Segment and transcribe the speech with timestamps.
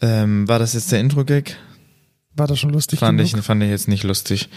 [0.00, 1.56] Ähm, war das jetzt der Intro-Gag?
[2.34, 4.48] War das schon lustig Fand ich, fand ich jetzt nicht lustig.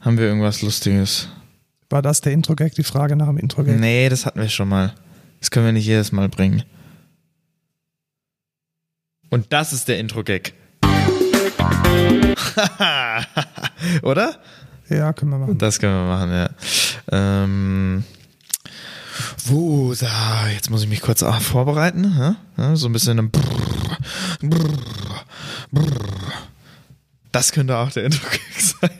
[0.00, 1.28] Haben wir irgendwas Lustiges?
[1.88, 2.74] War das der Intro-Gag?
[2.74, 3.78] Die Frage nach dem Intro-Gag?
[3.78, 4.94] Nee, das hatten wir schon mal.
[5.40, 6.62] Das können wir nicht jedes Mal bringen.
[9.30, 10.54] Und das ist der Intro-Gag.
[14.02, 14.38] Oder?
[14.88, 15.58] Ja, können wir machen.
[15.58, 16.50] Das können wir machen, ja.
[17.12, 18.04] Ähm,
[19.46, 22.36] wo, da, jetzt muss ich mich kurz auch vorbereiten.
[22.56, 23.30] Ja, so ein bisschen ein
[24.42, 25.24] Brrr, Brrr,
[25.70, 26.32] Brrr.
[27.30, 28.90] Das könnte auch der Intro-Gag sein.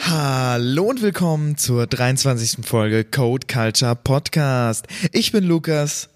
[0.00, 2.66] Hallo und willkommen zur 23.
[2.66, 4.88] Folge Code Culture Podcast.
[5.12, 6.09] Ich bin Lukas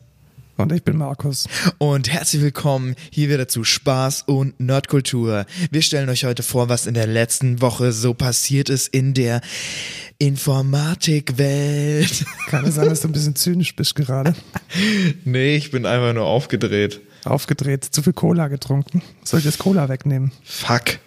[0.56, 1.48] Und ich bin Markus.
[1.78, 5.46] und herzlich willkommen hier wieder zu Spaß und Nerdkultur.
[5.72, 9.40] Wir stellen euch heute vor, was in der letzten Woche so passiert ist in der
[10.18, 12.24] Informatikwelt.
[12.46, 14.34] Kann es sein, dass du ein bisschen zynisch bist gerade?
[15.24, 17.00] nee, ich bin einfach nur aufgedreht.
[17.24, 19.02] Aufgedreht, zu viel Cola getrunken.
[19.24, 20.30] Soll ich das Cola wegnehmen?
[20.44, 21.00] Fuck.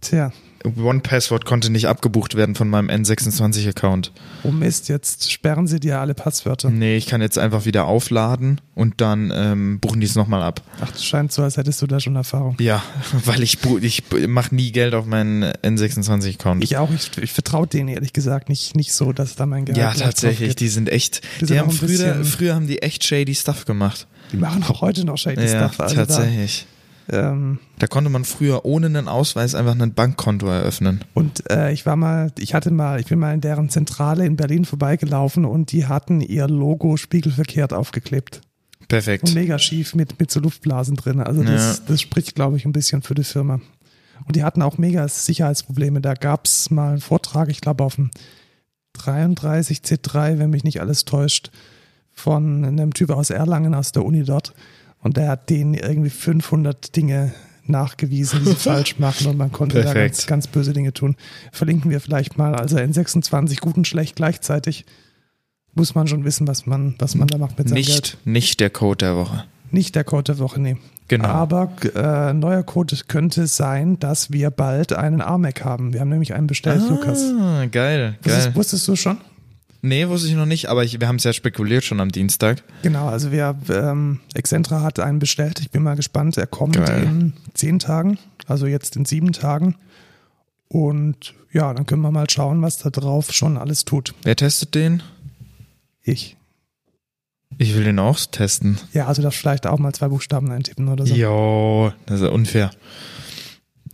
[0.00, 0.30] Tja,
[0.64, 4.12] One Password konnte nicht abgebucht werden von meinem N26-Account.
[4.42, 6.70] oh Mist, jetzt sperren sie dir alle Passwörter.
[6.70, 10.62] Nee, ich kann jetzt einfach wieder aufladen und dann ähm, buchen die es nochmal ab.
[10.80, 12.56] Ach, es scheint so, als hättest du da schon Erfahrung.
[12.60, 12.82] Ja,
[13.24, 16.64] weil ich, ich mache nie Geld auf meinen N26-Account.
[16.64, 19.98] Ich auch, ich, ich vertraue denen ehrlich gesagt nicht, nicht so, dass da mein Gehalt
[19.98, 23.34] Ja, tatsächlich, die sind echt, Die die, sind haben früher, früher haben die echt shady
[23.34, 24.06] Stuff gemacht.
[24.32, 25.80] Die machen auch heute noch shady ja, Stuff.
[25.80, 26.66] Also tatsächlich.
[26.68, 26.77] Da,
[27.10, 31.04] ähm, Da konnte man früher ohne einen Ausweis einfach ein Bankkonto eröffnen.
[31.14, 34.36] Und äh, ich war mal, ich hatte mal, ich bin mal in deren Zentrale in
[34.36, 38.40] Berlin vorbeigelaufen und die hatten ihr Logo spiegelverkehrt aufgeklebt.
[38.80, 39.34] Und Perfekt.
[39.34, 41.20] mega schief mit, mit so Luftblasen drin.
[41.20, 41.84] Also das, Ja.
[41.88, 43.60] das spricht, glaube ich, ein bisschen für die Firma.
[44.26, 46.00] Und die hatten auch mega Sicherheitsprobleme.
[46.00, 48.10] Da gab es mal einen Vortrag, ich glaube auf dem
[48.96, 51.50] 33C3, wenn mich nicht alles täuscht,
[52.12, 54.54] von einem Typ aus Erlangen, aus der Uni dort.
[55.08, 57.32] Und der hat denen irgendwie 500 Dinge
[57.64, 60.16] nachgewiesen, die sie falsch machen und man konnte da Perfekt.
[60.16, 61.16] ganz, ganz böse Dinge tun.
[61.50, 62.54] Verlinken wir vielleicht mal.
[62.54, 64.84] Also N26 gut und schlecht gleichzeitig
[65.72, 68.18] muss man schon wissen, was man, was man da macht mit seinem Geld.
[68.24, 69.44] Nicht, nicht der Code der Woche.
[69.70, 70.76] Nicht der Code der Woche, nee.
[71.08, 71.26] Genau.
[71.26, 75.94] Aber äh, neuer Code könnte sein, dass wir bald einen AMAC haben.
[75.94, 77.32] Wir haben nämlich einen bestellt, Lukas.
[77.40, 78.56] Ah, geil, Wusstest, geil.
[78.56, 79.16] wusstest du schon?
[79.80, 82.64] Nee, wusste ich noch nicht, aber ich, wir haben es ja spekuliert schon am Dienstag.
[82.82, 85.60] Genau, also wir, ähm, Excentra hat einen bestellt.
[85.60, 86.36] Ich bin mal gespannt.
[86.36, 87.04] Er kommt Geil.
[87.04, 89.76] in zehn Tagen, also jetzt in sieben Tagen.
[90.68, 94.14] Und ja, dann können wir mal schauen, was da drauf schon alles tut.
[94.22, 95.02] Wer testet den?
[96.02, 96.36] Ich.
[97.56, 98.78] Ich will den auch testen.
[98.92, 101.14] Ja, also das vielleicht auch mal zwei Buchstaben eintippen oder so.
[101.14, 102.70] Jo, das ist ja unfair.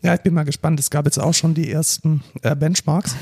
[0.03, 0.81] Ja, ich bin mal gespannt.
[0.81, 3.15] Es gab jetzt auch schon die ersten äh, Benchmarks.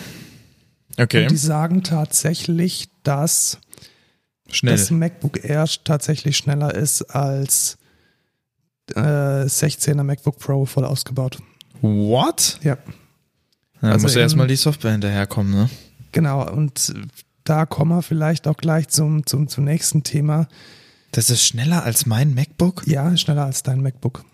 [0.98, 3.58] Okay, Und die sagen tatsächlich, dass
[4.50, 4.76] schnell.
[4.76, 7.78] das MacBook Air tatsächlich schneller ist als
[8.94, 11.38] äh, 16er MacBook Pro voll ausgebaut.
[11.80, 12.58] What?
[12.62, 12.76] Ja,
[13.80, 15.70] Da Also muss in- erstmal die Software hinterherkommen, ne?
[16.12, 16.48] genau.
[16.50, 16.92] Und
[17.44, 20.46] da kommen wir vielleicht auch gleich zum, zum, zum nächsten Thema.
[21.12, 22.86] Das ist schneller als mein MacBook?
[22.86, 24.24] Ja, schneller als dein MacBook.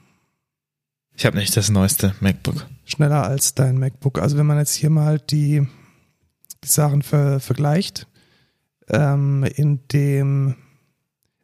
[1.16, 2.66] Ich habe nicht das neueste MacBook.
[2.84, 4.18] Schneller als dein MacBook.
[4.20, 5.66] Also wenn man jetzt hier mal die
[6.64, 8.06] Sachen ver, vergleicht,
[8.88, 10.56] ähm, in dem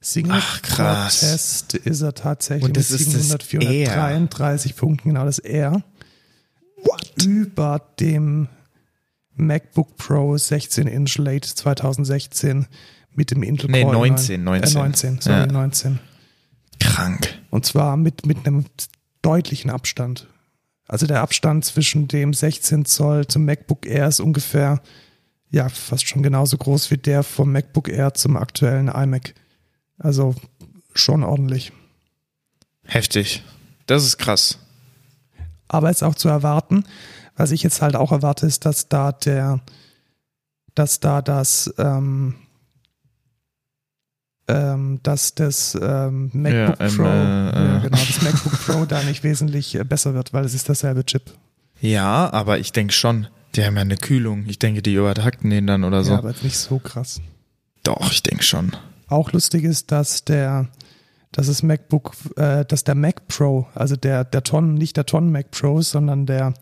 [0.01, 1.21] Single Ach, krass.
[1.21, 5.83] Test ist er tatsächlich mit ist das 700, 433 Punkten, genau das R.
[7.25, 8.49] Über dem
[9.37, 12.67] MacBook Pro 16 Inch Late 2016
[13.15, 14.77] mit dem Intel Nee, Core 19, 9, 19.
[14.77, 15.47] Äh, 19, sorry, Ja.
[15.47, 15.99] 19.
[16.81, 17.39] Krank.
[17.51, 18.67] Und zwar mit, mit einem
[19.23, 20.29] deutlichen Abstand.
[20.87, 24.83] Also der Abstand zwischen dem 16 Zoll zum MacBook Air ist ungefähr,
[25.55, 29.35] ja, fast schon genauso groß wie der vom MacBook Air zum aktuellen iMac.
[29.99, 30.35] Also
[30.95, 31.73] schon ordentlich.
[32.83, 33.45] Heftig.
[33.87, 34.59] Das ist krass.
[35.69, 36.85] Aber ist auch zu erwarten,
[37.37, 39.61] was ich jetzt halt auch erwarte, ist, dass da der,
[40.75, 42.35] dass da das, ähm,
[44.49, 47.81] ähm, dass das ähm, MacBook Ja, Pro, äh, äh.
[47.81, 51.33] genau, das MacBook Pro da nicht wesentlich äh, besser wird, weil es ist dasselbe Chip.
[51.81, 53.29] Ja, aber ich denke schon.
[53.55, 54.45] Die haben ja eine Kühlung.
[54.47, 56.13] Ich denke, die übertakten den dann oder so.
[56.13, 57.21] Ja, aber jetzt nicht so krass.
[57.83, 58.73] Doch, ich denke schon.
[59.09, 60.69] Auch lustig ist, dass der,
[61.31, 65.31] dass das MacBook, äh, dass der Mac Pro, also der, der Tonnen, nicht der Tonnen
[65.31, 66.55] Mac Pro, sondern der,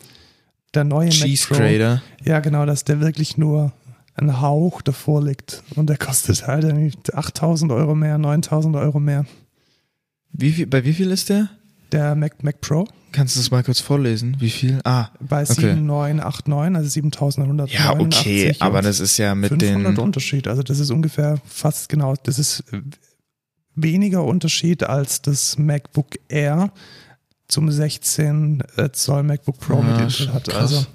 [0.74, 2.02] der neue Cheese Mac Pro, Grader.
[2.24, 3.72] ja genau, dass der wirklich nur
[4.14, 9.24] ein Hauch davor liegt und der kostet halt irgendwie 8000 Euro mehr, 9000 Euro mehr.
[10.32, 11.48] Wie viel, bei wie viel ist der?
[11.92, 14.36] Der Mac, Mac Pro Kannst du das mal kurz vorlesen?
[14.40, 14.80] Wie viel?
[14.84, 15.54] Ah, bei Okay.
[15.74, 17.78] 7989, also 7189.
[17.78, 20.04] ja, okay, aber das ist ja mit 500 den.
[20.04, 20.48] Unterschied.
[20.48, 22.64] Also das ist ungefähr fast genau, das ist
[23.74, 26.72] weniger Unterschied als das MacBook Air
[27.48, 30.44] zum 16 äh, Zoll MacBook Pro Ja, mit schon Intel hat.
[30.48, 30.60] krass.
[30.74, 30.86] Also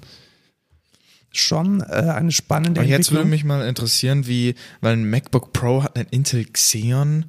[1.30, 5.82] schon äh, eine spannende Aber jetzt würde mich mal interessieren, wie, weil ein MacBook Pro
[5.84, 7.26] hat einen Intel Xeon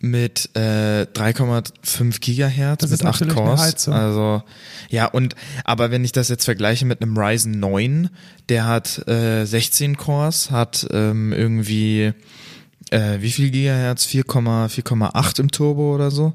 [0.00, 3.88] mit äh, 3,5 Gigahertz Das mit 8 natürlich eine Cores.
[3.88, 4.42] Also
[4.88, 8.08] ja, und aber wenn ich das jetzt vergleiche mit einem Ryzen 9,
[8.48, 12.14] der hat äh, 16 Cores, hat ähm, irgendwie
[12.90, 14.04] äh, wie viel Gigahertz?
[14.06, 16.32] 4, 4,8 im Turbo oder so.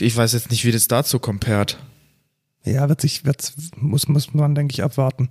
[0.00, 1.78] Ich weiß jetzt nicht, wie das dazu compared.
[2.64, 5.28] Ja, wird sich, wird, muss, muss man, denke ich, abwarten.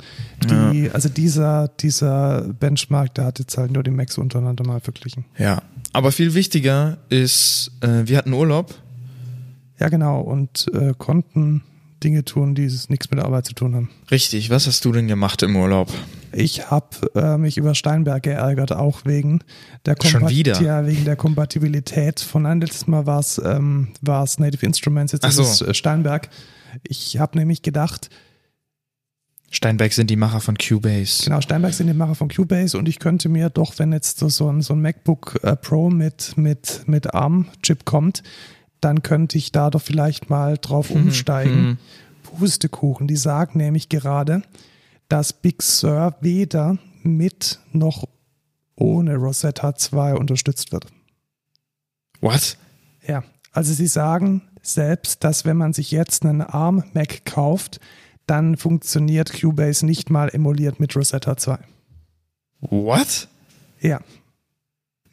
[0.50, 5.26] Die, Also dieser, dieser Benchmark, der hat jetzt halt nur die Macs untereinander mal verglichen.
[5.38, 5.62] Ja,
[5.94, 8.74] aber viel wichtiger ist, äh, wir hatten Urlaub.
[9.80, 10.22] Ja, genau.
[10.22, 11.62] Und äh, konnten
[12.04, 13.90] Dinge tun, die nichts mit der Arbeit zu tun haben.
[14.10, 15.92] Richtig, was hast du denn gemacht im Urlaub?
[16.32, 19.42] Ich habe äh, mich über Steinberg geärgert, auch wegen
[19.86, 20.62] der, Schon Kompat- wieder?
[20.62, 22.20] Ja, wegen der Kompatibilität.
[22.20, 25.44] Von einem letztes Mal war es ähm, war's Native Instruments, jetzt Ach ist so.
[25.44, 26.30] es äh, Steinberg.
[26.84, 28.10] Ich habe nämlich gedacht,
[29.50, 31.24] Steinberg sind die Macher von Cubase.
[31.24, 34.50] Genau, Steinberg sind die Macher von Cubase und ich könnte mir doch, wenn jetzt so,
[34.50, 38.24] ein, so ein MacBook äh, Pro mit, mit, mit ARM-Chip kommt,
[38.82, 41.62] dann könnte ich da doch vielleicht mal drauf umsteigen.
[41.62, 41.78] mhm.
[42.24, 44.42] Pustekuchen, die sagen nämlich gerade,
[45.08, 48.04] dass Big Sur weder mit noch
[48.76, 50.88] ohne Rosetta 2 unterstützt wird.
[52.20, 52.58] What?
[53.08, 57.80] Ja, also sie sagen selbst, dass wenn man sich jetzt einen ARM-Mac kauft,
[58.26, 61.58] dann funktioniert Cubase nicht mal emuliert mit Rosetta 2.
[62.60, 63.28] What?
[63.80, 64.00] Ja,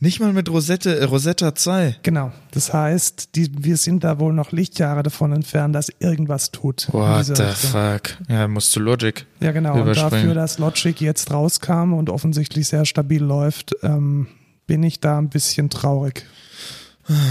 [0.01, 1.97] Nicht mal mit Rosette, äh, Rosetta 2.
[2.03, 2.33] Genau.
[2.51, 6.89] Das heißt, die, wir sind da wohl noch Lichtjahre davon entfernt, dass irgendwas tut.
[6.93, 7.71] What the Richtung.
[7.71, 8.19] fuck?
[8.29, 9.25] Ja, musst zu Logic.
[9.41, 9.81] Ja, genau.
[9.81, 14.27] Und dafür, dass Logic jetzt rauskam und offensichtlich sehr stabil läuft, ähm,
[14.67, 16.27] bin ich da ein bisschen traurig.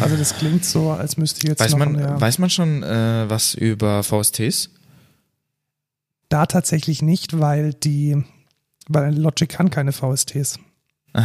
[0.01, 2.19] Also das klingt so, als müsste ich jetzt Weiß noch man, Jahr.
[2.21, 4.69] weiß man schon äh, was über VSTs?
[6.29, 8.23] Da tatsächlich nicht, weil die,
[8.87, 10.59] weil Logic kann keine VSTs.
[11.13, 11.21] Ah.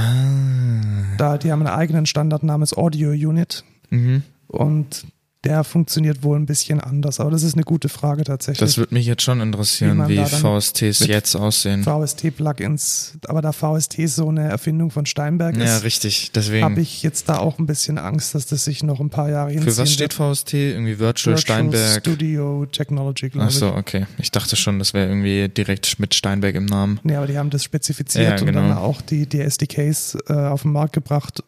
[1.16, 4.22] Da, die haben einen eigenen Standard namens Audio Unit Mhm.
[4.48, 5.06] und
[5.44, 7.20] der funktioniert wohl ein bisschen anders.
[7.20, 8.58] Aber das ist eine gute Frage tatsächlich.
[8.58, 11.84] Das würde mich jetzt schon Wie interessieren, wie dann VSTs jetzt aussehen.
[11.84, 16.22] VST-Plugins, aber da VST so eine Erfindung von Steinberg Ja, ist, richtig.
[16.24, 16.78] habe Deswegen.
[16.80, 19.72] ich jetzt da auch ein bisschen Angst, dass das sich noch ein paar Jahre hinziehen
[19.72, 20.12] Für was steht.
[20.12, 20.54] VST?
[20.54, 22.00] Irgendwie Virtual, Steinberg.
[22.00, 23.74] Studio Technology, glaube Ach so, ich.
[23.76, 24.06] okay.
[24.18, 27.00] Ich dachte schon, das wäre irgendwie direkt mit Steinberg im Namen.
[27.02, 28.80] Nee, aber die haben das spezifiziert Ja, und dann genau.
[28.80, 31.42] auch die, die SDKs äh, auf den Markt gebracht.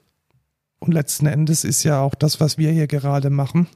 [0.81, 3.69] Und letzten Endes ist ja auch das, was wir hier gerade machen,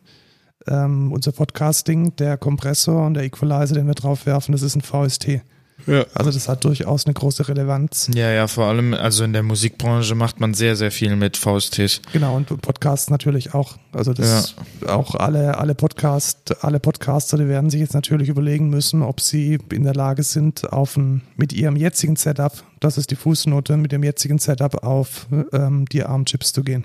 [0.67, 4.81] ähm, unser Podcasting, der Kompressor und der Equalizer, den wir drauf werfen, das ist ein
[4.81, 5.43] VST.
[5.87, 6.07] Ja.
[6.15, 8.09] Also das hat durchaus eine große Relevanz.
[8.15, 12.01] Ja, ja, vor allem, also in der Musikbranche macht man sehr, sehr viel mit VSTs.
[12.13, 13.77] Genau, und Podcasts natürlich auch.
[13.93, 14.55] Also das
[14.87, 19.59] auch alle, alle Podcast, alle Podcaster, die werden sich jetzt natürlich überlegen müssen, ob sie
[19.71, 23.93] in der Lage sind, auf ein, mit ihrem jetzigen Setup, das ist die Fußnote, mit
[23.93, 26.85] dem jetzigen Setup auf ähm, die ARM-Chips zu gehen.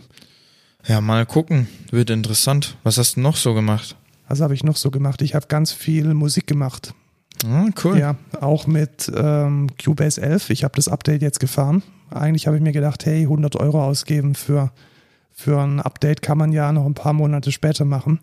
[0.88, 1.68] Ja, mal gucken.
[1.92, 2.78] Wird interessant.
[2.84, 3.96] Was hast du noch so gemacht?
[4.28, 5.22] Also habe ich noch so gemacht.
[5.22, 6.94] Ich habe ganz viel Musik gemacht.
[7.46, 7.98] Ah, cool.
[7.98, 10.50] Ja, auch mit ähm, Cubase 11.
[10.50, 11.84] Ich habe das Update jetzt gefahren.
[12.12, 14.72] Eigentlich habe ich mir gedacht, hey, 100 Euro ausgeben für,
[15.32, 18.20] für ein Update kann man ja noch ein paar Monate später machen.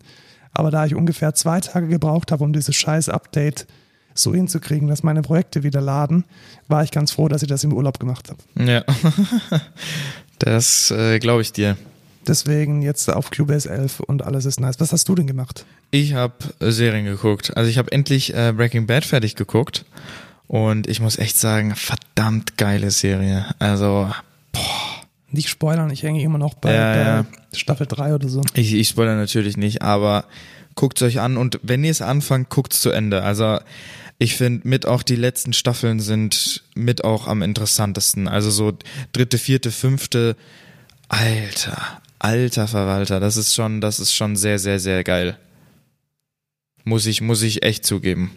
[0.53, 3.67] Aber da ich ungefähr zwei Tage gebraucht habe, um dieses scheiß Update
[4.13, 6.25] so hinzukriegen, dass meine Projekte wieder laden,
[6.67, 8.69] war ich ganz froh, dass ich das im Urlaub gemacht habe.
[8.69, 8.83] Ja.
[10.39, 11.77] das äh, glaube ich dir.
[12.27, 14.79] Deswegen jetzt auf Cubase 11 und alles ist nice.
[14.79, 15.65] Was hast du denn gemacht?
[15.91, 17.55] Ich habe Serien geguckt.
[17.55, 19.85] Also ich habe endlich äh, Breaking Bad fertig geguckt.
[20.47, 23.45] Und ich muss echt sagen, verdammt geile Serie.
[23.59, 24.09] Also,
[25.29, 27.25] Nicht spoilern, ich hänge immer noch bei, Ja, bei ja.
[27.53, 28.41] Staffel 3 oder so.
[28.53, 30.23] ich, ich spoilere natürlich nicht, aber
[30.75, 33.23] guckt euch an und wenn ihr es anfangt, guckt zu Ende.
[33.23, 33.59] Also
[34.19, 38.27] ich finde mit auch die letzten Staffeln sind mit auch am interessantesten.
[38.29, 38.77] Also so
[39.11, 40.37] dritte, vierte, fünfte,
[41.09, 41.77] alter,
[42.19, 45.37] alter Verwalter, das ist schon, das ist schon sehr, sehr, sehr geil.
[46.87, 48.31] Muss ich, muss ich echt zugeben.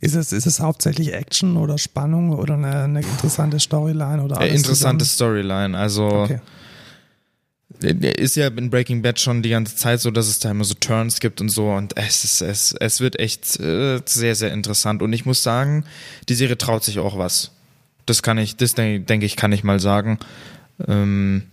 [0.00, 4.50] Ist es, ist es hauptsächlich Action oder Spannung oder eine, eine interessante Storyline oder Äh,
[4.50, 5.78] alles interessante Storyline.
[5.78, 6.40] Also zusammen?
[7.80, 8.10] Okay.
[8.20, 10.74] ist ja in Breaking Bad schon die ganze Zeit so, dass es da immer so
[10.74, 15.00] Turns gibt und so und es ist, es, es wird echt äh, sehr, sehr interessant.
[15.00, 15.84] Und ich muss sagen,
[16.28, 17.52] die Serie traut sich auch was.
[18.06, 20.18] Das kann ich, das denke denk ich, kann ich mal sagen.
[20.88, 21.44] Ähm,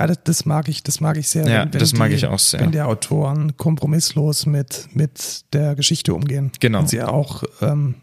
[0.00, 1.46] Ja, das, das mag ich, das mag ich sehr.
[1.46, 2.60] Ja, das mag ich auch sehr.
[2.60, 6.52] Wenn die Autoren kompromisslos mit, mit der Geschichte umgehen.
[6.58, 6.80] Genau.
[6.80, 7.96] Und sie auch ähm,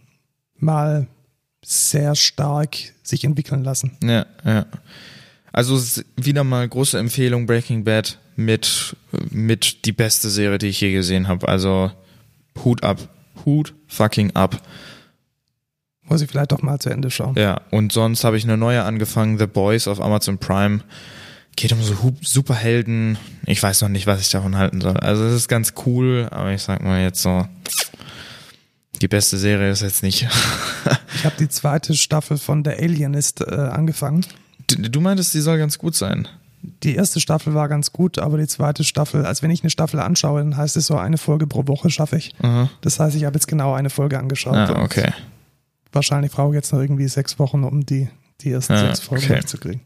[0.57, 1.07] mal
[1.65, 3.97] sehr stark sich entwickeln lassen.
[4.01, 4.65] ja, ja.
[5.53, 5.79] Also
[6.15, 8.95] wieder mal große Empfehlung Breaking Bad mit
[9.31, 11.47] mit die beste Serie, die ich je gesehen habe.
[11.47, 11.91] Also
[12.63, 12.99] Hut ab,
[13.43, 14.61] Hut fucking ab.
[16.03, 17.33] Muss ich vielleicht doch mal zu Ende schauen.
[17.35, 20.81] Ja, und sonst habe ich eine neue angefangen, The Boys auf Amazon Prime.
[21.57, 23.17] Geht um so Superhelden.
[23.47, 24.95] Ich weiß noch nicht, was ich davon halten soll.
[24.97, 27.47] Also es ist ganz cool, aber ich sag mal jetzt so,
[29.01, 30.27] die beste Serie ist jetzt nicht.
[31.15, 34.23] ich habe die zweite Staffel von The Alienist äh, angefangen.
[34.67, 36.27] Du, du meintest, die soll ganz gut sein.
[36.83, 39.99] Die erste Staffel war ganz gut, aber die zweite Staffel, als wenn ich eine Staffel
[39.99, 42.35] anschaue, dann heißt es so eine Folge pro Woche schaffe ich.
[42.39, 42.69] Aha.
[42.81, 44.55] Das heißt, ich habe jetzt genau eine Folge angeschaut.
[44.55, 45.11] Ah, okay.
[45.91, 48.09] Wahrscheinlich brauche ich jetzt noch irgendwie sechs Wochen, um die,
[48.41, 49.33] die ersten Ah, sechs Folgen okay.
[49.33, 49.81] durchzukriegen.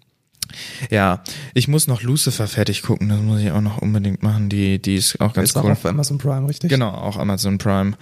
[0.90, 1.22] Ja,
[1.54, 4.50] ich muss noch Lucifer fertig gucken, das muss ich auch noch unbedingt machen.
[4.50, 5.72] Die, die ist auch ganz Ist auch cool.
[5.72, 6.70] auf Amazon Prime, richtig?
[6.70, 7.94] Genau, auch Amazon Prime.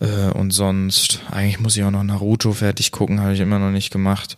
[0.00, 3.70] Äh, und sonst, eigentlich muss ich auch noch Naruto fertig gucken, habe ich immer noch
[3.70, 4.36] nicht gemacht.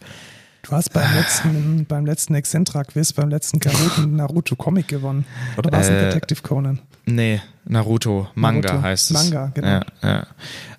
[0.62, 5.24] Du hast beim letzten, beim letzten Excentra-Quiz, beim letzten Kahoot einen Naruto-Comic gewonnen.
[5.56, 6.80] Oder war es ein Äh, Detective Conan?
[7.14, 8.82] Nee, Naruto, Manga Naruto.
[8.82, 9.14] heißt es.
[9.14, 9.68] Manga, genau.
[9.68, 10.26] Ja, ja.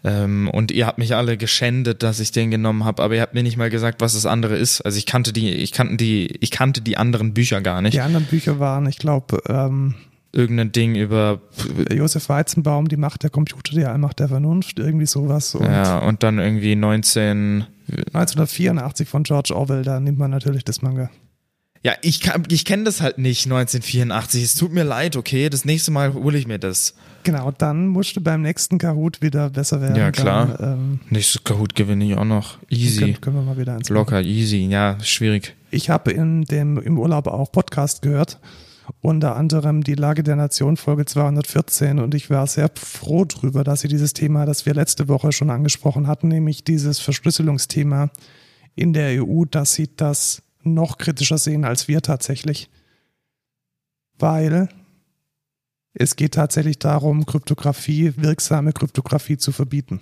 [0.04, 3.34] Ähm, und ihr habt mich alle geschändet, dass ich den genommen habe, aber ihr habt
[3.34, 4.82] mir nicht mal gesagt, was das andere ist.
[4.82, 7.94] Also ich kannte die, ich kannte die, ich kannte die anderen Bücher gar nicht.
[7.94, 9.96] Die anderen Bücher waren, ich glaube, ähm,
[10.32, 11.42] Irgendein Ding über
[11.92, 15.56] Josef Weizenbaum, die Macht der Computer, die Allmacht der Vernunft, irgendwie sowas.
[15.56, 17.66] Und ja, und dann irgendwie 19
[18.14, 21.10] 1984 von George Orwell, da nimmt man natürlich das Manga.
[21.82, 24.44] Ja, ich, kann- ich kenne das halt nicht, 1984.
[24.44, 25.50] Es tut mir leid, okay?
[25.50, 26.94] Das nächste Mal hole ich mir das.
[27.24, 29.96] Genau, dann musst du beim nächsten Kahoot wieder besser werden.
[29.96, 30.48] Ja, klar.
[30.58, 32.58] Dann, ähm, Nächstes Kahoot gewinne ich auch noch.
[32.70, 33.00] Easy.
[33.00, 34.66] können, können wir mal wieder eins Locker, easy.
[34.70, 35.56] Ja, schwierig.
[35.72, 38.40] Ich habe in dem im Urlaub auch Podcast gehört,
[39.02, 43.82] unter anderem die Lage der Nation Folge 214 und ich war sehr froh drüber, dass
[43.82, 48.10] sie dieses Thema, das wir letzte Woche schon angesprochen hatten, nämlich dieses Verschlüsselungsthema
[48.76, 50.42] in der EU, dass sie das
[50.74, 52.70] noch kritischer sehen als wir tatsächlich,
[54.18, 54.70] weil
[55.94, 60.02] es geht tatsächlich darum, Kryptographie, wirksame Kryptographie zu verbieten.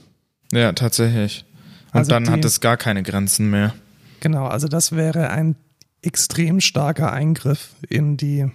[0.51, 1.45] Ja, tatsächlich.
[1.93, 3.73] Und Also dann die- hat es gar keine Grenzen mehr.
[4.19, 5.55] Genau, also das wäre ein
[6.01, 8.49] extrem starker Eingriff in die,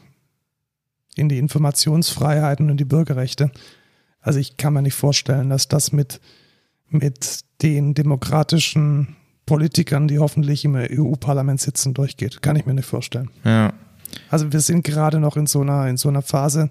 [1.16, 3.50] in die Informationsfreiheiten und die Bürgerrechte.
[4.20, 6.20] Also ich kann mir nicht vorstellen, dass das mit,
[6.88, 9.16] mit den demokratischen
[9.46, 12.42] Politikern, die hoffentlich im EU-Parlament sitzen, durchgeht.
[12.42, 13.30] Kann ich mir nicht vorstellen.
[13.44, 13.72] Ja.
[14.30, 16.70] Also wir sind gerade noch in so einer, in so einer Phase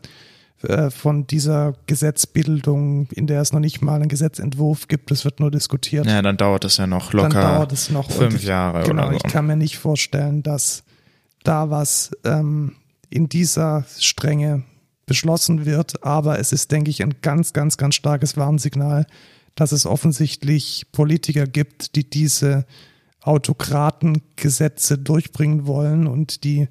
[0.63, 5.11] äh, von dieser Gesetzbildung, in der es noch nicht mal einen Gesetzentwurf gibt.
[5.11, 8.11] Es wird nur diskutiert Ja, dann dauert es ja noch locker dann dauert es noch
[8.11, 9.27] fünf Und ich, Jahre Genau, oder ich so.
[9.29, 10.83] kann mir nicht vorstellen, dass
[11.43, 12.75] da was ähm,
[13.09, 14.63] in dieser Strenge
[15.07, 19.07] beschlossen wird, aber es ist, denke ich, ein ganz, ganz, ganz starkes Warnsignal,
[19.55, 22.65] dass es offensichtlich Politiker gibt, die diese
[23.21, 26.67] Autokratengesetze durchbringen wollen und die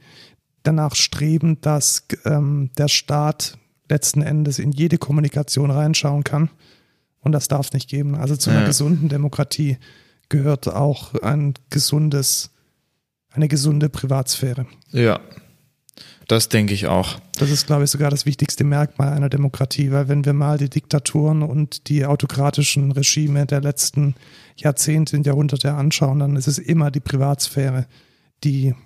[0.63, 3.59] danach streben, dass ähm, der Staat
[3.89, 6.51] letzten Endes in jede Kommunikation reinschauen kann.
[7.21, 8.15] Und das darf es nicht geben.
[8.15, 8.67] Also zu einer Ja.
[8.67, 9.79] gesunden Demokratie
[10.29, 12.51] gehört auch ein gesundes,
[13.33, 14.67] eine gesunde Privatsphäre.
[14.91, 15.21] Ja.
[16.31, 17.19] Das denke ich auch.
[17.41, 20.71] Das ist, glaube ich, sogar das wichtigste Merkmal einer Demokratie, weil wenn wir mal die
[20.71, 24.15] Diktaturen und die autokratischen Regime der letzten
[24.55, 27.89] Jahrzehnte und Jahrhunderte anschauen, dann ist es immer die Privatsphäre,
[28.45, 28.77] die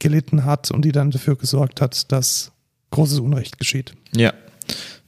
[0.00, 2.50] gelitten hat und die dann dafür gesorgt hat, dass
[2.90, 3.94] großes Unrecht geschieht.
[4.16, 4.34] Ja,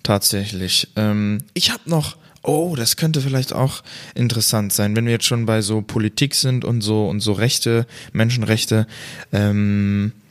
[0.04, 0.92] tatsächlich.
[0.94, 3.82] Ähm, ich habe noch, oh, das könnte vielleicht auch
[4.14, 7.88] interessant sein, wenn wir jetzt schon bei so Politik sind und so und so Rechte,
[8.12, 8.86] Menschenrechte.
[9.32, 10.23] Ähm, äh,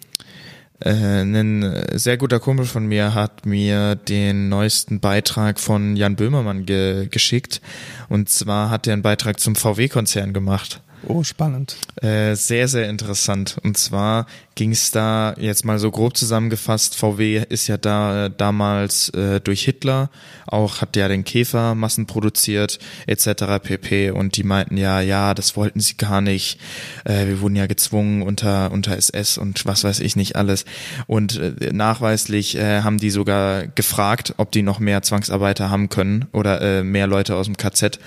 [0.85, 7.07] ein sehr guter Kumpel von mir hat mir den neuesten Beitrag von Jan Böhmermann ge
[7.09, 7.61] geschickt.
[8.09, 10.81] Und zwar hat er einen Beitrag zum VW-Konzern gemacht.
[11.07, 11.75] Oh, spannend.
[12.01, 13.57] Äh, sehr, sehr interessant.
[13.63, 16.95] Und zwar ging es da jetzt mal so grob zusammengefasst.
[16.95, 20.10] VW ist ja da äh, damals äh, durch Hitler
[20.45, 23.60] auch hat ja den Käfer massenproduziert etc.
[23.62, 24.12] pp.
[24.12, 26.60] Und die meinten ja, ja, das wollten sie gar nicht.
[27.03, 30.63] Äh, wir wurden ja gezwungen unter unter SS und was weiß ich nicht alles.
[31.07, 36.25] Und äh, nachweislich äh, haben die sogar gefragt, ob die noch mehr Zwangsarbeiter haben können
[36.31, 38.00] oder äh, mehr Leute aus dem KZ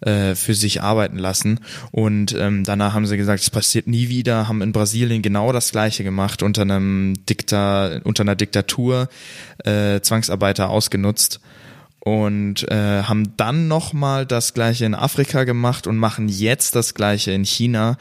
[0.00, 1.60] äh, für sich arbeiten lassen.
[1.90, 5.70] Und ähm, danach haben sie gesagt, es passiert nie wieder, haben in Brasilien genau das
[5.72, 9.08] gleiche gemacht, unter einem Dikta, unter einer Diktatur
[9.64, 11.40] äh, Zwangsarbeiter ausgenutzt
[12.04, 17.32] und äh, haben dann nochmal das gleiche in Afrika gemacht und machen jetzt das gleiche
[17.32, 17.96] in China,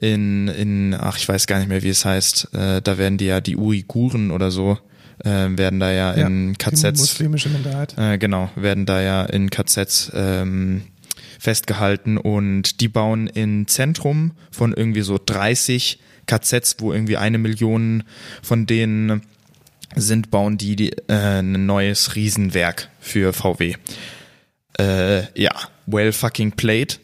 [0.00, 3.26] in, in ach ich weiß gar nicht mehr, wie es heißt, äh, da werden die
[3.26, 4.78] ja die Uiguren oder so,
[5.22, 7.94] äh, werden da ja, in Die KZs muslimische Minderheit.
[7.98, 10.82] äh, genau, werden da ja in KZs ähm,
[11.42, 18.04] festgehalten und die bauen in Zentrum von irgendwie so 30 KZs, wo irgendwie eine Million
[18.44, 19.22] von denen
[19.96, 23.74] sind, bauen die, die äh, ein neues Riesenwerk für VW.
[24.78, 25.50] Äh, ja,
[25.86, 27.00] well fucking played.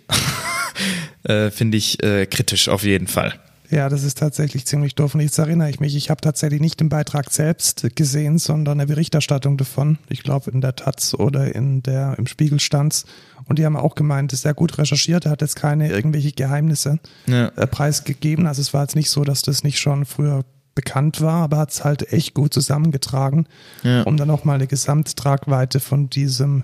[1.24, 3.34] äh, Finde ich äh, kritisch auf jeden Fall.
[3.70, 5.14] Ja, das ist tatsächlich ziemlich doof.
[5.14, 8.86] Und jetzt erinnere ich mich, ich habe tatsächlich nicht den Beitrag selbst gesehen, sondern eine
[8.86, 9.98] Berichterstattung davon.
[10.08, 13.04] Ich glaube in der Taz oder in der im Spiegel stand's.
[13.48, 17.48] Und die haben auch gemeint, ist sehr gut recherchiert, hat jetzt keine irgendwelche Geheimnisse Ja.
[17.56, 18.46] äh, preisgegeben.
[18.46, 21.72] Also es war jetzt nicht so, dass das nicht schon früher bekannt war, aber hat
[21.72, 23.46] es halt echt gut zusammengetragen,
[23.82, 24.02] Ja.
[24.02, 26.62] um dann auch mal eine Gesamttragweite von diesem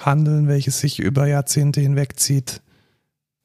[0.00, 2.60] Handeln, welches sich über Jahrzehnte hinwegzieht,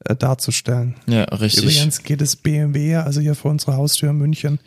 [0.04, 0.94] äh, darzustellen.
[1.06, 1.64] Ja, richtig.
[1.64, 4.60] Übrigens geht es BMW, also hier vor unserer Haustür in München,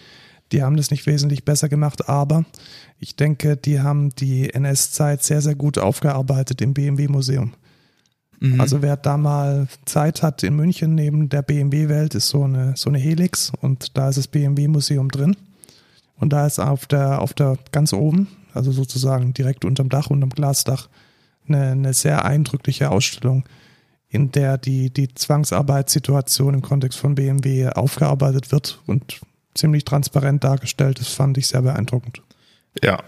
[0.52, 2.44] die haben das nicht wesentlich besser gemacht, aber
[3.00, 7.54] ich denke, die haben die NS-Zeit sehr, sehr gut aufgearbeitet im BMW-Museum.
[8.40, 8.62] Mhm.
[8.62, 12.90] Also wer da mal Zeit hat in München neben der BMW-Welt, ist so eine, so
[12.90, 15.36] eine Helix und da ist das BMW-Museum drin.
[16.16, 20.30] Und da ist auf der, auf der ganz oben, also sozusagen direkt unterm Dach, unterm
[20.30, 20.90] Glasdach,
[21.48, 23.46] eine, eine sehr eindrückliche Ausstellung,
[24.10, 29.22] in der die, die Zwangsarbeitssituation im Kontext von BMW aufgearbeitet wird und
[29.54, 31.00] ziemlich transparent dargestellt.
[31.00, 32.22] Das fand ich sehr beeindruckend.
[32.84, 33.02] Ja.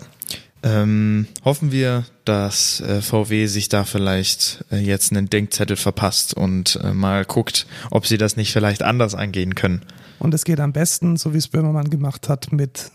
[0.64, 6.80] Ähm, hoffen wir, dass äh, VW sich da vielleicht äh, jetzt einen Denkzettel verpasst und
[6.84, 9.82] äh, mal guckt, ob sie das nicht vielleicht anders angehen können
[10.20, 12.92] Und es geht am besten, so wie es Böhmermann gemacht hat, mit,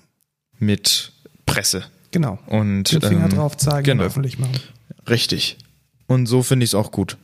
[0.60, 1.12] mit
[1.44, 1.84] Presse.
[2.12, 4.02] genau, Und den Finger ähm, drauf zeigen genau.
[4.02, 4.60] und öffentlich machen.
[5.08, 5.58] Richtig.
[6.06, 7.16] Und so finde ich es auch gut.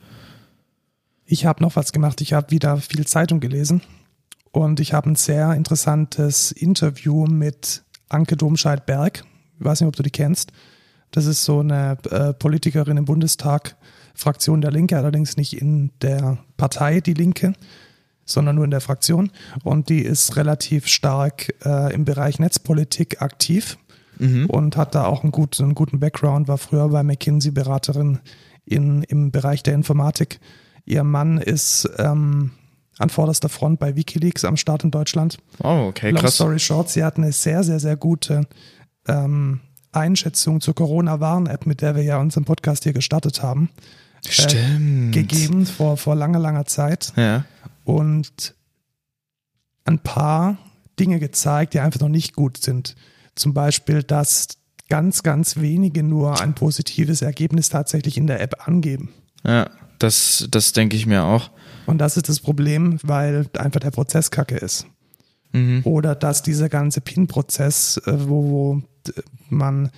[1.24, 2.20] Ich habe noch was gemacht.
[2.20, 3.80] Ich habe wieder viel Zeitung gelesen
[4.50, 9.24] und ich habe ein sehr interessantes Interview mit Anke Domscheit-Berg.
[9.62, 10.52] Ich weiß nicht, ob du die kennst.
[11.12, 13.76] Das ist so eine äh, Politikerin im Bundestag,
[14.14, 17.52] Fraktion der Linke, allerdings nicht in der Partei Die Linke,
[18.24, 19.30] sondern nur in der Fraktion.
[19.62, 23.78] Und die ist relativ stark äh, im Bereich Netzpolitik aktiv
[24.48, 28.20] und hat da auch einen guten, einen guten Background, war früher bei McKinsey Beraterin
[28.64, 30.38] in, im Bereich der Informatik.
[30.84, 32.52] Ihr Mann ist ähm,
[32.98, 35.38] an vorderster Front bei Wikileaks am Start in Deutschland.
[35.62, 36.34] Oh, okay, Long krass.
[36.36, 38.46] story short, sie hat eine sehr, sehr, sehr gute
[39.08, 39.60] ähm,
[39.92, 43.68] Einschätzung zur Corona-Warn-App, mit der wir ja unseren Podcast hier gestartet haben,
[44.26, 45.12] Stimmt.
[45.12, 47.44] gegeben vor, vor langer, langer Zeit Ja.
[47.84, 48.54] und
[49.84, 50.58] ein paar
[50.98, 52.94] Dinge gezeigt, die einfach noch nicht gut sind.
[53.34, 54.48] Zum Beispiel, dass
[54.88, 59.10] ganz, ganz wenige nur ein positives Ergebnis tatsächlich in der App angeben.
[59.44, 61.50] Ja, das, das denke ich mir auch.
[61.86, 64.86] Und das ist das Problem, weil einfach der Prozess kacke ist.
[65.52, 65.80] Mhm.
[65.84, 68.82] Oder dass dieser ganze PIN-Prozess, äh, wo, wo äh,
[69.48, 69.90] man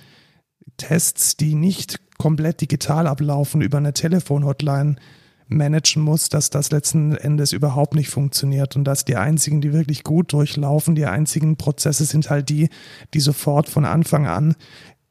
[0.77, 4.95] Tests, die nicht komplett digital ablaufen, über eine Telefon-Hotline
[5.47, 10.03] managen muss, dass das letzten Endes überhaupt nicht funktioniert und dass die einzigen, die wirklich
[10.03, 12.69] gut durchlaufen, die einzigen Prozesse sind halt die,
[13.13, 14.55] die sofort von Anfang an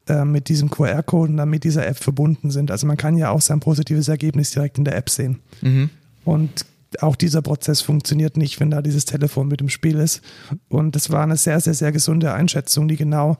[0.08, 2.70] äh, mit diesem QR-Code und dann mit dieser App verbunden sind.
[2.70, 5.38] Also man kann ja auch sein positives Ergebnis direkt in der App sehen.
[5.62, 5.90] Mhm.
[6.24, 6.66] Und
[7.00, 10.20] auch dieser Prozess funktioniert nicht, wenn da dieses Telefon mit im Spiel ist.
[10.68, 13.36] Und es war eine sehr, sehr, sehr gesunde Einschätzung, die genau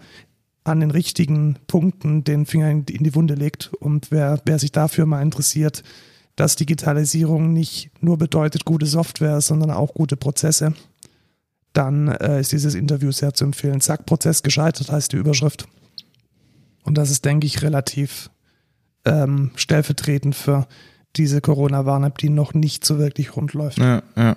[0.65, 3.73] an den richtigen Punkten den Finger in die Wunde legt.
[3.75, 5.83] Und wer, wer sich dafür mal interessiert,
[6.37, 10.75] dass Digitalisierung nicht nur bedeutet gute Software, sondern auch gute Prozesse,
[11.75, 13.81] dann äh, ist dieses Interview sehr zu empfehlen.
[13.81, 15.67] Zack, Prozess gescheitert heißt die Überschrift.
[16.83, 18.31] Und das ist, denke ich, relativ
[19.05, 20.67] ähm, stellvertretend für
[21.17, 23.79] diese Corona-Warn-App, die noch nicht so wirklich rund läuft.
[23.79, 24.37] Ja, ja.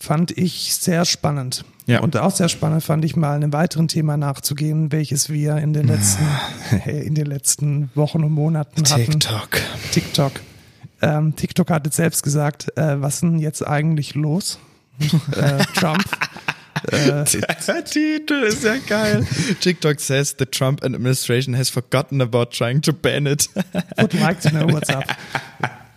[0.00, 1.64] Fand ich sehr spannend.
[1.86, 2.00] Ja.
[2.00, 5.88] Und auch sehr spannend fand ich mal einem weiteren Thema nachzugehen, welches wir in den
[5.88, 6.24] letzten,
[6.86, 9.12] in den letzten Wochen und Monaten hatten.
[9.18, 9.48] TikTok.
[9.92, 10.32] TikTok.
[11.00, 14.58] Ähm, TikTok hat jetzt selbst gesagt, äh, was ist denn jetzt eigentlich los?
[15.00, 16.04] äh, Trump.
[16.92, 17.24] Äh,
[17.66, 19.26] Der Titel ist ja geil.
[19.60, 23.50] TikTok says the Trump administration has forgotten about trying to ban it.
[23.96, 25.04] would like to know what's up.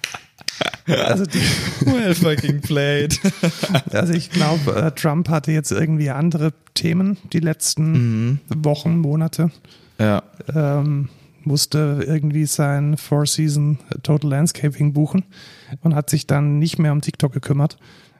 [0.97, 1.39] Also, die,
[1.85, 3.19] well fucking played.
[3.91, 9.51] also ich glaube, äh, Trump hatte jetzt irgendwie andere Themen die letzten Wochen, Monate.
[9.99, 10.23] Ja.
[10.53, 11.09] ähm,
[11.43, 15.25] musste irgendwie sein Four Season Total Landscaping buchen
[15.81, 17.77] und hat sich dann nicht mehr um TikTok gekümmert.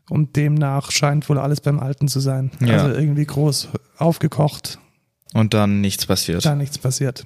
[0.09, 2.51] Und demnach scheint wohl alles beim Alten zu sein.
[2.59, 2.83] Ja.
[2.83, 4.79] Also irgendwie groß aufgekocht,
[5.33, 6.43] Und dann nichts passiert.
[6.45, 7.25] da nichts passiert.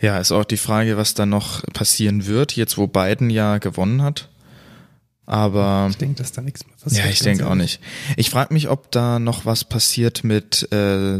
[0.00, 4.02] Ja, ist auch die Frage, was da noch passieren wird, jetzt wo Biden ja gewonnen
[4.02, 4.30] hat.
[5.26, 7.04] Aber Ich denke, dass da nichts mehr passiert.
[7.04, 7.80] ja, ich denke auch nicht.
[8.16, 11.18] Ich frage mich, ob da noch was passiert mit äh,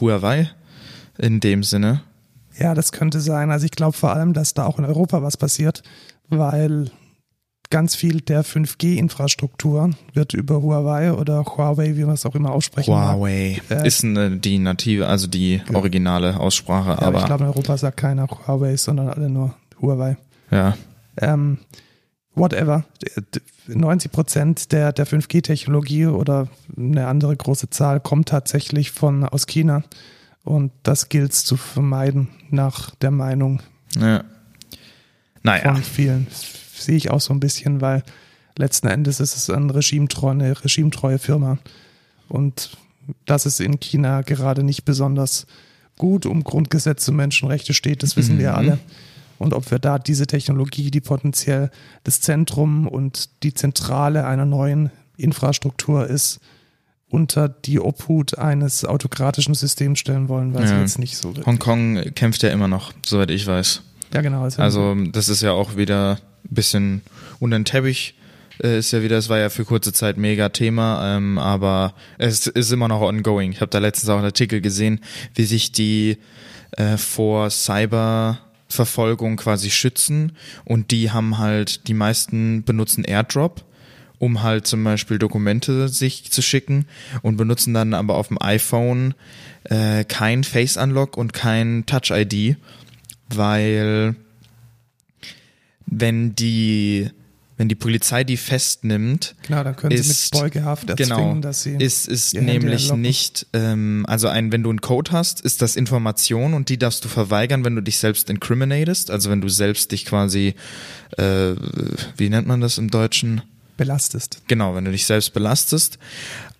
[0.00, 0.50] Huawei
[1.18, 2.00] in dem Sinne.
[2.58, 3.50] Ja, das könnte sein.
[3.50, 5.82] Also ich glaube vor allem, dass da auch in Europa was passiert,
[6.28, 6.90] weil
[7.68, 12.94] ganz viel der 5G-Infrastruktur wird über Huawei oder Huawei, wie man es auch immer aussprechen
[12.94, 13.82] Huawei mag.
[13.82, 16.90] Äh, ist eine, die native, also die originale Aussprache.
[16.90, 20.16] Ja, aber ich glaube, in Europa sagt keiner Huawei, sondern alle nur Huawei.
[20.50, 20.76] Ja.
[21.18, 21.58] Ähm,
[22.36, 22.84] whatever.
[23.66, 29.82] 90 Prozent der, der 5G-Technologie oder eine andere große Zahl kommt tatsächlich von aus China.
[30.44, 33.60] Und das gilt es zu vermeiden, nach der Meinung
[33.98, 34.22] ja.
[35.42, 35.74] naja.
[35.74, 36.28] von vielen.
[36.30, 38.04] Sehe ich auch so ein bisschen, weil
[38.56, 41.58] letzten Endes ist es ein regimetreue, eine regimetreue Firma.
[42.28, 42.76] Und
[43.24, 45.46] dass es in China gerade nicht besonders
[45.98, 48.40] gut um Grundgesetze und Menschenrechte steht, das wissen mhm.
[48.40, 48.78] wir alle.
[49.38, 51.70] Und ob wir da diese Technologie, die potenziell
[52.04, 56.40] das Zentrum und die Zentrale einer neuen Infrastruktur ist,
[57.08, 60.76] unter die Obhut eines autokratischen Systems stellen wollen, weiß ja.
[60.76, 61.32] ich jetzt nicht so.
[61.44, 63.82] Hongkong kämpft ja immer noch, soweit ich weiß.
[64.12, 64.42] Ja, genau.
[64.42, 67.02] Also, also das ist ja auch wieder ein bisschen
[67.38, 68.14] unter den Teppich.
[68.62, 72.46] Äh, ist ja wieder, es war ja für kurze Zeit mega Thema, ähm, aber es
[72.46, 73.52] ist immer noch ongoing.
[73.52, 75.00] Ich habe da letztens auch einen Artikel gesehen,
[75.34, 76.18] wie sich die
[76.72, 77.50] äh, vor
[78.68, 80.32] Cyberverfolgung quasi schützen
[80.64, 83.64] und die haben halt, die meisten benutzen Airdrop
[84.18, 86.86] um halt zum Beispiel Dokumente sich zu schicken
[87.20, 89.12] und benutzen dann aber auf dem iPhone
[89.64, 92.56] äh, kein Face Unlock und kein Touch ID,
[93.28, 94.16] weil
[95.84, 97.10] wenn die
[97.56, 101.62] wenn die Polizei die festnimmt, genau, dann können ist, sie mit Beugehaft erzwingen, genau, dass
[101.62, 105.76] sie ist ist nämlich nicht, ähm, also ein, wenn du einen Code hast, ist das
[105.76, 109.92] Information und die darfst du verweigern, wenn du dich selbst incriminatest, also wenn du selbst
[109.92, 110.54] dich quasi,
[111.16, 111.54] äh,
[112.16, 113.42] wie nennt man das im Deutschen?
[113.76, 114.42] Belastest.
[114.48, 115.98] Genau, wenn du dich selbst belastest.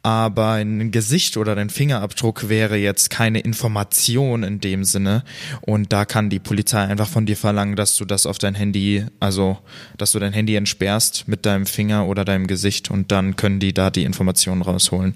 [0.02, 5.24] Aber ein Gesicht oder dein Fingerabdruck wäre jetzt keine Information in dem Sinne.
[5.62, 9.04] Und da kann die Polizei einfach von dir verlangen, dass du das auf dein Handy,
[9.18, 9.58] also
[9.98, 13.74] dass du dein Handy entsperrst mit deinem Finger oder deinem Gesicht und dann können die
[13.74, 15.14] da die Informationen rausholen.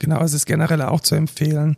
[0.00, 1.76] Genau, es ist generell auch zu empfehlen,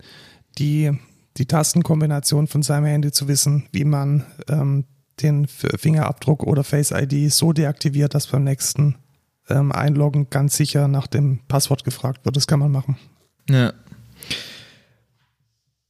[0.56, 0.92] die,
[1.36, 4.86] die Tastenkombination von seinem Handy zu wissen, wie man ähm,
[5.22, 8.96] den Fingerabdruck oder Face ID so deaktiviert, dass beim nächsten
[9.48, 12.36] ähm, Einloggen ganz sicher nach dem Passwort gefragt wird.
[12.36, 12.96] Das kann man machen.
[13.48, 13.72] Ja.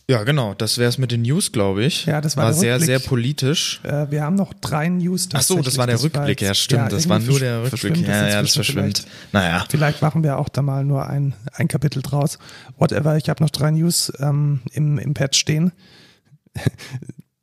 [0.09, 0.55] Ja, genau.
[0.55, 2.07] Das wäre es mit den News, glaube ich.
[2.07, 2.87] Ja, das war, war sehr, Rückblick.
[2.87, 3.81] sehr politisch.
[3.83, 5.29] Äh, wir haben noch drei News.
[5.33, 6.23] Ach so, das war der das Rückblick.
[6.23, 6.83] War jetzt, ja, stimmt.
[6.83, 8.07] Ja, das war nur der Rückblick.
[8.07, 9.05] Ja, ja, das verschwimmt.
[9.33, 9.65] Naja.
[9.69, 12.39] Vielleicht machen wir auch da mal nur ein, ein Kapitel draus.
[12.79, 13.17] Whatever.
[13.17, 15.73] Ich habe noch drei News ähm, im, im Pad stehen.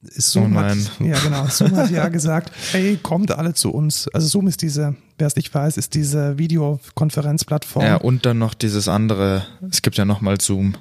[0.02, 4.08] Zoom oh hat, ja genau, Zoom hat ja gesagt, hey, kommt alle zu uns.
[4.10, 7.86] Also Zoom ist diese, wer es nicht weiß, ist diese Videokonferenzplattform.
[7.86, 10.76] Ja, und dann noch dieses andere, es gibt ja nochmal Zoom.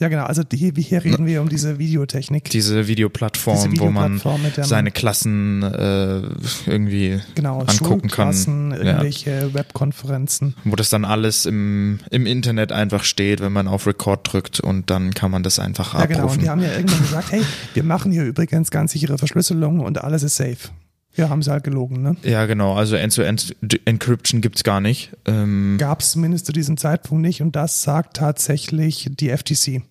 [0.00, 0.24] Ja, genau.
[0.24, 2.50] Also die, hier reden wir um diese Videotechnik.
[2.50, 6.20] Diese Videoplattform, diese Videoplattform wo man seine Klassen äh,
[6.66, 8.34] irgendwie genau, angucken kann.
[8.72, 9.54] irgendwelche ja.
[9.54, 10.56] Webkonferenzen.
[10.64, 14.90] Wo das dann alles im, im Internet einfach steht, wenn man auf Record drückt und
[14.90, 16.10] dann kann man das einfach abrufen.
[16.10, 16.32] Ja, genau.
[16.32, 20.04] Und die haben ja irgendwann gesagt, hey, wir machen hier übrigens ganz sichere Verschlüsselung und
[20.04, 20.68] alles ist safe.
[21.16, 22.16] Ja, haben sie halt gelogen, ne?
[22.22, 22.74] Ja, genau.
[22.74, 25.12] Also End-to-End-Encryption gibt's gar nicht.
[25.26, 29.82] Ähm Gab es zumindest zu diesem Zeitpunkt nicht und das sagt tatsächlich die FTC.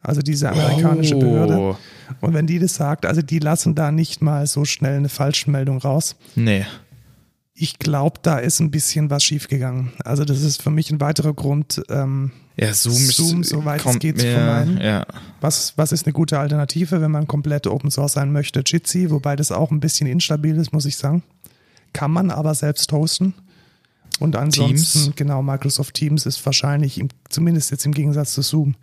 [0.00, 1.20] Also diese amerikanische oh.
[1.20, 1.76] Behörde.
[2.20, 5.78] Und wenn die das sagt, also die lassen da nicht mal so schnell eine Falschmeldung
[5.78, 6.16] raus.
[6.36, 6.66] Nee.
[7.60, 9.92] Ich glaube, da ist ein bisschen was schiefgegangen.
[10.04, 14.20] Also das ist für mich ein weiterer Grund, ähm, ja, Zoom, Zoom soweit es geht,
[14.20, 14.80] zu vermeiden.
[14.80, 15.06] Ja.
[15.40, 18.62] Was, was ist eine gute Alternative, wenn man komplett Open Source sein möchte?
[18.64, 21.22] Jitsi, wobei das auch ein bisschen instabil ist, muss ich sagen.
[21.92, 23.34] Kann man aber selbst hosten.
[24.20, 25.16] Und ansonsten, Teams.
[25.16, 28.74] genau, Microsoft Teams ist wahrscheinlich, im, zumindest jetzt im Gegensatz zu Zoom,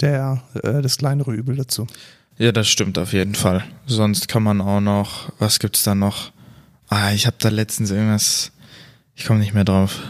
[0.00, 1.86] der, äh, das kleinere Übel dazu.
[2.38, 3.64] Ja, das stimmt auf jeden Fall.
[3.86, 6.32] Sonst kann man auch noch, was gibt's da noch?
[6.88, 8.52] Ah, ich habe da letztens irgendwas,
[9.14, 10.00] ich komme nicht mehr drauf.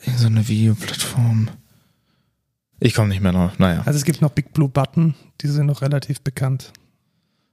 [0.00, 1.48] Irgend so eine Videoplattform.
[2.78, 3.82] Ich komme nicht mehr drauf, naja.
[3.86, 6.72] Also es gibt noch Big Blue Button, die sind noch relativ bekannt.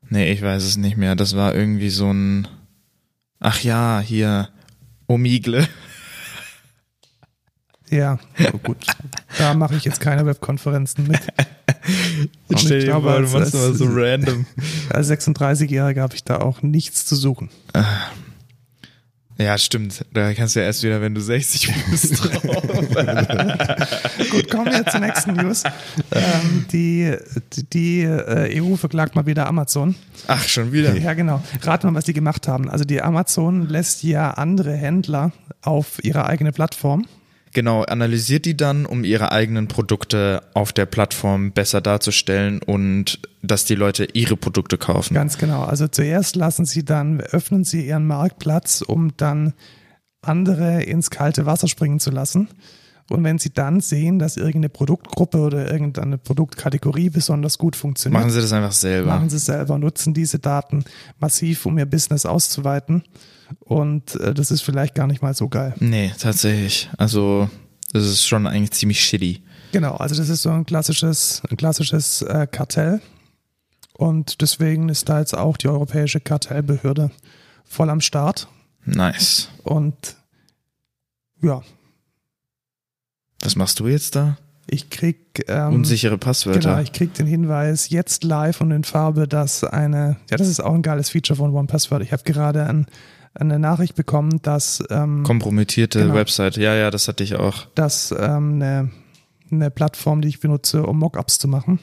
[0.10, 1.15] Nee, ich weiß es nicht mehr.
[1.15, 2.47] Das war irgendwie so ein.
[3.39, 4.49] Ach ja, hier.
[5.08, 5.67] Omigle.
[7.89, 8.17] Ja,
[8.54, 8.86] oh gut.
[9.38, 11.21] Da mache ich jetzt keine Webkonferenzen mit.
[12.48, 14.46] Und Stell dir vor, du machst mal so random.
[14.89, 17.50] Als 36-Jähriger habe ich da auch nichts zu suchen.
[17.74, 17.86] Ah.
[19.38, 20.06] Ja, stimmt.
[20.13, 22.63] Da kannst du ja erst wieder, wenn du 60 bist, drauf.
[24.30, 25.63] Gut, kommen wir zur nächsten News.
[26.12, 27.15] Ähm, die
[27.74, 29.96] die äh, EU verklagt mal wieder Amazon.
[30.28, 30.96] Ach, schon wieder?
[30.96, 31.43] Ja, genau.
[31.63, 32.69] Rat mal, was die gemacht haben.
[32.69, 35.32] Also die Amazon lässt ja andere Händler
[35.63, 37.08] auf ihre eigene Plattform
[37.54, 43.66] Genau, analysiert die dann, um ihre eigenen Produkte auf der Plattform besser darzustellen und dass
[43.66, 45.13] die Leute ihre Produkte kaufen.
[45.13, 45.63] Ganz genau.
[45.63, 49.54] Also zuerst lassen sie dann, öffnen sie ihren Marktplatz, um dann
[50.22, 52.48] andere ins kalte Wasser springen zu lassen.
[53.10, 58.32] Und wenn sie dann sehen, dass irgendeine Produktgruppe oder irgendeine Produktkategorie besonders gut funktioniert, Machen
[58.32, 59.08] Sie das einfach selber.
[59.10, 60.86] machen sie selber, nutzen diese Daten
[61.20, 63.04] massiv, um ihr Business auszuweiten.
[63.60, 65.74] Und äh, das ist vielleicht gar nicht mal so geil.
[65.80, 66.89] Nee, tatsächlich.
[66.98, 67.50] Also,
[67.92, 69.44] das ist schon eigentlich ziemlich shitty.
[69.72, 73.02] Genau, also das ist so ein klassisches, ein klassisches äh, Kartell.
[73.94, 77.12] Und deswegen ist da jetzt auch die Europäische Kartellbehörde
[77.66, 78.48] voll am Start.
[78.86, 79.50] Nice.
[79.63, 80.16] Und
[81.42, 81.62] ja,
[83.42, 84.38] Was machst du jetzt da?
[84.68, 86.60] ich krieg ähm, Unsichere Passwörter.
[86.60, 90.62] Genau, ich krieg den Hinweis jetzt live und in Farbe, dass eine, ja, das ist
[90.62, 92.02] auch ein geiles Feature von OnePassword.
[92.02, 92.88] Ich habe gerade ein,
[93.36, 96.13] eine Nachricht bekommen, dass, ähm, Kompromittierte Genau.
[96.15, 96.58] Website.
[96.58, 97.65] Ja, ja, das hatte ich auch.
[97.76, 98.89] dass ähm, eine,
[99.52, 101.80] eine Plattform, die ich benutze, um Mockups zu machen,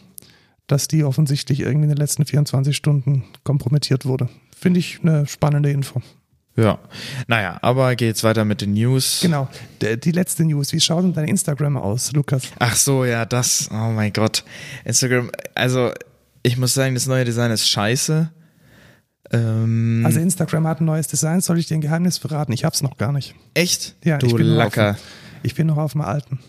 [0.67, 4.29] dass die offensichtlich irgendwie in den letzten 24 Stunden kompromittiert wurde.
[4.57, 6.01] Finde ich eine spannende Info.
[6.57, 6.79] Ja.
[7.27, 9.21] Naja, aber geht's weiter mit den News.
[9.23, 9.49] Genau.
[9.81, 10.73] D die letzte News.
[10.73, 12.43] Wie schaut denn dein Instagram aus, Lukas?
[12.59, 13.69] Ach so, ja, das.
[13.73, 14.45] Oh mein Gott.
[14.85, 15.91] Instagram, also
[16.43, 18.31] ich muss sagen, das neue Design ist scheiße.
[19.33, 21.40] Ähm, Also Instagram hat ein neues Design.
[21.40, 22.53] Soll ich dir ein Geheimnis verraten?
[22.53, 23.35] Ich hab's noch gar nicht.
[23.55, 23.95] echt?
[24.05, 24.93] Ja, du ich bin, noch auf, Lacker.
[24.95, 25.01] dem-
[25.43, 26.40] ich bin noch auf dem alten.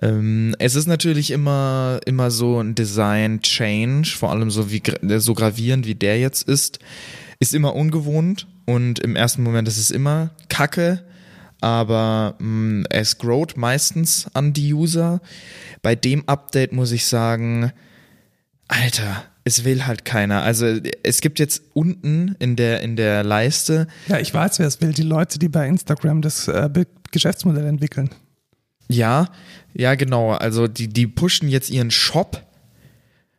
[0.00, 4.82] Ähm, es ist natürlich immer, immer so ein Design-Change, vor allem so, wie,
[5.18, 6.78] so gravierend wie der jetzt ist,
[7.40, 11.04] ist immer ungewohnt und im ersten Moment ist es immer kacke,
[11.60, 15.20] aber mh, es growt meistens an die User.
[15.82, 17.72] Bei dem Update muss ich sagen,
[18.68, 20.42] Alter, es will halt keiner.
[20.42, 24.80] Also es gibt jetzt unten in der, in der Leiste Ja, ich weiß, wer es
[24.82, 24.92] will.
[24.92, 26.68] Die Leute, die bei Instagram das äh,
[27.10, 28.10] Geschäftsmodell entwickeln.
[28.88, 29.28] Ja,
[29.72, 30.32] ja, genau.
[30.32, 32.46] Also die, die pushen jetzt ihren Shop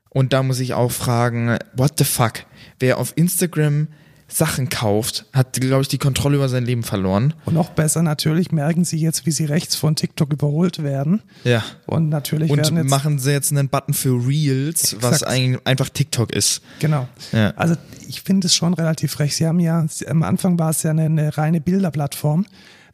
[0.10, 2.46] und da muss ich auch fragen, what the fuck?
[2.80, 3.88] Wer auf Instagram
[4.32, 7.34] Sachen kauft, hat, glaube ich, die Kontrolle über sein Leben verloren.
[7.46, 11.22] Und noch besser natürlich merken sie jetzt, wie sie rechts von TikTok überholt werden.
[11.44, 11.64] Ja.
[11.88, 15.32] Und natürlich Und werden jetzt machen sie jetzt einen Button für Reels, was Exakt.
[15.32, 16.62] ein, einfach TikTok ist.
[16.80, 17.08] Genau.
[17.32, 17.52] Ja.
[17.56, 17.76] Also
[18.08, 19.36] ich finde es schon relativ frech.
[19.36, 22.46] Sie haben ja, am Anfang war es ja eine, eine reine Bilderplattform.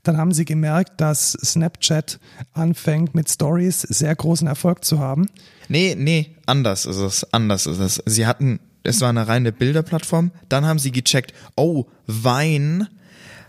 [0.04, 2.20] Dann haben sie gemerkt, dass Snapchat
[2.54, 5.28] anfängt mit Stories sehr großen Erfolg zu haben.
[5.68, 8.04] Nee, nee, anders ist es, anders ist es.
[8.06, 12.88] Sie hatten, es war eine reine Bilderplattform, dann haben sie gecheckt, oh, Wein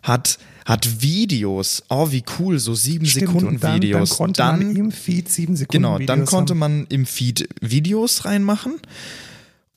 [0.03, 4.11] hat, hat Videos, oh, wie cool, so sieben Stimmt, Sekunden und dann, dann Videos.
[4.11, 6.59] konnte man im Feed sieben Sekunden Genau, dann Videos konnte haben.
[6.59, 8.81] man im Feed Videos reinmachen.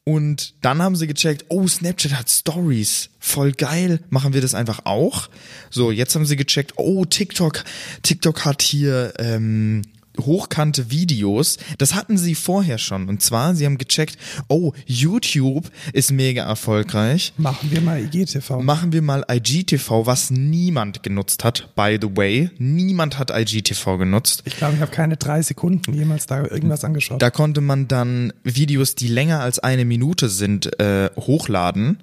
[0.05, 3.09] Und dann haben sie gecheckt, oh, Snapchat hat Stories.
[3.19, 3.99] Voll geil.
[4.09, 5.29] Machen wir das einfach auch?
[5.69, 7.63] So, jetzt haben sie gecheckt, oh, TikTok,
[8.01, 9.83] TikTok hat hier ähm,
[10.25, 11.57] hochkante Videos.
[11.77, 13.09] Das hatten sie vorher schon.
[13.09, 17.33] Und zwar, sie haben gecheckt, oh, YouTube ist mega erfolgreich.
[17.37, 18.61] Machen wir mal IGTV.
[18.61, 22.49] Machen wir mal IGTV, was niemand genutzt hat, by the way.
[22.57, 24.43] Niemand hat IGTV genutzt.
[24.45, 27.21] Ich glaube, ich habe keine drei Sekunden jemals da irgendwas angeschaut.
[27.21, 31.99] Da konnte man dann Videos, die länger als eine Minute sind, äh, hochladen.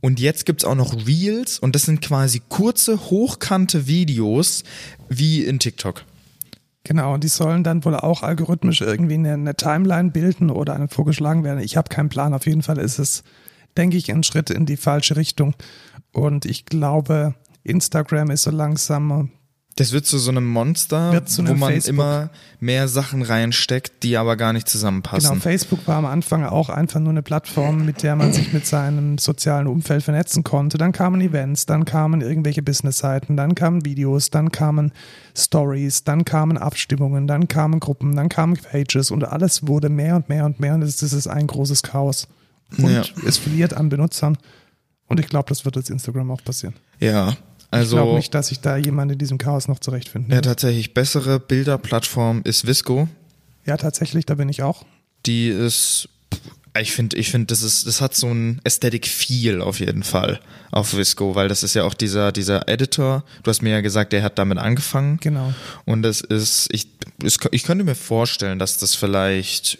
[0.00, 4.62] Und jetzt gibt's auch noch Reels und das sind quasi kurze, hochkante Videos
[5.08, 6.04] wie in TikTok.
[6.84, 10.88] Genau, und die sollen dann wohl auch algorithmisch irgendwie eine, eine Timeline bilden oder einem
[10.88, 11.60] vorgeschlagen werden.
[11.60, 12.34] Ich habe keinen Plan.
[12.34, 13.24] Auf jeden Fall ist es,
[13.76, 15.54] denke ich, ein Schritt in die falsche Richtung.
[16.12, 19.30] Und ich glaube, Instagram ist so langsam.
[19.78, 21.94] Das wird zu so einem Monster, zu wo einem man Facebook.
[21.94, 25.40] immer mehr Sachen reinsteckt, die aber gar nicht Genau, zusammenpassen.
[25.40, 29.18] Facebook war am Anfang auch einfach nur eine Plattform, mit der man sich mit seinem
[29.18, 30.78] sozialen Umfeld vernetzen konnte.
[30.78, 34.90] Dann kamen Events, dann kamen irgendwelche Business-Seiten, dann kamen Videos, dann kamen
[35.36, 40.28] Stories, dann kamen Abstimmungen, dann kamen Gruppen, dann kamen Pages und alles wurde mehr und
[40.28, 42.26] mehr und mehr und das ist ein großes Chaos.
[42.78, 43.02] Und Ja.
[43.26, 44.36] es verliert an Benutzern.
[45.06, 46.74] Und ich glaube, das wird jetzt Instagram auch passieren.
[47.00, 47.34] ja,
[47.72, 50.94] ich glaube also nicht, dass sich da jemand in diesem Chaos noch zurechtfinden ja, tatsächlich
[50.94, 53.08] bessere Bilderplattform ist Visco.
[53.66, 54.86] Ja, tatsächlich, da bin ich auch.
[55.26, 56.08] Die ist,
[56.80, 60.40] ich finde, ich finde, das ist, das hat so ein Aesthetic Feel auf jeden Fall
[60.70, 63.24] auf Visco, weil das ist ja auch dieser, dieser Editor.
[63.42, 65.18] Du hast mir ja gesagt, der hat damit angefangen.
[65.20, 65.52] Genau.
[65.84, 66.88] Und das ist, ich,
[67.22, 69.78] ich könnte mir vorstellen, dass das vielleicht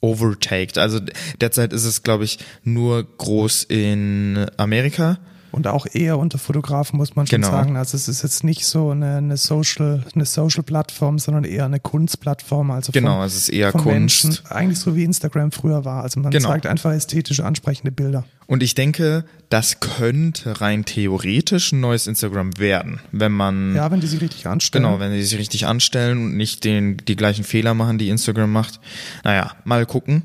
[0.00, 0.78] overtaked.
[0.78, 1.00] Also
[1.40, 5.18] derzeit ist es, glaube ich, nur groß in Amerika.
[5.56, 7.50] Und auch eher unter Fotografen, muss man schon Genau.
[7.50, 7.78] sagen.
[7.78, 12.70] Also es ist jetzt nicht so eine, eine Social, eine Social-Plattform, sondern eher eine Kunstplattform.
[12.70, 13.86] Also Genau, von, es ist eher Kunst.
[13.86, 16.02] Menschen, eigentlich so wie Instagram früher war.
[16.02, 16.50] Also man Genau.
[16.50, 18.24] zeigt einfach ästhetische, ansprechende Bilder.
[18.46, 24.00] Und ich denke, das könnte rein theoretisch ein neues Instagram werden, wenn man Ja, wenn
[24.02, 24.84] die sich richtig anstellen.
[24.84, 28.52] Genau, wenn sie sich richtig anstellen und nicht den, die gleichen Fehler machen, die Instagram
[28.52, 28.78] macht.
[29.24, 30.24] Naja, mal gucken,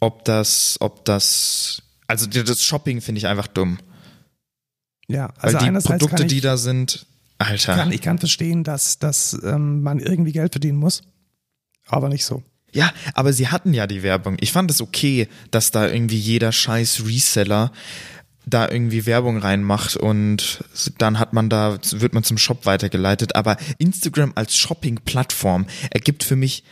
[0.00, 3.78] ob das, ob das, also das Shopping finde ich einfach dumm.
[5.12, 7.06] Ja, also Weil die Produkte, ich, die da sind,
[7.38, 7.74] Alter.
[7.74, 11.02] Kann, ich kann verstehen, dass, dass ähm, man irgendwie Geld verdienen muss,
[11.86, 12.42] aber nicht so.
[12.72, 14.36] Ja, aber sie hatten ja die Werbung.
[14.40, 17.70] Ich fand es okay, dass da irgendwie jeder scheiß Reseller
[18.46, 20.64] da irgendwie Werbung reinmacht und
[20.98, 23.36] dann hat man da, wird man zum Shop weitergeleitet.
[23.36, 26.64] Aber Instagram als Shopping-Plattform ergibt für mich,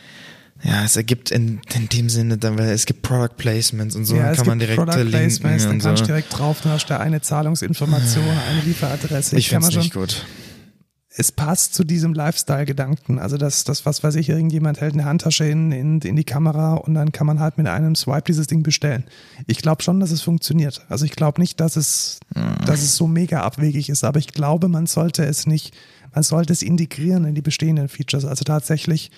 [0.63, 4.15] ja, es ergibt in, in dem Sinne, dann, weil es gibt Product Placements und so,
[4.15, 6.05] ja, dann es kann man direkt Product Placements, dann kannst du so.
[6.05, 9.37] direkt drauf, dann hast du eine Zahlungsinformation, eine Lieferadresse.
[9.37, 10.23] Ich find's man nicht gut.
[11.13, 13.17] es passt zu diesem Lifestyle-Gedanken.
[13.17, 16.75] Also das, das, was weiß ich, irgendjemand hält eine Handtasche in, in, in die Kamera
[16.75, 19.05] und dann kann man halt mit einem Swipe dieses Ding bestellen.
[19.47, 20.85] Ich glaube schon, dass es funktioniert.
[20.89, 22.19] Also ich glaube nicht, dass es,
[22.65, 25.75] dass es so mega abwegig ist, aber ich glaube, man sollte es nicht,
[26.13, 28.25] man sollte es integrieren in die bestehenden Features.
[28.25, 29.11] Also tatsächlich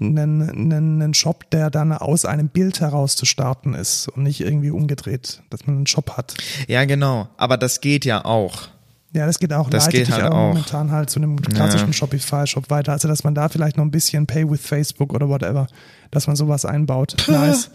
[0.00, 4.40] einen, einen, einen Shop, der dann aus einem Bild heraus zu starten ist und nicht
[4.40, 6.34] irgendwie umgedreht, dass man einen Shop hat.
[6.68, 7.28] Ja, genau.
[7.36, 8.68] Aber das geht ja auch.
[9.14, 9.68] Ja, das geht auch.
[9.68, 10.48] Das leitet geht dich halt aber auch.
[10.48, 11.92] momentan halt zu einem klassischen Ja.
[11.92, 12.92] Shopify-Shop weiter.
[12.92, 15.66] Also, dass man da vielleicht noch ein bisschen Pay with Facebook oder whatever,
[16.10, 17.16] dass man sowas einbaut.
[17.28, 17.70] Nice.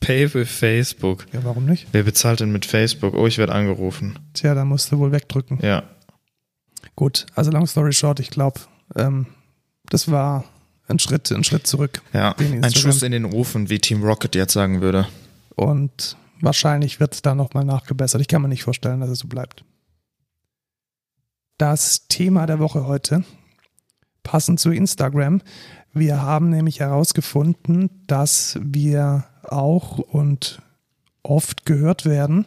[0.00, 1.26] Pay with Facebook.
[1.32, 1.86] Ja, warum nicht?
[1.92, 3.14] Wer bezahlt denn mit Facebook?
[3.14, 4.18] Oh, ich werde angerufen.
[4.34, 5.58] Tja, da musst du wohl wegdrücken.
[5.62, 5.82] Ja.
[6.94, 8.60] Gut, also long story short, ich glaube,
[8.96, 9.26] ähm,
[9.88, 10.44] das war
[10.88, 12.02] ein Schritt, ein Schritt zurück.
[12.12, 12.34] Ja.
[12.38, 12.74] Ein.
[12.74, 15.06] Schuss in den Ofen, wie Team Rocket jetzt sagen würde.
[15.54, 18.20] Und wahrscheinlich wird da nochmal nachgebessert.
[18.20, 19.64] Ich kann mir nicht vorstellen, dass es so bleibt.
[21.58, 23.24] Das Thema der Woche heute,
[24.22, 25.42] passend zu Instagram.
[25.92, 30.62] Wir haben nämlich herausgefunden, dass wir auch und
[31.22, 32.46] oft gehört werden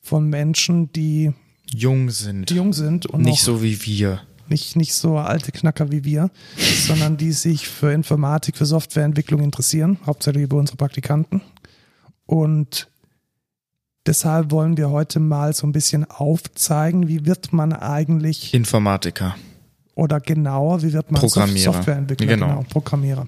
[0.00, 1.32] von Menschen, die
[1.66, 2.50] Jung sind.
[2.50, 4.20] jung sind und Nicht so wie wir.
[4.48, 6.30] Nicht, nicht so alte Knacker wie wir,
[6.86, 11.42] sondern die sich für Informatik, für Softwareentwicklung interessieren, hauptsächlich über unsere Praktikanten.
[12.26, 12.88] Und
[14.06, 19.36] deshalb wollen wir heute mal so ein bisschen aufzeigen, wie wird man eigentlich Informatiker.
[19.94, 21.20] oder genauer, wie wird man.
[21.28, 22.46] Softwareentwickler, Genau.
[22.48, 23.26] genau, Programmierer.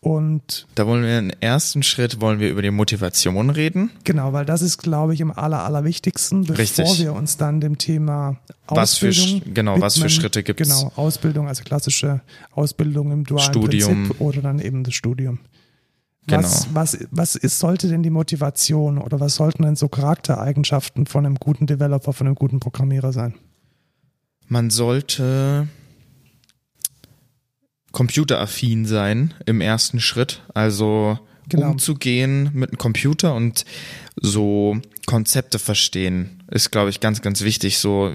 [0.00, 3.90] Und Da wollen wir im ersten Schritt wollen wir über die Motivation reden.
[4.04, 6.98] genau, weil das ist, glaube ich, im aller, allerwichtigsten, bevor Richtig.
[7.00, 8.36] wir uns dann dem Thema
[8.68, 10.10] Was für Ausbildung genau, was für widmen.
[10.10, 10.68] Schritte gibt's?
[10.68, 12.20] Genau, Ausbildung, also klassische
[12.52, 14.04] Ausbildung im dualen Studium.
[14.04, 15.40] Prinzip oder dann eben das Studium.
[16.28, 16.42] Genau.
[16.42, 21.24] Was, was, was ist, sollte denn die Motivation oder was sollten denn so Charaktereigenschaften von
[21.26, 23.34] einem guten Developer, von einem guten Programmierer sein?
[24.46, 25.66] Man sollte
[27.92, 30.42] computeraffin sein im ersten Schritt.
[30.54, 31.70] Also Genau.
[31.70, 33.64] umzugehen mit einem Computer und
[34.16, 37.78] so Konzepte verstehen, ist, glaube ich, ganz, ganz wichtig.
[37.78, 38.12] So,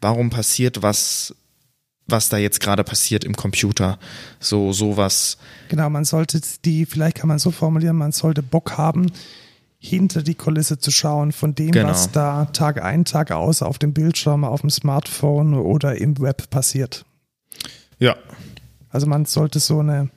[0.00, 1.34] warum passiert was,
[2.06, 3.98] was da jetzt gerade passiert im Computer?
[4.38, 5.36] So, sowas.
[5.68, 9.10] Genau, man sollte die, vielleicht kann man so formulieren, man sollte Bock haben,
[9.80, 11.88] hinter die Kulisse zu schauen von dem, Genau.
[11.88, 16.50] was da Tag ein, Tag aus auf dem Bildschirm, auf dem Smartphone oder im Web
[16.50, 17.04] passiert.
[17.98, 18.14] Ja.
[18.90, 20.10] Also man sollte so eine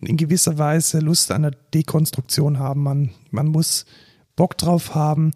[0.00, 2.82] in gewisser Weise Lust an der Dekonstruktion haben.
[2.82, 3.86] Man, man muss
[4.36, 5.32] Bock drauf haben,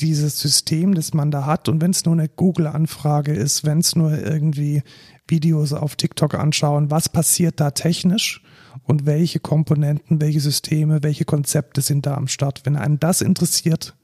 [0.00, 3.94] dieses System, das man da hat, und wenn es nur eine Google-Anfrage ist, wenn es
[3.96, 4.82] nur irgendwie
[5.28, 8.42] Videos auf TikTok anschauen, was passiert da technisch
[8.84, 12.62] und welche Komponenten, welche Systeme, welche Konzepte sind da am Start.
[12.64, 13.94] Wenn einem das interessiert,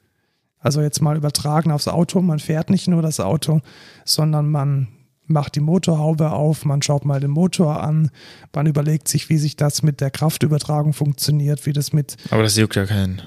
[0.59, 3.61] also jetzt mal übertragen aufs Auto, man fährt nicht nur das Auto,
[4.05, 4.89] sondern man
[5.27, 8.11] macht die Motorhaube auf, man schaut mal den Motor an,
[8.55, 12.57] man überlegt sich, wie sich das mit der Kraftübertragung funktioniert, wie das mit, Aber das
[12.57, 13.23] juckt ja keinen.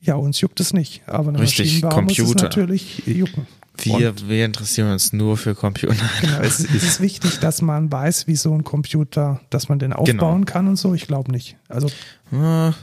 [0.00, 2.42] ja, uns juckt es nicht, aber eine Richtig, Maschinenbauer muss es Computer.
[2.44, 3.46] natürlich jucken.
[3.82, 5.94] Wir, wir interessieren uns nur für Computer.
[6.20, 9.94] Genau, es, es ist wichtig, dass man weiß, wie so ein Computer, dass man den
[9.94, 10.92] aufbauen kann und so.
[10.92, 11.56] Ich glaube nicht.
[11.68, 11.88] Also
[12.30, 12.74] Ah,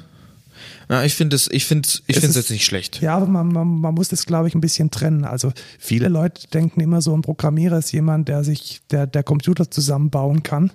[0.89, 3.01] Na, ich finde es, ich finde, ich finde es jetzt nicht schlecht.
[3.01, 5.25] Ja, aber man, man, man muss das, glaube ich, ein bisschen trennen.
[5.25, 9.69] Also viele Leute denken immer so, ein Programmierer ist jemand, der sich, der, der Computer
[9.69, 10.71] zusammenbauen kann.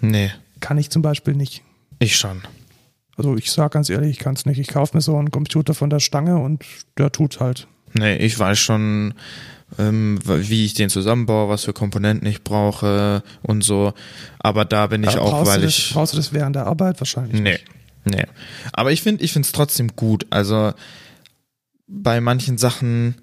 [0.00, 1.62] Nee, Kann ich zum Beispiel nicht.
[1.98, 2.42] ich schon.
[3.16, 4.60] Also ich sage ganz ehrlich, ich kann es nicht.
[4.60, 6.64] Ich kaufe mir so einen Computer von der Stange und
[6.96, 7.66] der tut halt.
[7.94, 9.14] Nee, ich weiß schon,
[9.76, 13.92] ähm, wie ich den zusammenbaue, was für Komponenten ich brauche und so.
[14.38, 15.90] Aber da bin ich Aber auch, brauchst weil du das, ich.
[15.92, 17.00] Brauchst du das während der Arbeit?
[17.00, 17.64] Wahrscheinlich Nee, nicht.
[18.04, 18.24] Nee.
[18.72, 20.26] Aber ich finde, ich finde es trotzdem gut.
[20.30, 20.72] Also
[21.86, 23.16] bei manchen Sachen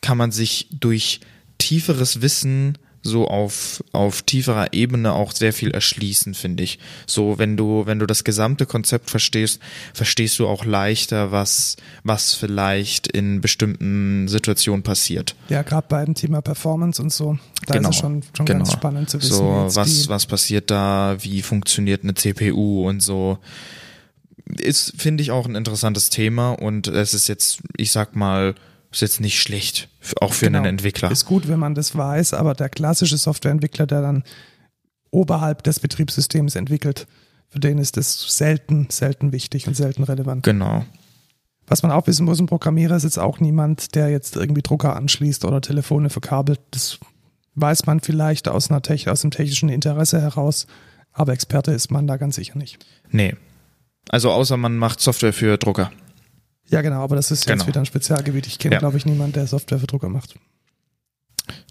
[0.00, 1.20] kann man sich durch
[1.58, 6.78] tieferes Wissen so auf, auf tieferer Ebene auch sehr viel erschließen, finde ich.
[7.06, 9.60] So, wenn du, wenn du das gesamte Konzept verstehst,
[9.92, 15.34] verstehst du auch leichter, was, was vielleicht in bestimmten Situationen passiert.
[15.48, 19.10] Ja, gerade bei dem Thema Performance und so, da ist es schon, schon ganz spannend
[19.10, 19.36] zu wissen.
[19.36, 19.68] Genau.
[19.68, 23.38] So, was, was passiert da, wie funktioniert eine CPU und so.
[24.58, 28.54] Ist, finde ich, auch ein interessantes Thema und es ist jetzt, ich sag mal,
[28.90, 29.88] Ist jetzt nicht schlecht,
[30.20, 30.58] auch für Genau.
[30.58, 31.10] einen Entwickler.
[31.10, 34.22] Ist gut, wenn man das weiß, aber der klassische Softwareentwickler, der dann
[35.10, 37.06] oberhalb des Betriebssystems entwickelt,
[37.48, 40.42] für den ist das selten, selten wichtig und selten relevant.
[40.42, 40.84] Genau.
[41.66, 44.94] Was man auch wissen muss, ein Programmierer ist jetzt auch niemand, der jetzt irgendwie Drucker
[44.96, 46.60] anschließt oder Telefone verkabelt.
[46.70, 46.98] Das
[47.54, 50.66] weiß man vielleicht aus, einer Tech, aus dem technischen Interesse heraus,
[51.12, 52.84] aber Experte ist man da ganz sicher nicht.
[53.10, 53.36] Nee.
[54.08, 55.90] Also außer man macht Software für Drucker.
[56.68, 57.66] Ja, genau, aber das ist jetzt Genau.
[57.66, 58.46] wieder ein Spezialgebiet.
[58.46, 58.78] Ich kenne, Ja.
[58.78, 60.34] glaube ich, niemanden, der Software für Drucker macht.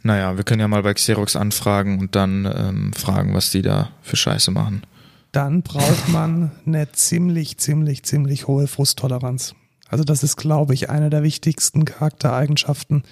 [0.04, 3.92] Naja, wir können ja mal bei Xerox anfragen und dann ähm, fragen, was die da
[4.02, 4.84] für Scheiße machen.
[5.32, 9.56] Dann braucht man eine ziemlich, ziemlich, ziemlich hohe Frusttoleranz.
[9.88, 13.04] Also das ist, glaube ich, eine der wichtigsten Charaktereigenschaften,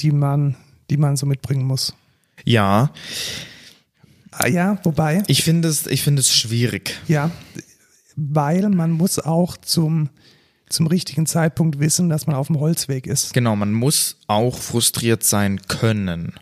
[0.00, 0.56] die man,
[0.90, 1.94] die man so mitbringen muss.
[2.44, 2.90] Ja,
[4.34, 6.98] Ah, Ja, wobei, ich finde es, ich finde es schwierig.
[7.06, 7.30] ja,
[8.30, 10.10] weil man muss auch zum,
[10.68, 13.34] zum richtigen Zeitpunkt wissen, dass man auf dem Holzweg ist.
[13.34, 16.34] Genau, man muss auch frustriert sein können.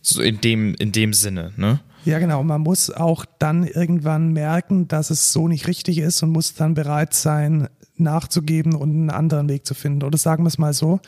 [0.00, 1.80] So in dem, in dem Sinne, ne?
[2.04, 2.42] Ja, genau.
[2.42, 6.74] Man muss auch dann irgendwann merken, dass es so nicht richtig ist und muss dann
[6.74, 10.02] bereit sein, nachzugeben und einen anderen Weg zu finden.
[10.02, 10.98] Oder sagen wir es mal so,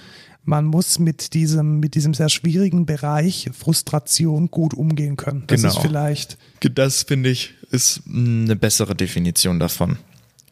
[0.45, 5.45] man muss mit diesem, mit diesem sehr schwierigen Bereich Frustration gut umgehen können.
[5.49, 5.75] Das Genau.
[5.75, 9.99] ist vielleicht, Das finde ich ist mm, eine bessere Definition davon.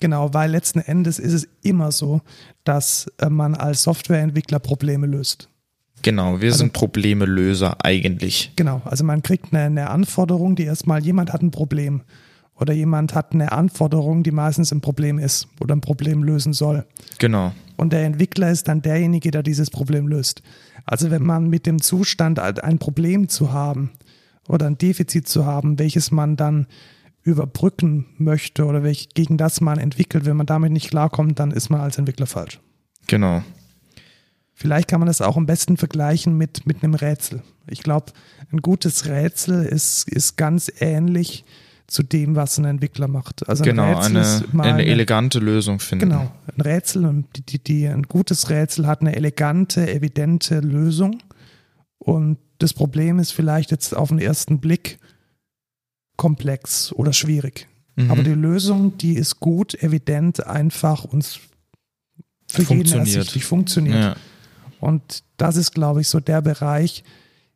[0.00, 2.20] genau, weil letzten Endes ist es immer so,
[2.64, 5.48] dass äh, man als Softwareentwickler Probleme löst.
[6.02, 8.52] Genau, wir sind Problemelöser eigentlich.
[8.56, 12.02] Genau, also man kriegt eine, eine Anforderung, die erstmal, jemand hat ein Problem
[12.56, 16.84] oder jemand hat eine Anforderung, die meistens ein Problem ist oder ein Problem lösen soll.
[17.18, 17.52] Genau.
[17.76, 20.42] Und der Entwickler ist dann derjenige, der dieses Problem löst.
[20.84, 23.90] Also wenn man mit dem Zustand ein Problem zu haben
[24.48, 26.66] oder ein Defizit zu haben, welches man dann
[27.22, 31.70] überbrücken möchte oder welch, gegen das man entwickelt, wenn man damit nicht klarkommt, dann ist
[31.70, 32.60] man als Entwickler falsch.
[33.06, 33.42] Genau.
[34.54, 37.42] Vielleicht kann man das auch am besten vergleichen mit, mit einem Rätsel.
[37.66, 38.12] Ich glaube,
[38.52, 41.44] ein gutes Rätsel ist, ist ganz ähnlich
[41.86, 43.48] zu dem, was ein Entwickler macht.
[43.48, 46.08] Also ein Genau, Rätsel eine, eine elegante Lösung finden.
[46.08, 51.18] Genau, ein Rätsel, und die, die, die, ein gutes Rätsel hat eine elegante, evidente Lösung.
[51.98, 54.98] Und das Problem ist vielleicht jetzt auf den ersten Blick
[56.16, 57.68] komplex oder schwierig.
[57.96, 58.10] Mhm.
[58.10, 61.24] Aber die Lösung, die ist gut, evident, einfach und
[62.48, 63.16] für jeden Funktioniert.
[63.16, 63.96] ersichtlich funktioniert.
[63.96, 64.16] Ja.
[64.80, 67.04] Und das ist, glaube ich, so der Bereich,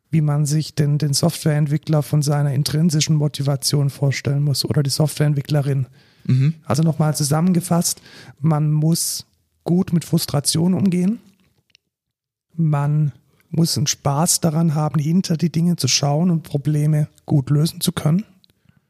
[0.09, 5.87] wie man sich den, den Softwareentwickler von seiner intrinsischen Motivation vorstellen muss oder die Softwareentwicklerin.
[6.23, 6.55] Mhm.
[6.65, 8.01] Also nochmal zusammengefasst,
[8.39, 9.25] man muss
[9.63, 11.19] gut mit Frustration umgehen.
[12.55, 13.11] Man
[13.49, 17.91] muss einen Spaß daran haben, hinter die Dinge zu schauen und Probleme gut lösen zu
[17.91, 18.23] können.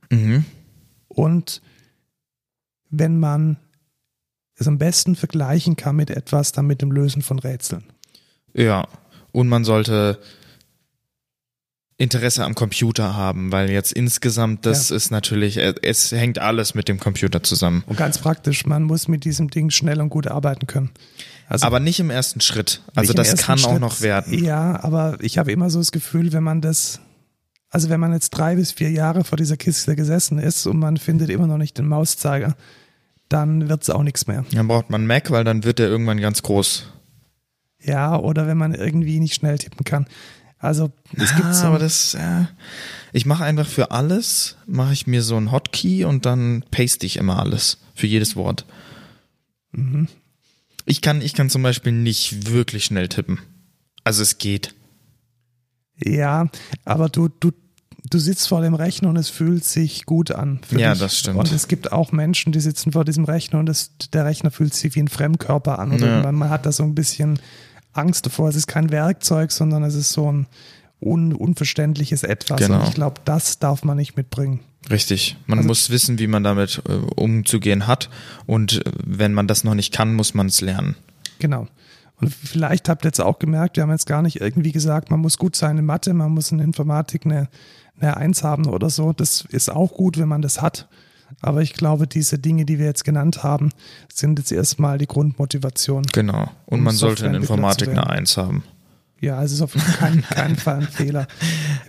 [0.09, 0.45] Mhm.
[1.07, 1.61] Und
[2.89, 3.57] wenn man
[4.55, 7.83] es am besten vergleichen kann mit etwas, dann mit dem Lösen von Rätseln.
[8.53, 8.87] Ja.
[9.31, 10.19] Und man sollte
[11.99, 16.87] Interesse am Computer haben, weil jetzt insgesamt, das ist natürlich, äh, es hängt alles mit
[16.87, 17.83] dem Computer zusammen.
[17.87, 20.91] Und ganz praktisch, man muss mit diesem Ding schnell und gut arbeiten können.
[21.47, 22.81] Also Aber nicht im ersten Schritt.
[22.93, 23.81] Also das kann auch Schritt.
[23.81, 24.43] noch werden.
[24.43, 26.99] Ja, aber ich habe immer so das Gefühl, wenn man das,
[27.69, 30.97] also wenn man jetzt drei bis vier Jahre vor dieser Kiste gesessen ist und man
[30.97, 32.55] findet immer noch nicht den Mauszeiger,
[33.29, 34.45] dann wird es auch nichts mehr.
[34.51, 36.87] Dann braucht man Mac, weil dann wird der irgendwann ganz groß.
[37.81, 40.07] Ja, oder wenn man irgendwie nicht schnell tippen kann.
[40.59, 42.45] Also es gibt so, aber das, äh,
[43.13, 47.17] ich mache einfach für alles, mache ich mir so ein Hotkey und dann paste ich
[47.17, 48.65] immer alles für jedes Wort.
[49.71, 50.07] Mhm.
[50.85, 53.39] Ich kann, ich kann zum Beispiel nicht wirklich schnell tippen.
[54.03, 54.73] Also es geht.
[56.03, 56.47] Ja,
[56.85, 57.51] aber du, du,
[58.09, 60.59] du sitzt vor dem Rechner und es fühlt sich gut an.
[60.71, 61.01] Ja, dich.
[61.01, 61.37] das stimmt.
[61.39, 64.73] Und es gibt auch Menschen, die sitzen vor diesem Rechner und das, der Rechner fühlt
[64.73, 65.97] sich wie ein Fremdkörper an.
[65.99, 66.21] Ja.
[66.23, 67.39] man, man hat da so ein bisschen
[67.93, 68.49] Angst davor.
[68.49, 70.47] Es ist kein Werkzeug, sondern es ist so ein
[70.99, 72.59] un, unverständliches Etwas.
[72.59, 72.79] Genau.
[72.81, 74.59] Und ich glaube, das darf man nicht mitbringen.
[74.89, 75.35] Richtig.
[75.47, 78.09] Man Also- muss wissen, wie man damit äh, umzugehen hat.
[78.45, 80.95] Und äh, wenn man das noch nicht kann, muss man es lernen.
[81.39, 81.67] Genau.
[82.19, 85.19] Und vielleicht habt ihr jetzt auch gemerkt, wir haben jetzt gar nicht irgendwie gesagt, man
[85.19, 87.47] muss gut sein in Mathe, man muss in Informatik eine,
[87.99, 89.13] eine Eins haben oder so.
[89.13, 90.87] Das ist auch gut, wenn man das hat.
[91.41, 93.71] Aber ich glaube, diese Dinge, die wir jetzt genannt haben,
[94.11, 96.03] sind jetzt erstmal die Grundmotivation.
[96.13, 96.49] Genau.
[96.65, 98.07] Und Um man sollte in Informatik eine.
[98.07, 98.63] Eins haben.
[99.19, 101.27] Ja, es ist auf keinen, keinen Fall ein Fehler.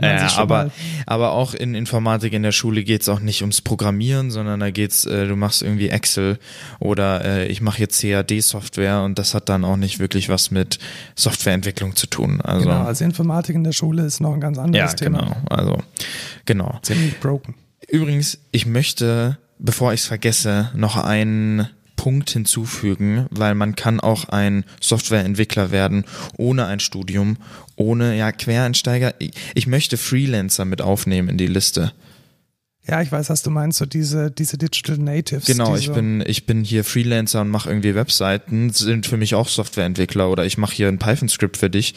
[0.00, 0.70] Ja, aber,
[1.06, 5.04] aber auch in Informatik in der Schule geht's auch nicht ums Programmieren, sondern da geht's,
[5.04, 6.38] äh, du machst irgendwie Excel
[6.78, 10.78] oder äh, ich mache jetzt CAD-Software und das hat dann auch nicht wirklich was mit
[11.16, 12.40] Softwareentwicklung zu tun.
[12.40, 15.18] Also, genau, also Informatik in der Schule ist noch ein ganz anderes ja, Thema.
[15.18, 15.36] genau.
[15.50, 15.78] Also,
[16.46, 16.78] genau.
[16.82, 17.54] Ziemlich broken.
[17.88, 21.68] Übrigens, ich möchte, bevor ich es vergesse, noch einen
[21.98, 26.04] Punkt hinzufügen, weil man kann auch ein Softwareentwickler werden
[26.38, 27.36] ohne ein Studium,
[27.76, 29.14] ohne ja Quereinsteiger.
[29.18, 31.92] Ich, möchte Freelancer mit aufnehmen in die Liste.
[32.88, 35.44] Ja, ich weiß, was du meinst, so diese, diese Digital Natives.
[35.44, 39.46] Genau, ich bin ich bin hier Freelancer und mache irgendwie Webseiten, sind für mich auch
[39.48, 41.94] Softwareentwickler oder ich mache hier ein Python-Skript für dich,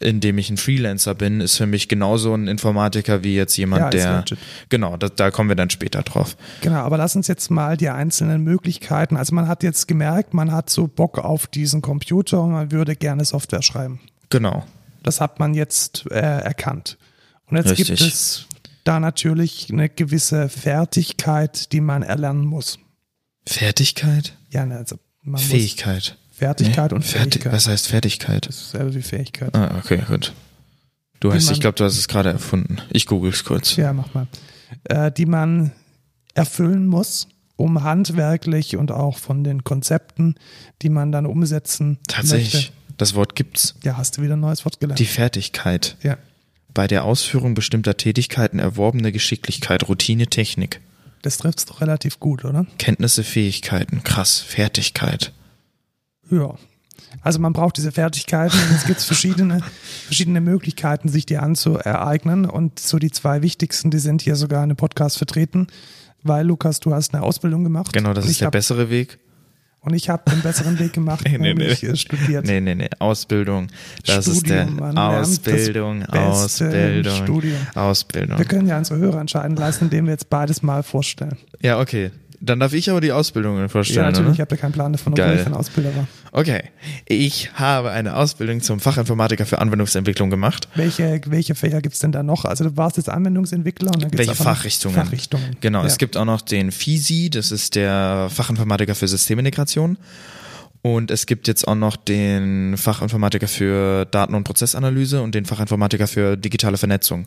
[0.00, 3.82] in dem ich ein Freelancer bin, ist für mich genauso ein Informatiker wie jetzt jemand,
[3.82, 4.38] Ja, der legit.
[4.70, 6.38] genau, da, da kommen wir dann später drauf.
[6.62, 9.18] Genau, aber lass uns jetzt mal die einzelnen Möglichkeiten.
[9.18, 12.96] Also man hat jetzt gemerkt, man hat so Bock auf diesen Computer und man würde
[12.96, 14.00] gerne Software schreiben.
[14.30, 14.64] Genau.
[15.02, 16.96] Das hat man jetzt äh, erkannt.
[17.50, 18.12] Und jetzt gibt Richtig.
[18.14, 18.46] es
[18.84, 22.78] da natürlich eine gewisse Fertigkeit, die man erlernen muss.
[23.46, 24.34] Fertigkeit?
[24.50, 26.16] Ja, ne, also man Fähigkeit.
[26.32, 26.96] Fertigkeit Nee?
[26.96, 27.52] und Ferti- Fähigkeit.
[27.52, 28.46] Was heißt Fertigkeit?
[28.48, 29.54] Das ist selber wie Fähigkeit.
[29.54, 30.32] Ah, okay, gut.
[31.20, 32.78] Du hast, man- ich glaube, du hast es gerade erfunden.
[32.90, 33.76] Ich google es kurz.
[33.76, 34.26] Ja, mach mal.
[34.84, 35.72] Äh, die man
[36.34, 40.34] erfüllen muss, um handwerklich und auch von den Konzepten,
[40.82, 42.54] die man dann umsetzen Tatsächlich.
[42.54, 42.72] möchte.
[42.96, 43.74] Das Wort gibt's.
[43.84, 44.98] Ja, hast du wieder ein neues Wort gelernt.
[44.98, 45.96] Die Fertigkeit.
[46.02, 46.16] ja.
[46.74, 50.80] Bei der Ausführung bestimmter Tätigkeiten erworbene Geschicklichkeit, Routine, Technik.
[51.22, 52.66] Das trifft es doch relativ gut, oder?
[52.78, 54.02] Kenntnisse, Fähigkeiten.
[54.02, 54.40] Krass.
[54.40, 55.32] Fertigkeit.
[56.30, 56.56] Ja.
[57.22, 59.60] Also man braucht diese Fertigkeiten und es gibt verschiedene,
[60.06, 62.44] verschiedene Möglichkeiten, sich die anzueignen.
[62.44, 65.68] Und so die zwei wichtigsten, die sind hier sogar in einem Podcast vertreten,
[66.22, 67.92] weil Lukas, du hast eine Ausbildung gemacht.
[67.92, 69.18] Genau, das ist der hab, bessere Weg.
[69.84, 71.90] Und ich habe den besseren Weg gemacht, Nee, nee, nämlich nee.
[71.90, 72.46] äh, studiert.
[72.46, 72.88] Nee, nee, nee.
[72.98, 73.68] Ausbildung.
[74.06, 77.58] Das ist der Studium, man lernt das Ausbildung, Ausbildung, Studium.
[77.74, 78.38] Ausbildung.
[78.38, 81.36] Wir können ja unsere Hörer entscheiden lassen, indem wir jetzt beides mal vorstellen.
[81.60, 82.10] Ja, okay.
[82.44, 84.42] Dann darf ich aber die Ausbildung Ja, vorstellen, natürlich, ich oder?
[84.42, 85.28] habe ja keinen Plan davon, Geil.
[85.30, 86.06] obwohl ich ein Ausbilder war.
[86.32, 86.64] Okay.
[87.06, 90.68] Ich habe eine Ausbildung zum Fachinformatiker für Anwendungsentwicklung gemacht.
[90.74, 92.44] Welche, welche Fächer gibt's denn da noch?
[92.44, 94.96] Also du warst jetzt Anwendungsentwickler und dann gibt's Welche aber noch Fachrichtungen?
[94.96, 95.56] Fachrichtungen.
[95.60, 95.86] Genau, ja.
[95.86, 99.96] es gibt auch noch den FISI, das ist der Fachinformatiker für Systemintegration.
[100.82, 106.06] Und es gibt jetzt auch noch den Fachinformatiker für Daten- und Prozessanalyse und den Fachinformatiker
[106.06, 107.26] für digitale Vernetzung.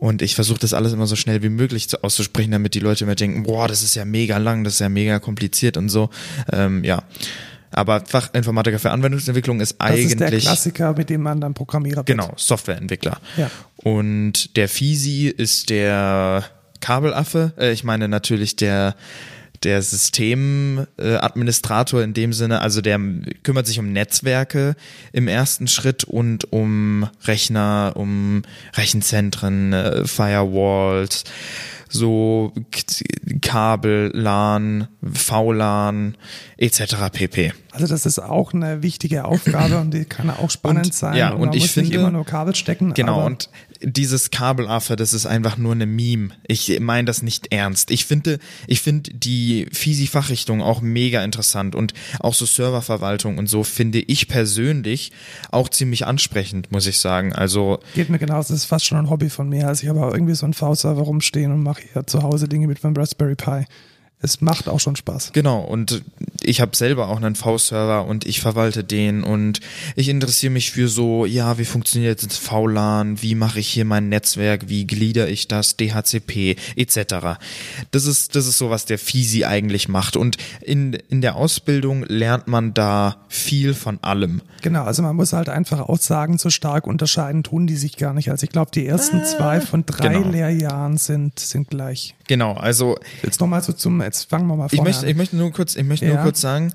[0.00, 3.02] Und ich versuche das alles immer so schnell wie möglich zu- auszusprechen, damit die Leute
[3.02, 6.08] immer denken, boah, das ist ja mega lang, das ist ja mega kompliziert und so.
[6.52, 7.02] Ähm, ja.
[7.72, 11.96] Aber Fachinformatiker für Anwendungsentwicklung ist Das ist der eigentlich Klassiker, mit dem man dann Programmierer
[11.98, 12.06] wird.
[12.06, 13.18] Genau, Softwareentwickler.
[13.36, 13.50] Ja.
[13.76, 16.44] Und der Fisi ist der
[16.80, 17.52] Kabelaffe.
[17.58, 18.94] Äh, ich meine natürlich der
[19.64, 22.98] der Systemadministrator Administrator in dem Sinne, also der
[23.42, 24.76] kümmert sich um Netzwerke
[25.12, 28.42] im ersten Schritt und um Rechner, um
[28.74, 31.24] Rechenzentren, äh, Firewalls,
[31.88, 32.52] so
[33.40, 36.16] Kabel, LAN, VLAN
[36.56, 37.10] etc.
[37.12, 37.52] pp.
[37.70, 41.16] Also das ist auch eine wichtige Aufgabe und die kann auch spannend Und- sein.
[41.16, 42.94] ja, und, und man ich muss nicht finde- immer nur Kabel stecken.
[42.94, 43.50] Genau, und
[43.80, 46.30] dieses Kabelaffe, das ist einfach nur eine Meme.
[46.46, 47.90] Ich meine das nicht ernst.
[47.90, 53.62] Ich finde, ich finde die Fisi-Fachrichtung auch mega interessant und auch so Serververwaltung und so
[53.64, 55.12] finde ich persönlich
[55.50, 57.32] auch ziemlich ansprechend, muss ich sagen.
[57.34, 59.68] Also geht mir genauso, das ist fast schon ein Hobby von mir.
[59.68, 62.66] Also ich habe auch irgendwie so einen V-Server rumstehen und mache hier zu Hause Dinge
[62.66, 63.64] mit meinem Raspberry Pi.
[64.20, 65.32] Es macht auch schon Spaß.
[65.32, 66.02] Genau, und
[66.42, 69.60] ich habe selber auch einen V-Server und ich verwalte den und
[69.94, 74.08] ich interessiere mich für so, ja, wie funktioniert jetzt VLAN, wie mache ich hier mein
[74.08, 77.38] Netzwerk, wie glieder ich das, DHCP etc.
[77.92, 82.04] Das ist, das ist so, was der FISI eigentlich macht und in, in der Ausbildung
[82.04, 84.42] lernt man da viel von allem.
[84.62, 88.30] Genau, also man muss halt einfach Aussagen so stark unterscheiden, tun die sich gar nicht.
[88.32, 90.28] Also ich glaube, die ersten zwei von drei genau.
[90.28, 92.16] Lehrjahren sind, sind gleich.
[92.26, 95.08] Genau, also Jetzt nochmal so zum, jetzt fangen wir mal ich vorne möchte, an.
[95.10, 96.14] ich möchte nur kurz, ich möchte Ja.
[96.14, 96.72] nur kurz sagen,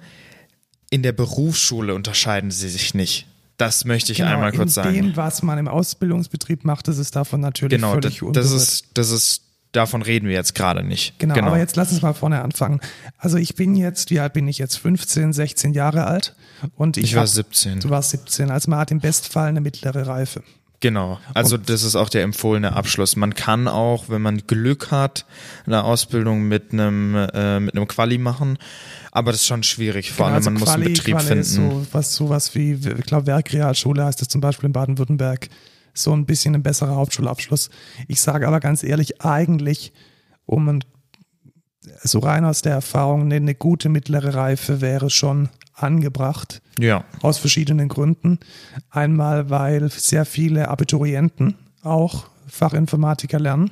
[0.89, 3.27] in der Berufsschule unterscheiden sie sich nicht.
[3.57, 4.93] Das möchte ich einmal kurz in sagen.
[4.93, 8.61] dem, was man im Ausbildungsbetrieb macht, das ist davon natürlich Genau, das, völlig das unberührt.
[8.63, 11.17] ist, das ist, davon reden wir jetzt gerade nicht.
[11.19, 12.79] Genau, aber jetzt lass uns mal vorne anfangen.
[13.17, 14.77] Also ich bin jetzt, wie alt bin ich jetzt?
[14.77, 16.35] 15, 16 Jahre alt
[16.75, 17.79] und ich, Ich war hab- 17.
[17.79, 20.43] Du warst 17, also man hat im Bestfall eine mittlere Reife.
[20.83, 21.17] Genau.
[21.33, 23.15] Also das ist auch der empfohlene Abschluss.
[23.15, 25.25] Man kann auch, wenn man Glück hat,
[25.65, 28.57] eine Ausbildung mit einem äh, mit einem Quali machen,
[29.13, 30.11] aber das ist schon schwierig.
[30.11, 31.41] Vor allem also man muss einen Quali- Betrieb Quali finden.
[31.41, 35.47] Ist so was sowas wie, ich glaube Werkrealschule heißt das zum Beispiel in Baden-Württemberg.
[35.93, 37.69] So ein bisschen ein besserer Hauptschulabschluss.
[38.09, 39.93] Ich sage aber ganz ehrlich, eigentlich,
[40.45, 40.83] um ein,
[42.01, 46.61] so rein aus der Erfahrung, eine, eine gute mittlere Reife wäre schon angebracht.
[46.79, 47.03] Ja.
[47.21, 48.39] Aus verschiedenen Gründen.
[48.89, 53.71] Einmal, weil sehr viele Abiturienten auch Fachinformatiker lernen.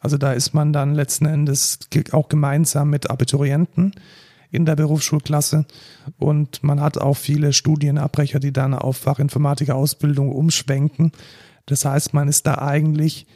[0.00, 1.78] Also da ist man dann letzten Endes
[2.10, 3.94] auch gemeinsam mit Abiturienten
[4.50, 5.64] in der Berufsschulklasse.
[6.18, 11.12] Und man hat auch viele Studienabbrecher, die dann auf Fachinformatiker-Ausbildung umschwenken.
[11.66, 13.26] Das heißt, man ist da eigentlich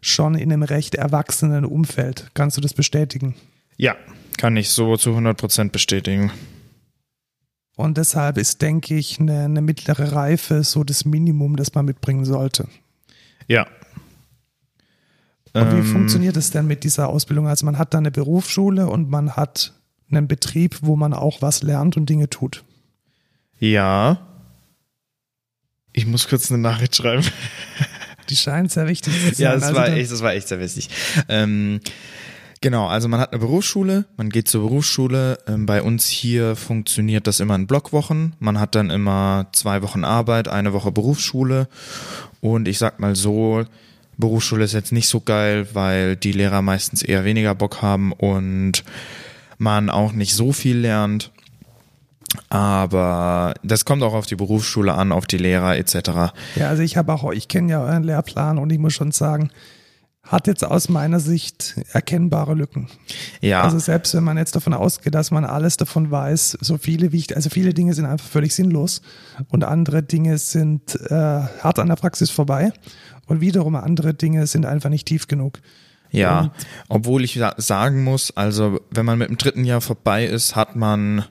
[0.00, 2.30] schon in einem recht erwachsenen Umfeld.
[2.34, 3.34] Kannst du das bestätigen?
[3.76, 3.96] Ja,
[4.38, 6.30] Kann ich so zu 100% bestätigen.
[7.76, 12.24] Und deshalb ist, denke ich, eine, eine mittlere Reife so das Minimum, das man mitbringen
[12.24, 12.68] sollte.
[13.48, 13.66] Ja.
[15.52, 17.48] Und wie Ähm, funktioniert es denn mit dieser Ausbildung?
[17.48, 19.72] Also man hat da eine Berufsschule und man hat
[20.10, 22.62] einen Betrieb, wo man auch was lernt und Dinge tut.
[23.58, 24.26] Ja.
[25.92, 27.24] Ich muss kurz eine Nachricht schreiben.
[28.28, 29.34] Die scheint sehr wichtig zu sein.
[29.38, 30.90] Ja, das Also war echt, das war echt sehr wichtig.
[31.28, 31.80] Ähm,
[32.60, 35.38] genau, also man hat eine Berufsschule, man geht zur Berufsschule.
[35.46, 38.34] Ähm, bei uns hier funktioniert das immer in Blockwochen.
[38.38, 41.68] Man hat dann immer zwei Wochen Arbeit, eine Woche Berufsschule.
[42.40, 43.64] Und ich sag mal so,
[44.18, 48.84] Berufsschule ist jetzt nicht so geil, weil die Lehrer meistens eher weniger Bock haben und
[49.58, 51.32] man auch nicht so viel lernt.
[52.48, 56.34] Aber das kommt auch auf die Berufsschule an, auf die Lehrer etc.
[56.56, 59.50] Ja, also ich habe auch, ich kenne ja euren Lehrplan und ich muss schon sagen,
[60.26, 62.88] hat jetzt aus meiner Sicht erkennbare Lücken.
[63.40, 67.12] Ja, Also selbst wenn man jetzt davon ausgeht, dass man alles davon weiß, so viele
[67.12, 69.02] wie ich, also viele Dinge sind einfach völlig sinnlos
[69.50, 72.72] und andere Dinge sind äh, hart an der Praxis vorbei
[73.26, 75.60] und wiederum andere Dinge sind einfach nicht tief genug.
[76.10, 76.50] Ja, Und-
[76.88, 80.74] obwohl ich sa- sagen muss, also wenn man mit dem dritten Jahr vorbei ist, hat
[80.76, 81.24] man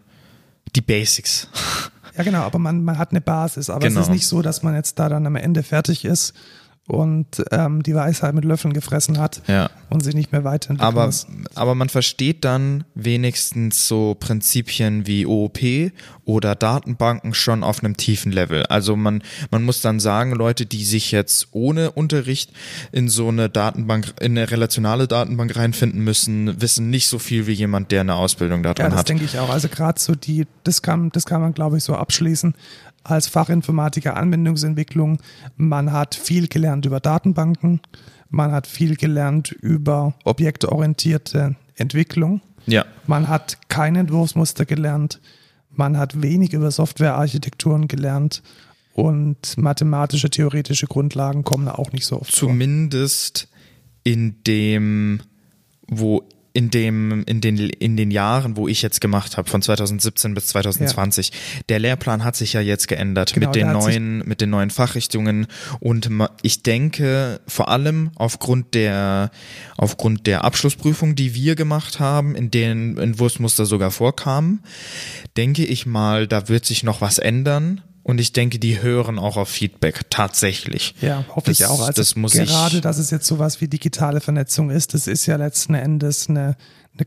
[0.76, 1.48] die Basics.
[2.18, 3.70] Ja, genau, aber man, man hat eine Basis.
[3.70, 4.02] Aber es Genau.
[4.06, 6.34] ist nicht so, dass man jetzt da dann am Ende fertig ist
[6.88, 9.72] und ähm, die Weisheit mit Löffeln gefressen hat Ja.
[9.90, 11.26] und sich nicht mehr weiterentwickeln Aber, muss.
[11.56, 15.58] aber man versteht dann wenigstens so Prinzipien wie OOP
[16.26, 18.64] oder Datenbanken schon auf einem tiefen Level.
[18.68, 22.52] Also man, man muss dann sagen, Leute, die sich jetzt ohne Unterricht
[22.92, 27.54] in so eine Datenbank, in eine relationale Datenbank reinfinden müssen, wissen nicht so viel wie
[27.54, 29.10] jemand, der eine Ausbildung Ja, darin das hat.
[29.10, 29.50] denke ich auch.
[29.50, 32.54] Also gerade so die, das kann, das kann man, glaube ich, so abschließen.
[33.06, 35.20] Als Fachinformatiker Anwendungsentwicklung,
[35.58, 37.80] man hat viel gelernt über Datenbanken,
[38.30, 45.22] man hat viel gelernt über objektorientierte Entwicklung, Ja, man hat kein Entwurfsmuster gelernt,
[45.70, 48.42] man hat wenig über Softwarearchitekturen gelernt.
[48.94, 52.48] Und mathematische, theoretische Grundlagen kommen auch nicht so oft vor.
[52.50, 53.50] zumindest
[54.04, 55.20] in dem,
[55.88, 56.24] wo
[56.56, 60.48] in dem, in den, in den Jahren, wo ich jetzt gemacht habe, von 2017 bis
[60.48, 61.34] 2020.
[61.68, 65.48] Der Lehrplan hat sich ja jetzt geändert Genau, mit den neuen, mit den neuen Fachrichtungen
[65.82, 66.10] und
[66.44, 69.32] ich denke, vor allem aufgrund der,
[69.76, 74.64] aufgrund der Abschlussprüfung, die wir gemacht haben, in denen Entwurfsmuster sogar vorkamen,
[75.36, 77.82] denke ich mal, da wird sich noch was ändern.
[78.08, 80.94] Und ich denke, die hören auch auf Feedback tatsächlich.
[81.02, 81.80] Ja, hoffe ich Das- auch.
[81.80, 85.26] Also das muss gerade, ich- dass es jetzt sowas wie digitale Vernetzung ist, das ist
[85.26, 86.56] ja letzten Endes eine,
[86.94, 87.06] eine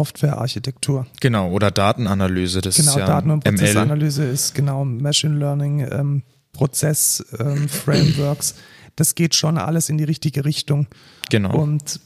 [0.00, 1.06] Cloud-Software-Architektur.
[1.20, 3.56] Genau, oder Datenanalyse, das Genau, ist ja Daten- und ML.
[3.58, 6.22] Prozessanalyse ist genau Machine Learning, ähm,
[6.52, 8.54] Prozess, ähm, Frameworks.
[8.96, 10.86] Das geht schon alles in die richtige Richtung.
[11.30, 11.54] Genau.
[11.56, 12.00] Und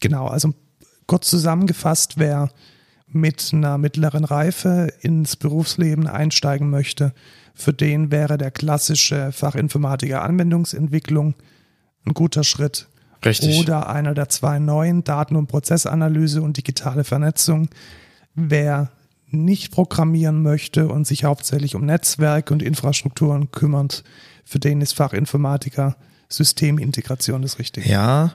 [0.00, 0.54] genau, also
[1.06, 2.50] kurz zusammengefasst, wer
[3.06, 7.12] mit einer mittleren Reife ins Berufsleben einsteigen möchte,
[7.54, 11.34] für den wäre der klassische Fachinformatiker Anwendungsentwicklung
[12.04, 12.88] ein guter Schritt.
[13.24, 13.60] Richtig.
[13.60, 17.68] Oder einer der zwei neuen Daten- und Prozessanalyse und digitale Vernetzung.
[18.34, 18.90] Wer
[19.28, 24.02] nicht programmieren möchte und sich hauptsächlich um Netzwerk und Infrastrukturen kümmert,
[24.44, 25.96] für den ist Fachinformatiker
[26.28, 27.88] Systemintegration das Richtige.
[27.88, 28.32] Ja.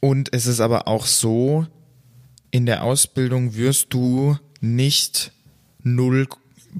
[0.00, 1.66] Und es ist aber auch so,
[2.50, 5.32] in der Ausbildung wirst du nicht
[5.82, 6.28] null,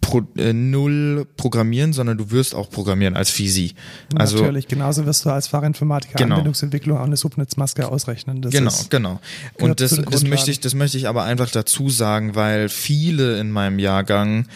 [0.01, 3.75] pro, äh, null programmieren, sondern du wirst auch programmieren als Fisi.
[4.15, 6.37] Also Natürlich, genauso wirst du als Fachinformatiker Genau.
[6.37, 8.43] Anwendungsentwicklung auch eine Subnetzmaske ausrechnen.
[8.43, 9.21] Das genau, ist, genau.
[9.55, 13.51] Und das, das möchte ich, das möchte ich aber einfach dazu sagen, weil viele in
[13.51, 14.47] meinem Jahrgang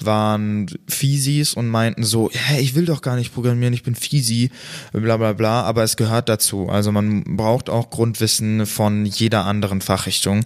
[0.00, 4.50] waren Fisis und meinten so, hä, ich will doch gar nicht programmieren, ich bin Fisi,
[4.92, 6.68] bla bla bla, aber es gehört dazu.
[6.68, 10.44] Also man braucht auch Grundwissen von jeder anderen Fachrichtung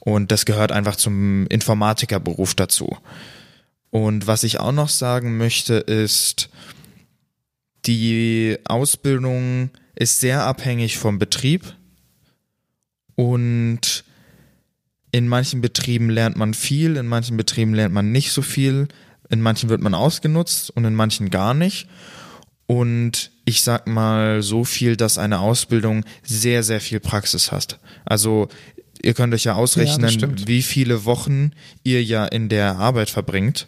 [0.00, 2.96] und das gehört einfach zum Informatikerberuf dazu.
[3.90, 6.50] Und was ich auch noch sagen möchte ist,
[7.86, 11.74] die Ausbildung ist sehr abhängig vom Betrieb
[13.14, 14.04] und
[15.10, 18.88] in manchen Betrieben lernt man viel, in manchen Betrieben lernt man nicht so viel,
[19.30, 21.88] in manchen wird man ausgenutzt und in manchen gar nicht.
[22.66, 27.80] Und ich sag mal so viel, dass eine Ausbildung sehr, sehr viel Praxis hat.
[28.04, 28.48] Also
[29.02, 30.46] ihr könnt euch ja ausrechnen, stimmt.
[30.46, 33.66] wie viele Wochen ihr ja in der Arbeit verbringt.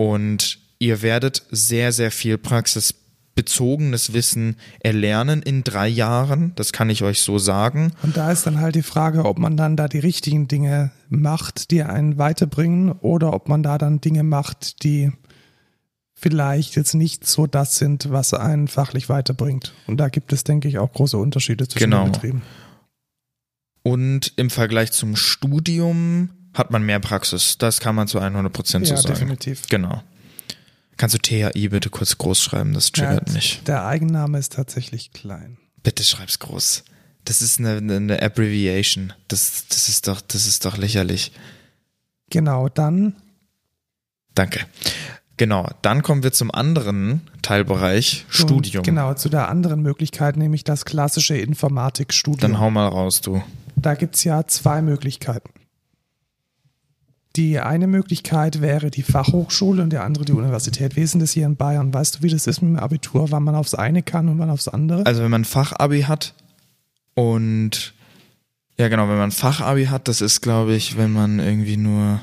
[0.00, 6.52] Und ihr werdet sehr, sehr viel praxisbezogenes Wissen erlernen in drei Jahren.
[6.56, 7.92] Das kann ich euch so sagen.
[8.02, 11.70] Und da ist dann halt die Frage, ob man dann da die richtigen Dinge macht,
[11.70, 15.12] die einen weiterbringen, oder ob man da dann Dinge macht, die
[16.14, 19.74] vielleicht jetzt nicht so das sind, was einen fachlich weiterbringt.
[19.86, 22.04] Und da gibt es, denke ich, auch große Unterschiede zwischen Genau.
[22.04, 22.42] den Betrieben.
[23.82, 27.56] Und im Vergleich zum Studium hat man mehr Praxis.
[27.58, 29.14] Das kann man zu 100 Prozent so Ja, sagen.
[29.14, 29.68] definitiv.
[29.68, 30.02] Genau.
[30.96, 32.74] Kannst du THI bitte kurz groß schreiben?
[32.74, 33.62] Das triggert Ja, mich.
[33.64, 35.56] Der Eigenname ist tatsächlich klein.
[35.82, 36.84] Bitte schreib's groß.
[37.24, 39.12] Das ist eine, eine, Abbreviation.
[39.28, 41.32] Das, das ist doch, das ist doch lächerlich.
[42.30, 43.14] Genau, dann
[44.34, 44.60] Danke.
[45.36, 45.68] Genau.
[45.82, 48.84] Dann kommen wir zum anderen Teilbereich zum- Studium.
[48.84, 52.52] Genau, zu der anderen Möglichkeit, nämlich das klassische Informatikstudium.
[52.52, 53.42] Dann hau mal raus, du.
[53.76, 55.50] Da gibt's ja zwei Möglichkeiten.
[57.36, 60.96] Die eine Möglichkeit wäre die Fachhochschule und die andere die Universität.
[60.96, 61.94] Wie ist denn das hier in Bayern?
[61.94, 64.50] Weißt du, wie das ist mit dem Abitur, wann man aufs eine kann und wann
[64.50, 65.06] aufs andere?
[65.06, 66.34] Also wenn man Fachabi hat
[67.14, 67.94] und
[68.76, 72.20] ja genau, wenn man Fachabi hat, das ist glaube ich, wenn man irgendwie nur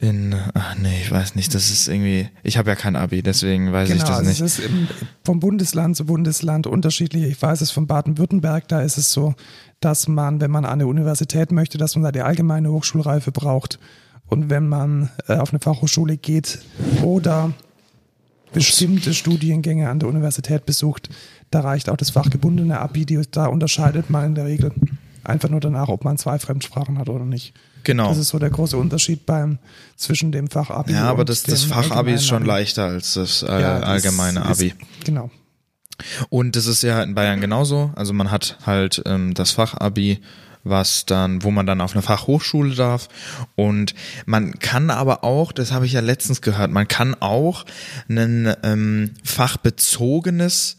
[0.00, 3.70] in ach nee, ich weiß nicht, das ist irgendwie ich habe ja kein Abi, deswegen
[3.70, 4.40] weiß ich genau, das also nicht.
[4.40, 4.88] es ist im,
[5.24, 7.24] vom Bundesland zu Bundesland unterschiedlich.
[7.24, 9.34] Ich weiß es von Baden-Württemberg, da ist es so,
[9.80, 13.78] dass man, wenn man an eine Universität möchte, dass man da die allgemeine Hochschulreife braucht.
[14.26, 16.60] Und wenn man äh, auf eine Fachhochschule geht
[17.02, 17.52] oder
[18.52, 21.10] bestimmte Studiengänge an der Universität besucht,
[21.50, 24.72] da reicht auch das fachgebundene Abi, die, da unterscheidet man in der Regel
[25.24, 27.54] einfach nur danach, ob man zwei Fremdsprachen hat oder nicht.
[27.84, 28.08] Genau.
[28.08, 29.58] Das ist so der große Unterschied beim
[29.96, 33.78] zwischen dem Fachabi Ja, aber das, das Fachabi ist schon leichter als das äh, Ja,
[33.80, 34.74] das allgemeine ist- Abi.
[35.04, 35.30] Genau.
[36.30, 37.92] Und das ist ja in Bayern genauso.
[37.94, 40.20] Also man hat halt ähm, das Fachabi,
[40.64, 43.08] was dann, wo man dann auf eine Fachhochschule darf.
[43.54, 43.94] Und
[44.26, 47.64] man kann aber auch, das habe ich ja letztens gehört, man kann auch
[48.08, 50.76] ein ähm, fachbezogenes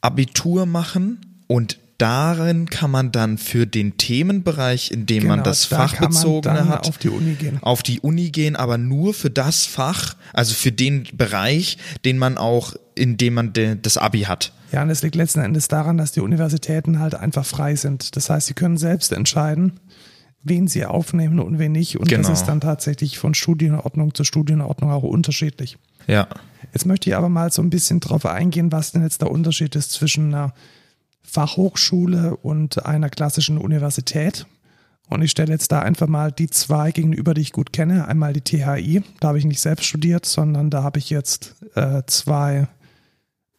[0.00, 5.68] Abitur machen und darin kann man dann für den Themenbereich, in dem man Genau, das
[5.68, 7.58] da man Fachbezogene hat, auf die Uni gehen.
[7.62, 12.38] auf die Uni gehen, aber nur für das Fach, also für den Bereich, den man
[12.38, 14.52] auch, in dem man de, das Abi hat.
[14.72, 18.16] Ja, und es liegt letzten Endes daran, dass die Universitäten halt einfach frei sind.
[18.16, 19.80] Das heißt, sie können selbst entscheiden,
[20.44, 21.98] wen sie aufnehmen und wen nicht.
[21.98, 22.28] Und Genau.
[22.28, 25.78] das ist dann tatsächlich von Studienordnung zu Studienordnung auch unterschiedlich.
[26.06, 26.28] Ja.
[26.72, 29.74] Jetzt möchte ich aber mal so ein bisschen drauf eingehen, was denn jetzt der Unterschied
[29.74, 30.52] ist zwischen einer
[31.28, 34.46] Fachhochschule und einer klassischen Universität.
[35.08, 38.08] Und ich stelle jetzt da einfach mal die zwei gegenüber, die ich gut kenne.
[38.08, 42.02] Einmal die THI, da habe ich nicht selbst studiert, sondern da habe ich jetzt äh,
[42.06, 42.68] zwei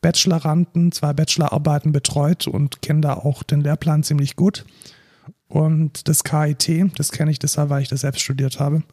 [0.02, 4.66] Bacheloranden, zwei Bachelorarbeiten betreut und kenne da auch den Lehrplan ziemlich gut.
[5.48, 8.84] Und das KIT, das kenne ich deshalb, weil ich das selbst studiert habe.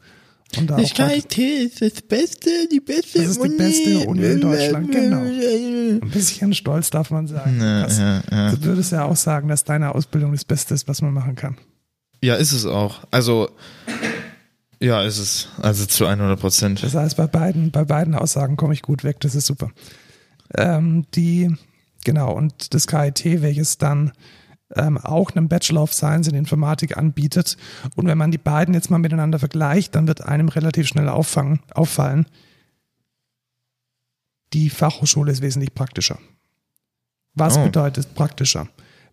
[0.57, 4.39] Und da auch halt- ist das Beste, die beste Das ist die beste Uni in
[4.41, 5.19] Deutschland, genau.
[5.19, 7.59] ein bisschen stolz darf man sagen.
[7.59, 8.51] Ja, Das- ja, ja.
[8.51, 11.57] Du würdest ja auch sagen, dass deine Ausbildung das Beste ist, was man machen kann.
[12.21, 13.03] ja, ist es auch.
[13.11, 13.49] Also,
[14.79, 15.47] ja, ist es.
[15.61, 16.81] Also zu 100 Prozent.
[16.81, 19.69] Das heißt, bei beiden, bei beiden Aussagen komme ich gut weg, das ist super.
[20.55, 21.53] Ähm, die,
[22.05, 24.13] genau, und das KIT, welches dann
[24.75, 27.57] ähm, auch einen Bachelor of Science in Informatik anbietet.
[27.95, 31.59] Und wenn man die beiden jetzt mal miteinander vergleicht, dann wird einem relativ schnell auffangen,
[31.73, 32.25] auffallen,
[34.53, 36.19] die Fachhochschule ist wesentlich praktischer.
[37.33, 37.63] Was Oh.
[37.63, 38.67] bedeutet praktischer?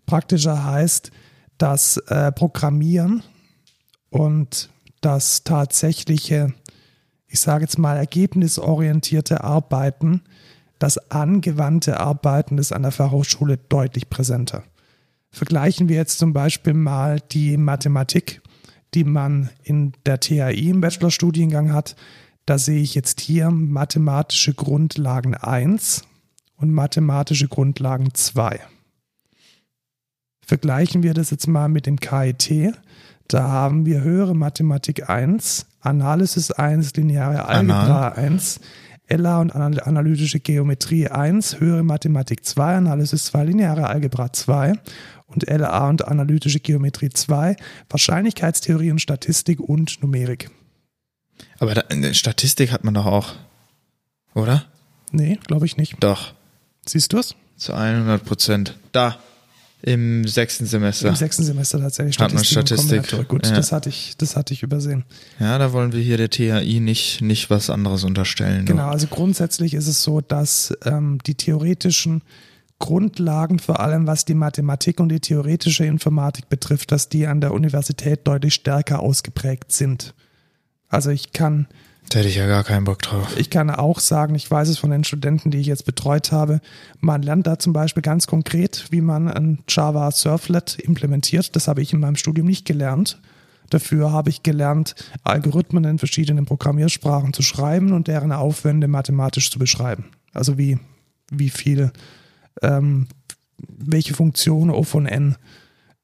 [0.06, 1.10] Praktischer heißt,
[1.58, 3.22] dass äh, Programmieren
[4.10, 6.54] und das tatsächliche,
[7.26, 10.22] ich sage jetzt mal, ergebnisorientierte Arbeiten,
[10.78, 14.64] das angewandte Arbeiten ist an der Fachhochschule deutlich präsenter.
[15.34, 18.40] Vergleichen wir jetzt zum Beispiel mal die Mathematik,
[18.94, 21.96] die man in der THI im Bachelorstudiengang hat.
[22.46, 26.02] Da sehe ich jetzt hier mathematische Grundlagen 1
[26.54, 28.60] und mathematische Grundlagen 2.
[30.46, 32.72] Vergleichen wir das jetzt mal mit dem KIT.
[33.26, 38.60] Da haben wir höhere Mathematik 1, Analysis 1, lineare Algebra 1,
[39.08, 44.72] LA und anal- analytische Geometrie 1, höhere Mathematik 2, Analysis 2, lineare Algebra 2
[45.26, 47.56] und LA und analytische Geometrie 2,
[47.90, 50.50] Wahrscheinlichkeitstheorie und Statistik und Numerik.
[51.58, 53.34] Aber da, in der Statistik hat man doch auch,
[54.34, 54.64] oder?
[55.12, 55.96] Nee, glaube ich nicht.
[56.00, 56.32] Doch,
[56.86, 57.34] Siehst du es?
[57.56, 58.78] zu 100 Prozent.
[58.92, 59.16] Da,
[59.84, 61.08] im sechsten Semester.
[61.08, 63.04] Im sechsten Semester tatsächlich Hat man Statistik.
[63.04, 63.28] Statistik.
[63.28, 63.54] Gut, ja.
[63.54, 65.04] das hatte ich, das hatte ich übersehen.
[65.38, 68.64] Ja, da wollen wir hier der THI nicht, nicht was anderes unterstellen.
[68.64, 72.22] Genau, also grundsätzlich ist es so, dass ähm, die theoretischen
[72.78, 77.52] Grundlagen, vor allem was die Mathematik und die theoretische Informatik betrifft, dass die an der
[77.52, 80.14] Universität deutlich stärker ausgeprägt sind.
[80.88, 81.66] Also ich kann,
[82.10, 83.36] Da hätte ich ja gar keinen Bock drauf.
[83.36, 86.60] ich kann auch sagen, ich weiß es von den Studenten, die ich jetzt betreut habe,
[87.00, 91.56] man lernt da zum Beispiel ganz konkret, wie man ein Java Surflet implementiert.
[91.56, 93.20] Das habe ich in meinem Studium nicht gelernt.
[93.70, 99.58] Dafür habe ich gelernt, Algorithmen in verschiedenen Programmiersprachen zu schreiben und deren Aufwände mathematisch zu
[99.58, 100.10] beschreiben.
[100.32, 100.78] Also wie,
[101.30, 101.90] wie viel,
[102.62, 103.08] ähm,
[103.58, 105.36] welche Funktion O von N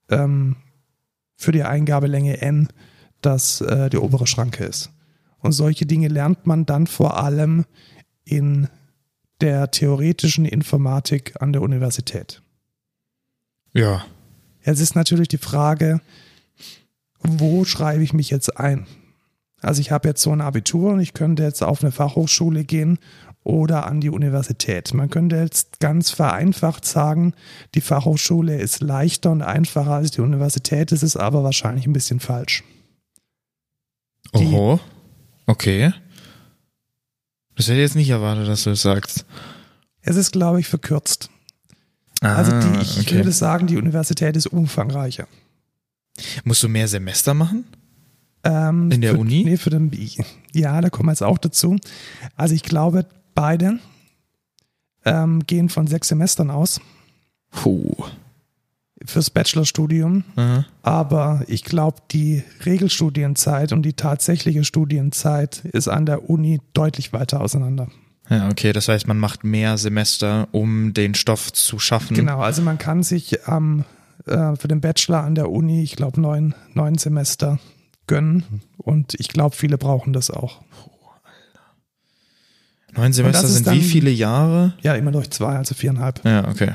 [0.09, 0.57] ähm,
[1.37, 2.69] für die Eingabelänge n
[3.23, 4.91] das äh, die obere Schranke ist.
[5.41, 7.65] Und solche Dinge lernt man dann vor allem
[8.25, 8.69] in
[9.41, 12.43] der theoretischen Informatik an der Universität.
[13.73, 14.05] Ja.
[14.65, 16.01] Jetzt ist natürlich die Frage,
[17.21, 18.87] wo schreibe ich mich jetzt ein?
[19.63, 22.99] Also ich habe jetzt so ein Abitur und ich könnte jetzt auf eine Fachhochschule gehen
[23.43, 24.93] oder an die Universität.
[24.95, 27.35] Man könnte jetzt ganz vereinfacht sagen,
[27.75, 30.93] die Fachhochschule ist leichter und einfacher als die Universität.
[30.93, 32.65] Das ist aber wahrscheinlich ein bisschen falsch.
[34.35, 34.81] Die, Oho.
[35.51, 35.93] Okay.
[37.57, 39.27] Das hätte ich jetzt nicht erwartet, dass du das sagst.
[40.01, 41.29] Es ist, glaube ich, verkürzt.
[42.21, 43.17] Ah, also die, ich okay.
[43.17, 45.27] würde sagen, die Universität ist umfangreicher.
[46.45, 47.65] Musst du mehr Semester machen?
[48.45, 49.43] Ähm, In der für, Uni?
[49.45, 49.91] Nee, für den,
[50.53, 51.77] ja, da kommen wir jetzt auch dazu.
[52.37, 53.81] Also ich glaube, beide
[55.05, 56.81] ähm, gehen von sechs Semestern aus.
[57.51, 58.05] Puh.
[59.05, 60.25] Fürs Bachelorstudium.
[60.37, 60.65] Mhm.
[60.83, 67.41] Aber ich glaube, die Regelstudienzeit und die tatsächliche Studienzeit ist an der Uni deutlich weiter
[67.41, 67.89] auseinander.
[68.29, 72.15] Ja, okay, das heißt, man macht mehr Semester, um den Stoff zu schaffen.
[72.15, 73.85] Genau, also man kann sich ähm,
[74.27, 77.59] äh, für den Bachelor an der Uni, ich glaube, neun, neun Semester
[78.07, 78.63] gönnen.
[78.77, 80.63] Und ich glaube, viele brauchen das auch.
[82.97, 84.75] Neun Semester sind dann, wie viele Jahre?
[84.83, 86.25] Ja, immer durch zwei, also viereinhalb.
[86.25, 86.75] Ja, okay.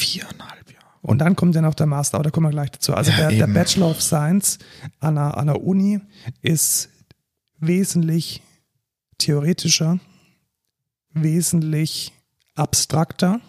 [0.00, 0.86] Viereinhalb Jahre.
[1.02, 2.94] Und dann kommt ja noch der Master, aber da kommen wir gleich dazu.
[2.94, 4.58] Also ja, der, der, Bachelor of Science
[4.98, 6.00] an der, an der Uni
[6.42, 6.90] ist
[7.58, 8.42] wesentlich
[9.18, 9.98] theoretischer,
[11.12, 12.12] wesentlich
[12.54, 13.40] abstrakter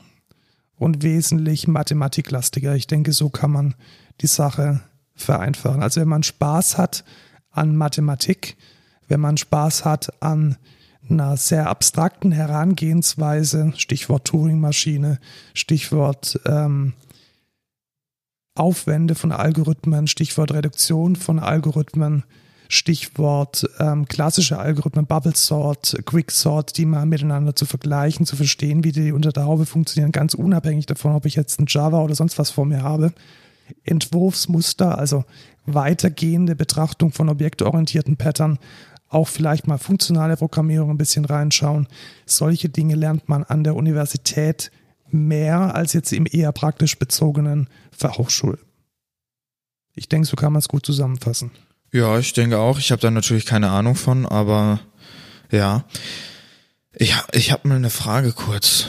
[0.75, 2.75] und wesentlich mathematiklastiger.
[2.75, 3.75] Ich denke, so kann man
[4.21, 4.81] die Sache
[5.13, 5.83] vereinfachen.
[5.83, 7.03] Also wenn man Spaß hat
[7.51, 8.57] an Mathematik,
[9.07, 10.57] wenn man Spaß hat an
[11.09, 15.19] einer sehr abstrakten Herangehensweise, Stichwort Turing-Maschine,
[15.53, 16.93] Stichwort ähm,
[18.55, 22.23] Aufwände von Algorithmen, Stichwort Reduktion von Algorithmen,
[22.67, 28.83] Stichwort ähm, klassische Algorithmen, Bubble Sort, Quick Sort, die mal miteinander zu vergleichen, zu verstehen,
[28.83, 32.15] wie die unter der Haube funktionieren, ganz unabhängig davon, ob ich jetzt ein Java oder
[32.15, 33.13] sonst was vor mir habe.
[33.83, 35.25] Entwurfsmuster, also
[35.65, 38.57] weitergehende Betrachtung von objektorientierten Pattern,
[39.11, 41.87] auch vielleicht mal funktionale Programmierung ein bisschen reinschauen.
[42.25, 44.71] Solche Dinge lernt man an der Universität
[45.09, 48.57] mehr als jetzt im eher praktisch bezogenen Fachhochschul.
[49.93, 51.51] Ich denke, so kann man es gut zusammenfassen.
[51.91, 52.79] Ja, ich denke auch.
[52.79, 54.79] Ich habe da natürlich keine Ahnung von, aber
[55.51, 55.83] ja.
[56.93, 58.87] Ich, ich habe mal eine Frage kurz.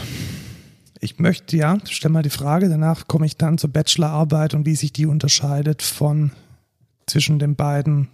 [1.00, 4.76] Ich möchte, ja, stell mal die Frage, danach komme ich dann zur Bachelorarbeit und wie
[4.76, 6.30] sich die unterscheidet von
[7.06, 8.08] zwischen den beiden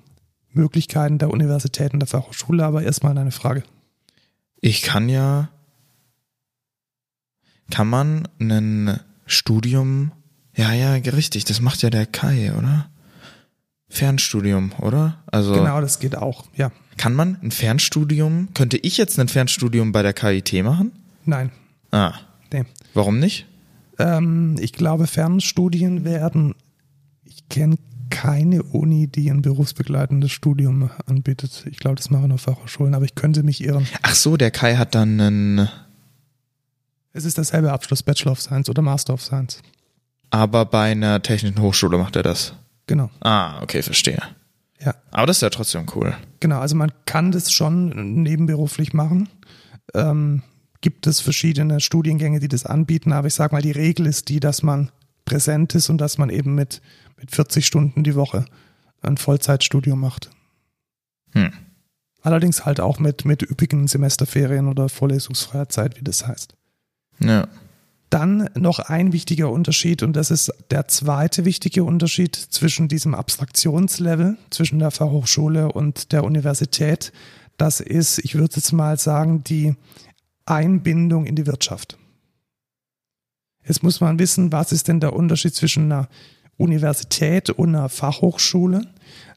[0.58, 3.62] Möglichkeiten der Universität und der Fachhochschule, aber erstmal eine Frage.
[4.60, 5.48] Ich kann ja,
[7.70, 10.12] kann man ein Studium,
[10.54, 12.90] ja, ja, richtig, das macht ja der Kai, oder?
[13.88, 15.22] Fernstudium, oder?
[15.26, 16.72] Also genau, das geht auch, ja.
[16.96, 20.92] Kann man ein Fernstudium, könnte ich jetzt ein Fernstudium bei der KIT machen?
[21.24, 21.52] Nein.
[21.92, 22.14] Ah.
[22.52, 22.64] Nee.
[22.92, 23.46] Warum nicht?
[23.98, 26.54] Ähm, ich glaube, Fernstudien werden,
[27.24, 27.76] ich kenne
[28.10, 31.64] keine Uni, die ein berufsbegleitendes Studium anbietet.
[31.70, 33.86] Ich glaube, das machen nur Fachhochschulen, aber ich könnte mich irren.
[34.02, 35.68] Ach so, der Kai hat dann einen.
[37.12, 39.60] Es ist derselbe Abschluss, Bachelor of Science oder Master of Science.
[40.30, 42.54] Aber bei einer technischen Hochschule macht er das.
[42.86, 43.10] Genau.
[43.20, 44.20] Ah, okay, verstehe.
[44.80, 44.94] Ja.
[45.10, 46.14] Aber das ist ja trotzdem cool.
[46.40, 49.28] Genau, also man kann das schon nebenberuflich machen.
[49.94, 50.42] Ähm,
[50.80, 54.38] gibt es verschiedene Studiengänge, die das anbieten, aber ich sage mal, die Regel ist die,
[54.38, 54.90] dass man
[55.24, 56.80] präsent ist und dass man eben mit,
[57.18, 58.44] mit 40 Stunden die Woche
[59.02, 60.30] ein Vollzeitstudium macht.
[61.32, 61.52] Hm.
[62.22, 66.54] Allerdings halt auch mit, mit üppigen Semesterferien oder vorlesungsfreier Zeit, wie das heißt.
[67.20, 67.46] Ja.
[68.10, 74.36] Dann noch ein wichtiger Unterschied und das ist der zweite wichtige Unterschied zwischen diesem Abstraktionslevel,
[74.50, 77.12] zwischen der Fachhochschule und der Universität.
[77.58, 79.74] Das ist, ich würde jetzt mal sagen, die
[80.46, 81.98] Einbindung in die Wirtschaft.
[83.66, 86.08] Jetzt muss man wissen, was ist denn der Unterschied zwischen einer
[86.58, 88.82] Universität und einer Fachhochschule?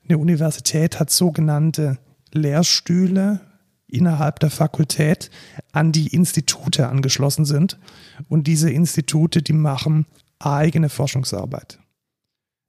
[0.08, 1.98] Eine Universität hat sogenannte
[2.34, 3.40] Lehrstühle
[3.88, 5.30] innerhalb der Fakultät
[5.72, 7.78] an die Institute angeschlossen sind.
[8.28, 10.06] Und diese Institute, die machen
[10.40, 11.80] eigene Forschungsarbeit.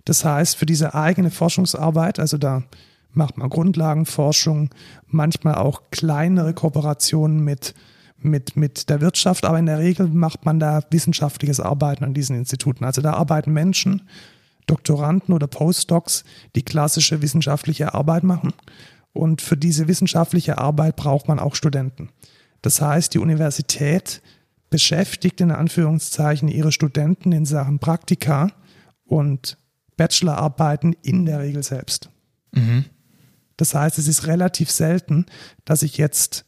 [0.04, 2.64] Das heißt, für diese eigene Forschungsarbeit, also da
[3.12, 4.70] macht man Grundlagenforschung,
[5.06, 7.74] manchmal auch kleinere Kooperationen mit
[8.24, 12.36] mit, mit der Wirtschaft, aber in der Regel macht man da wissenschaftliches Arbeiten an diesen
[12.36, 12.84] Instituten.
[12.84, 14.08] Also da arbeiten Menschen,
[14.66, 18.52] Doktoranden oder Postdocs, die klassische wissenschaftliche Arbeit machen.
[19.12, 22.10] Und für diese wissenschaftliche Arbeit braucht man auch Studenten.
[22.62, 24.22] Das heißt, die Universität
[24.70, 28.50] beschäftigt in Anführungszeichen ihre Studenten in Sachen Praktika
[29.04, 29.58] und
[29.96, 32.08] Bachelorarbeiten in der Regel selbst.
[32.52, 32.86] Mhm.
[33.56, 35.26] Das heißt, es ist relativ selten,
[35.64, 36.46] dass ich jetzt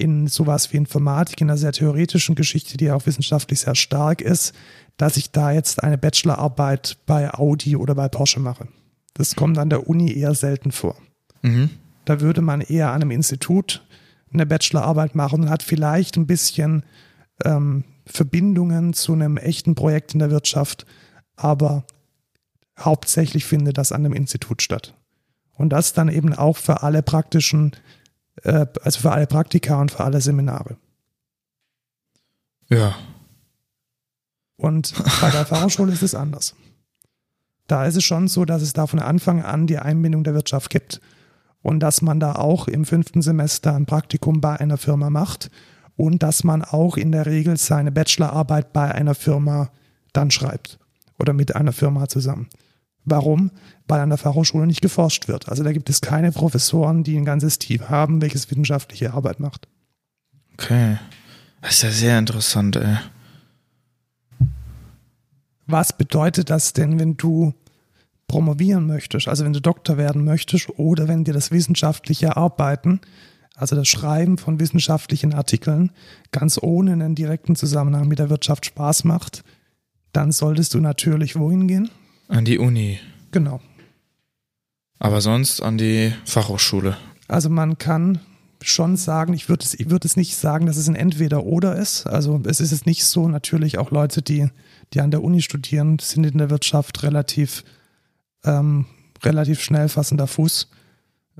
[0.00, 4.54] in sowas wie Informatik, in einer sehr theoretischen Geschichte, die auch wissenschaftlich sehr stark ist,
[4.96, 8.68] dass ich da jetzt eine Bachelorarbeit bei Audi oder bei Porsche mache.
[9.14, 10.96] Das kommt an der Uni eher selten vor.
[11.42, 11.70] Mhm.
[12.04, 13.86] Da würde man eher an einem Institut
[14.32, 16.84] eine Bachelorarbeit machen und hat vielleicht ein bisschen
[17.44, 20.86] ähm, Verbindungen zu einem echten Projekt in der Wirtschaft,
[21.36, 21.84] aber
[22.78, 24.94] hauptsächlich findet das an einem Institut statt.
[25.56, 27.99] Und das dann eben auch für alle praktischen, äh,
[28.42, 30.76] also für alle Praktika und für alle Seminare.
[32.68, 32.94] Ja.
[34.56, 36.54] Und bei der Fachhochschule ist es anders.
[37.66, 40.70] Da ist es schon so, dass es da von Anfang an die Einbindung der Wirtschaft
[40.70, 41.00] gibt
[41.62, 45.50] und dass man da auch im fünften Semester ein Praktikum bei einer Firma macht
[45.96, 49.70] und dass man auch in der Regel seine Bachelorarbeit bei einer Firma
[50.12, 50.78] dann schreibt
[51.18, 52.48] oder mit einer Firma zusammen.
[53.04, 53.50] Warum?
[53.88, 55.48] Weil an der Fachhochschule nicht geforscht wird.
[55.48, 59.68] Also da gibt es keine Professoren, die ein ganzes Team haben, welches wissenschaftliche Arbeit macht.
[60.54, 60.98] Okay.
[61.62, 62.96] Das ist ja sehr interessant, ey.
[65.66, 67.54] Was bedeutet das denn, wenn du
[68.26, 73.00] promovieren möchtest, also wenn du Doktor werden möchtest oder wenn dir das wissenschaftliche Arbeiten,
[73.56, 75.92] also das Schreiben von wissenschaftlichen Artikeln,
[76.32, 79.44] ganz ohne einen direkten Zusammenhang mit der Wirtschaft Spaß macht,
[80.12, 81.90] dann solltest du natürlich wohin gehen?
[82.30, 83.00] An die Uni.
[83.32, 83.60] Genau.
[85.00, 86.96] Aber sonst an die Fachhochschule.
[87.26, 88.20] Also man kann
[88.62, 92.06] schon sagen, ich würde es, ich würde es nicht sagen, dass es ein Entweder-Oder ist.
[92.06, 94.48] Also es ist es nicht so, natürlich auch Leute, die,
[94.94, 97.64] die an der Uni studieren, sind in der Wirtschaft relativ,
[98.44, 98.86] ähm,
[99.24, 100.68] relativ schnell fassender Fuß.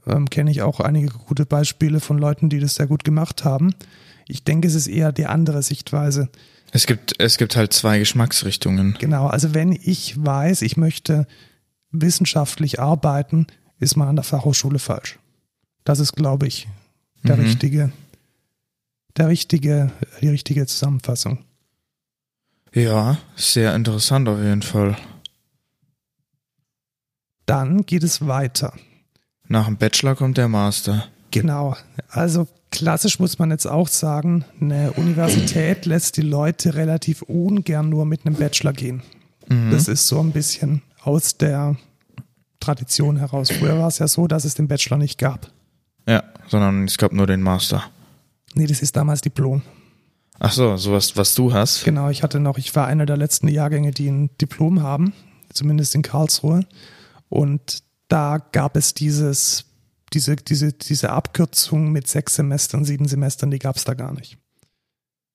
[0.08, 3.76] Ähm, Kenne ich auch einige gute Beispiele von Leuten, die das sehr gut gemacht haben.
[4.26, 6.30] Ich denke, es ist eher die andere Sichtweise.
[6.72, 8.96] Es gibt, es gibt halt zwei Geschmacksrichtungen.
[8.98, 11.26] Genau, also wenn ich weiß, ich möchte
[11.90, 13.46] wissenschaftlich arbeiten,
[13.78, 15.18] ist man an der Fachhochschule falsch.
[15.84, 16.68] Das ist, glaube ich,
[17.24, 17.42] der Mhm.
[17.44, 17.92] richtige,
[19.16, 19.90] der richtige,
[20.20, 21.44] die richtige Zusammenfassung.
[22.72, 24.96] Ja, sehr interessant auf jeden Fall.
[27.46, 28.72] Dann geht es weiter.
[29.48, 31.08] Nach dem Bachelor kommt der Master.
[31.32, 31.76] Genau.
[32.08, 38.06] Also klassisch muss man jetzt auch sagen, eine Universität lässt die Leute relativ ungern nur
[38.06, 39.02] mit einem Bachelor gehen.
[39.48, 39.70] Mhm.
[39.70, 41.76] Das ist so ein bisschen aus der
[42.60, 43.50] Tradition heraus.
[43.50, 45.50] Früher war es ja so, dass es den Bachelor nicht gab.
[46.06, 47.84] Ja, sondern es gab nur den Master.
[48.54, 49.62] Nee, das ist damals Diplom.
[50.38, 51.84] Ach so, sowas, was du hast.
[51.84, 55.12] Genau, ich hatte noch, ich war einer der letzten Jahrgänge, die ein Diplom haben,
[55.52, 56.66] zumindest in Karlsruhe.
[57.28, 59.66] Und da gab es dieses,
[60.12, 64.38] diese, diese, diese Abkürzung mit sechs Semestern, sieben Semestern, die gab es da gar nicht.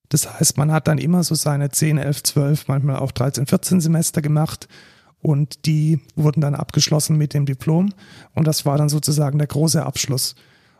[0.09, 3.81] Das heißt, man hat dann immer so seine 10, 11, 12, manchmal auch 13, 14
[3.81, 4.67] Semester gemacht
[5.19, 7.93] und die wurden dann abgeschlossen mit dem Diplom
[8.33, 10.35] und das war dann sozusagen der große Abschluss.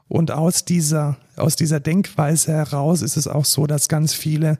[0.07, 4.59] Und aus dieser, aus dieser Denkweise heraus ist es auch so, dass ganz viele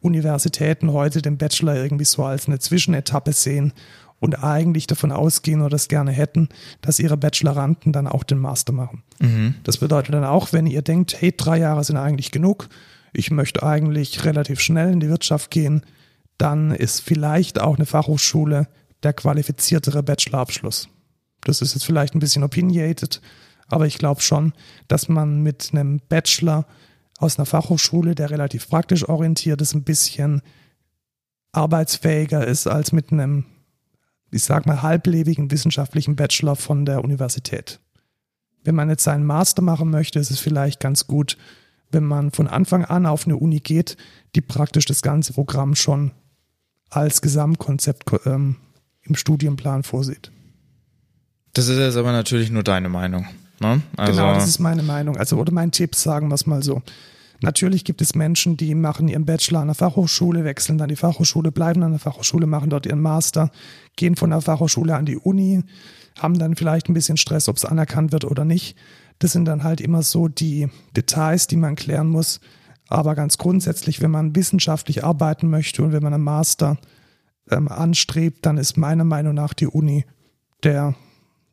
[0.00, 3.72] Universitäten heute den Bachelor irgendwie so als eine Zwischenetappe sehen
[4.20, 6.48] und eigentlich davon ausgehen oder das gerne hätten,
[6.82, 9.02] dass ihre Bacheloranden dann auch den Master machen.
[9.18, 9.54] Mhm.
[9.64, 12.68] Das bedeutet dann auch, wenn ihr denkt, hey, drei Jahre sind eigentlich genug,
[13.12, 15.82] ich möchte eigentlich relativ schnell in die Wirtschaft gehen,
[16.38, 18.68] dann ist vielleicht auch eine Fachhochschule
[19.02, 20.88] der qualifiziertere Bachelorabschluss.
[21.42, 23.20] Das ist jetzt vielleicht ein bisschen opinionated,
[23.68, 24.52] aber ich glaube schon,
[24.88, 26.66] dass man mit einem Bachelor
[27.18, 30.42] aus einer Fachhochschule, der relativ praktisch orientiert ist, ein bisschen
[31.52, 33.44] arbeitsfähiger ist als mit einem,
[34.30, 37.80] ich sag mal, halblebigen wissenschaftlichen Bachelor von der Universität.
[38.62, 41.36] Wenn man jetzt seinen Master machen möchte, ist es vielleicht ganz gut,
[41.90, 43.96] wenn man von Anfang an auf eine Uni geht,
[44.34, 46.12] die praktisch das ganze Programm schon
[46.90, 48.56] als Gesamtkonzept ähm,
[49.02, 50.30] im Studienplan vorsieht.
[51.52, 53.26] Das ist jetzt aber natürlich nur deine Meinung.
[53.60, 53.82] Ne?
[53.96, 55.16] Also, Genau, das ist meine Meinung.
[55.16, 56.82] Also, oder mein Tipp, sagen wir es mal so.
[57.42, 61.50] Natürlich gibt es Menschen, die machen ihren Bachelor an der Fachhochschule, wechseln dann die Fachhochschule,
[61.50, 63.50] bleiben an der Fachhochschule, machen dort ihren Master,
[63.96, 65.62] gehen von der Fachhochschule an die Uni,
[66.18, 68.76] haben dann vielleicht ein bisschen Stress, ob es anerkannt wird oder nicht.
[69.20, 72.40] Das sind dann halt immer so die Details, die man klären muss.
[72.88, 76.76] Aber ganz grundsätzlich, wenn man wissenschaftlich arbeiten möchte und wenn man einen Master
[77.50, 80.04] ähm, anstrebt, dann ist meiner Meinung nach die Uni
[80.62, 80.94] der,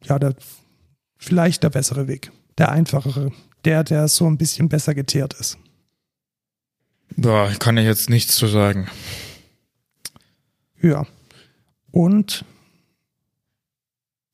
[0.03, 0.35] ja, der
[1.17, 3.31] vielleicht der bessere Weg, der einfachere,
[3.65, 5.57] der, der so ein bisschen besser geteert ist.
[7.15, 8.87] Boah, kann ich jetzt nichts zu sagen.
[10.81, 11.05] Ja.
[11.91, 12.45] Und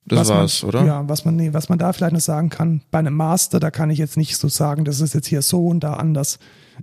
[0.05, 0.86] Das was war's, man, oder?
[0.86, 3.71] Ja, was man, nee, was man da vielleicht noch sagen kann, bei einem Master, da
[3.71, 6.39] kann ich jetzt nicht so sagen, das ist jetzt hier so und da anders.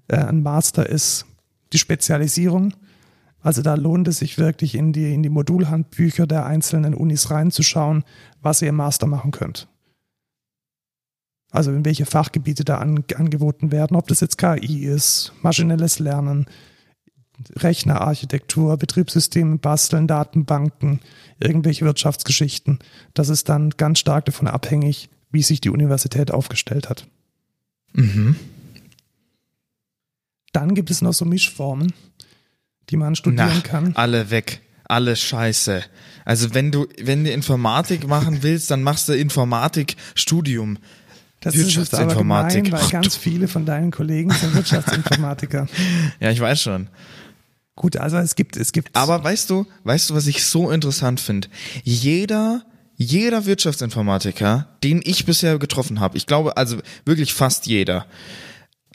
[0.09, 1.27] Äh, ein Master ist
[1.73, 2.75] die Spezialisierung.
[3.43, 8.05] Also da lohnt es sich wirklich in die, in die Modulhandbücher der einzelnen Unis reinzuschauen,
[8.43, 9.67] was ihr im Master machen könnt.
[11.51, 16.47] Also in welche Fachgebiete da an, angeboten werden, ob das jetzt KI ist, maschinelles Lernen,
[17.57, 21.01] Rechnerarchitektur, Betriebssysteme basteln, Datenbanken,
[21.39, 22.79] irgendwelche Wirtschaftsgeschichten.
[23.15, 27.07] Das ist dann ganz stark davon abhängig, wie sich die Universität aufgestellt hat.
[27.93, 28.37] Mhm.
[30.53, 31.93] Dann gibt es noch so Mischformen,
[32.91, 33.97] die man studieren Na, kann.
[33.97, 34.61] alle weg.
[34.85, 35.85] Alle scheiße.
[36.25, 40.79] Also wenn du, wenn du Informatik machen willst, dann machst du Informatikstudium.
[41.41, 45.67] Das ist jetzt aber gemein, weil ganz viele von deinen Kollegen sind Wirtschaftsinformatiker.
[46.21, 46.89] Ja, ich weiß schon.
[47.77, 48.95] Gut, also es gibt, es gibt.
[48.95, 51.49] Aber weißt du, weißt du, was ich so interessant finde?
[51.83, 52.63] Jeder,
[52.95, 56.77] jeder Wirtschaftsinformatiker, den ich bisher getroffen habe, ich glaube also
[57.07, 58.05] wirklich fast jeder,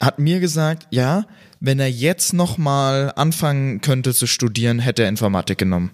[0.00, 1.26] hat mir gesagt, ja,
[1.58, 5.90] wenn er jetzt noch mal anfangen könnte zu studieren, hätte er Informatik genommen.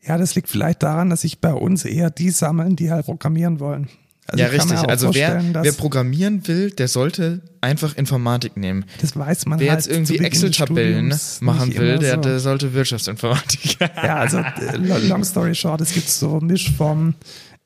[0.00, 3.58] ja, das liegt vielleicht daran, dass sich bei uns eher die sammeln, die halt programmieren
[3.58, 3.88] wollen.
[4.28, 4.78] Also ja, richtig.
[4.88, 8.84] Also wer, wer programmieren will, der sollte einfach Informatik nehmen.
[9.00, 12.20] das weiß man Wer halt jetzt irgendwie Excel-Tabellen machen will, der, so.
[12.22, 13.76] der sollte Wirtschaftsinformatik.
[14.02, 17.14] Ja, also äh, lo- long story short, es gibt so Mischformen.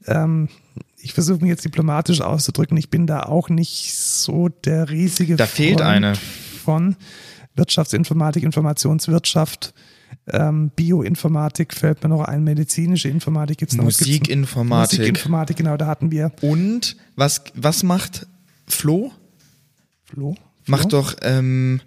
[0.06, 0.48] Ähm,
[0.98, 2.76] ich versuche mich jetzt diplomatisch auszudrücken.
[2.76, 6.12] Ich bin da auch nicht so der riesige Da fehlt Freund eine.
[6.64, 6.96] von
[7.54, 9.72] Wirtschaftsinformatik, Informationswirtschaft,
[10.32, 13.86] ähm, Bioinformatik fällt mir noch ein, medizinische Informatik noch.
[13.86, 14.98] Es gibt's- Musikinformatik.
[15.00, 18.26] Musikinformatik, genau, da hatten wir Und was, was macht
[18.66, 19.12] Flo?
[20.04, 20.34] Flo.
[20.66, 20.90] Macht Flo?
[21.02, 21.80] doch ähm,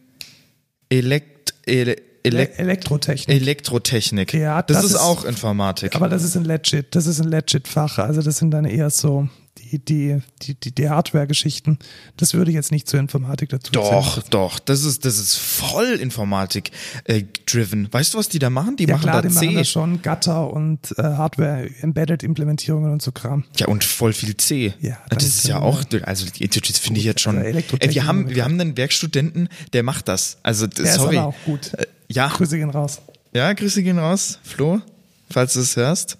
[0.89, 3.41] Elekt, ele, Elek, Elektrotechnik.
[3.41, 4.33] Elektrotechnik.
[4.33, 5.95] Ja, das, das ist ist- auch Informatik.
[5.95, 7.97] Aber das ist ein legit, das ist ein legit Fach.
[7.99, 9.27] Also das sind dann eher so
[9.59, 11.77] die, die, die, die, die Hardware-Geschichten.
[12.17, 14.25] Das würde ich jetzt nicht zur Informatik dazu doch, zählen.
[14.31, 14.59] doch.
[14.59, 16.71] Das ist, das ist voll Informatik
[17.05, 17.87] äh, driven.
[17.91, 18.75] Weißt du, was die da machen?
[18.77, 19.45] Die Ja machen klar, da die C.
[19.45, 23.43] machen da schon Gatter und äh, Hardware-Embedded-Implementierungen und so Kram.
[23.57, 24.73] Ja, und voll viel C.
[24.79, 27.37] Ja, das ist ja auch, also das finde ich jetzt schon.
[27.37, 30.37] Elektrotechnik Ey, wir haben, wir haben einen Werkstudenten, der macht das.
[30.43, 31.15] Also, Der sorry.
[31.15, 31.73] ist aber auch gut.
[31.75, 33.01] Äh, ja, Grüße gehen raus.
[33.33, 34.81] ja, Grüße gehen raus, Flo,
[35.29, 36.17] falls du es hörst.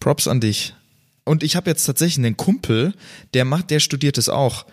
[0.00, 0.74] Props an dich.
[1.30, 2.92] Und ich habe jetzt tatsächlich einen Kumpel,
[3.34, 4.66] der macht, der studiert es auch.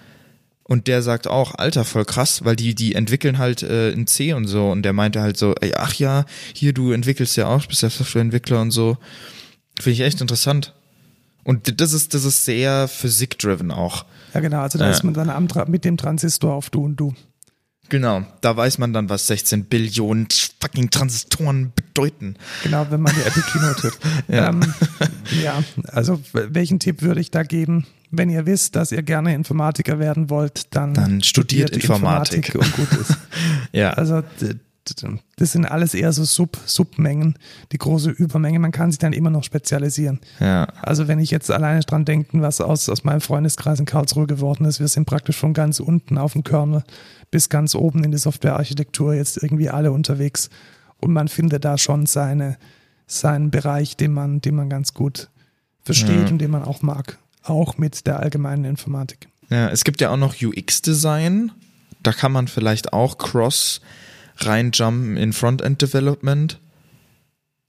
[0.63, 4.33] Und der sagt auch, Alter, voll krass, weil die, die entwickeln halt äh, in C
[4.33, 4.71] und so.
[4.71, 7.91] Und der meinte halt so, ey, ach ja, hier, du entwickelst ja auch, bist ja
[7.91, 8.97] Softwareentwickler und so.
[9.79, 10.73] Finde ich echt interessant.
[11.43, 14.05] Und das ist, das ist sehr physik-driven auch.
[14.33, 14.91] Ja genau, also da Ja.
[14.91, 17.13] ist man dann am, mit dem Transistor auf Du und Du.
[17.89, 20.27] Genau, da weiß man dann, was 16 Billionen
[20.61, 22.35] fucking Transistoren bedeuten.
[22.63, 23.97] Genau, wenn man die Epic Keynote hört.
[24.27, 24.49] Ja.
[24.49, 24.61] Ähm,
[25.43, 27.85] ja, also welchen Tipp würde ich da geben?
[28.11, 32.55] Wenn ihr wisst, dass ihr gerne Informatiker werden wollt, dann, Dann studiert Informatik.
[32.55, 33.15] und gut ist.
[33.73, 33.91] Ja.
[33.91, 34.23] Also
[35.35, 37.35] das sind alles eher so Sub Submengen,
[37.73, 38.59] die große Übermenge.
[38.59, 40.19] Man kann sich dann immer noch spezialisieren.
[40.39, 40.67] ja.
[40.81, 44.65] Also wenn ich jetzt alleine dran denken, was aus, aus meinem Freundeskreis in Karlsruhe geworden
[44.65, 46.83] ist, wir sind praktisch von ganz unten auf dem Kernel
[47.31, 50.49] bis ganz oben in die Softwarearchitektur jetzt irgendwie alle unterwegs
[50.99, 52.57] und man findet da schon seine,
[53.05, 55.29] seinen Bereich, den man, den man ganz gut
[55.83, 56.27] versteht Ja.
[56.27, 57.17] und den man auch mag.
[57.43, 59.29] Auch mit der allgemeinen Informatik.
[59.49, 61.51] Ja, es gibt ja auch noch UX-Design.
[62.03, 63.81] Da kann man vielleicht auch cross
[64.37, 66.59] reinjumpen in Frontend Development.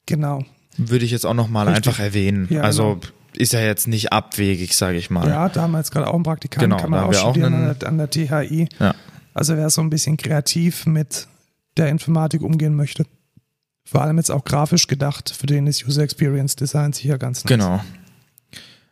[0.06, 0.44] Genau.
[0.76, 1.86] Würde ich jetzt auch noch mal Richtig.
[1.88, 2.46] einfach erwähnen.
[2.50, 3.12] Ja, also genau.
[3.36, 5.28] ist ja jetzt nicht abwegig, sage ich mal.
[5.28, 7.54] Ja, da haben wir jetzt gerade auch einen Praktikanten, Genau, kann man auch auch studieren
[7.54, 8.68] an, der, an der THI.
[8.78, 8.94] Ja.
[9.38, 11.28] Also wer so ein bisschen kreativ mit
[11.76, 13.04] der Informatik umgehen möchte.
[13.84, 17.48] Vor allem jetzt auch grafisch gedacht, für den ist User Experience Design sicher ganz nice.
[17.48, 17.80] Genau.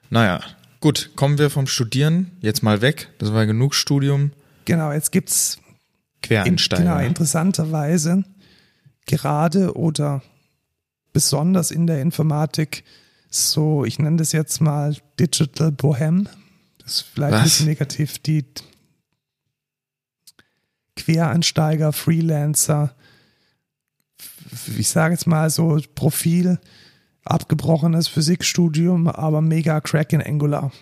[0.09, 0.41] Naja,
[0.81, 3.09] gut, kommen wir vom Studieren jetzt mal weg.
[3.19, 4.31] Das war genug Studium.
[4.67, 6.83] Genau, jetzt gibt's in, Quereinsteiger.
[6.83, 8.23] genau, interessanterweise
[9.05, 10.23] gerade oder
[11.13, 12.85] besonders in der Informatik
[13.31, 16.29] so, ich nenne das jetzt mal Digital Bohem.
[16.79, 17.51] Das ist vielleicht ein Was?
[17.51, 18.21] bisschen negativ.
[18.21, 18.45] Die
[20.97, 22.95] Quereinsteiger, Freelancer,
[24.79, 26.59] ich sage jetzt mal so Profil,
[27.25, 30.73] abgebrochenes Physikstudium, aber mega Crack in Angular.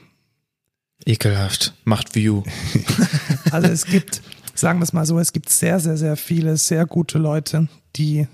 [1.04, 1.74] Ekelhaft.
[1.84, 2.42] Macht View.
[3.50, 4.20] Also es gibt,
[4.54, 8.26] sagen wir es mal so, es gibt sehr, sehr, sehr viele sehr gute Leute, die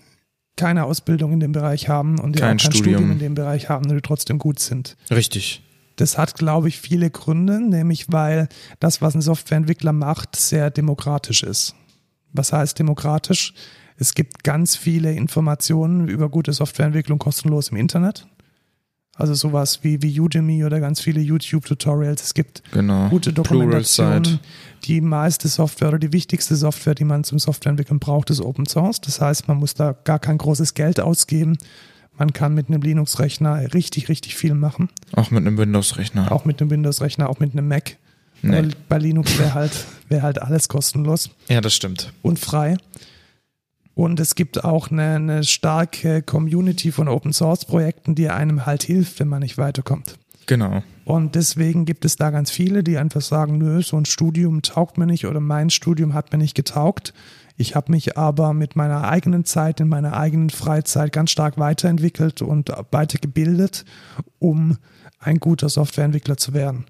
[0.57, 2.95] keine Ausbildung in dem Bereich haben und die Kein auch kein Studium.
[2.95, 4.97] Studium in dem Bereich haben und die trotzdem gut sind.
[5.11, 5.63] Richtig.
[6.01, 8.49] Das hat, glaube ich, viele Gründe, nämlich weil
[8.79, 11.75] das, was ein Softwareentwickler macht, sehr demokratisch ist.
[12.33, 13.53] Was heißt demokratisch?
[13.97, 18.27] Es gibt ganz viele Informationen über gute Softwareentwicklung kostenlos im Internet.
[19.15, 22.23] Also sowas wie, wie Udemy oder ganz viele YouTube-Tutorials.
[22.23, 23.11] Es gibt Genau.
[23.11, 23.35] gute.
[23.35, 24.41] Dokumentationen,
[24.85, 29.03] Die meiste Software oder die wichtigste Software, die man zum Softwareentwickeln braucht, ist Open Source.
[29.03, 31.59] Das heißt, man muss da gar kein großes Geld ausgeben.
[32.21, 34.91] Man kann mit einem Linux-Rechner richtig, richtig viel machen.
[35.13, 36.31] Auch mit einem Windows-Rechner.
[36.31, 37.97] Auch mit einem Windows-Rechner, auch mit einem Mac.
[38.43, 38.69] Nee.
[38.91, 39.73] Bei Linux wäre halt,
[40.11, 42.13] wär halt alles kostenlos Ja, das stimmt.
[42.21, 42.77] und frei.
[43.95, 48.83] Und es gibt auch eine, eine starke Community von Open Source Projekten, die einem halt
[48.83, 50.19] hilft, wenn man nicht weiterkommt.
[50.45, 50.83] Genau.
[51.07, 54.99] Und deswegen gibt es da ganz viele, die einfach sagen, nö, so ein Studium taugt
[54.99, 57.15] mir nicht oder mein Studium hat mir nicht getaugt.
[57.61, 62.41] Ich habe mich aber mit meiner eigenen Zeit, in meiner eigenen Freizeit ganz stark weiterentwickelt
[62.41, 63.85] und weitergebildet,
[64.39, 64.79] um
[65.19, 66.87] ein guter Softwareentwickler zu werden.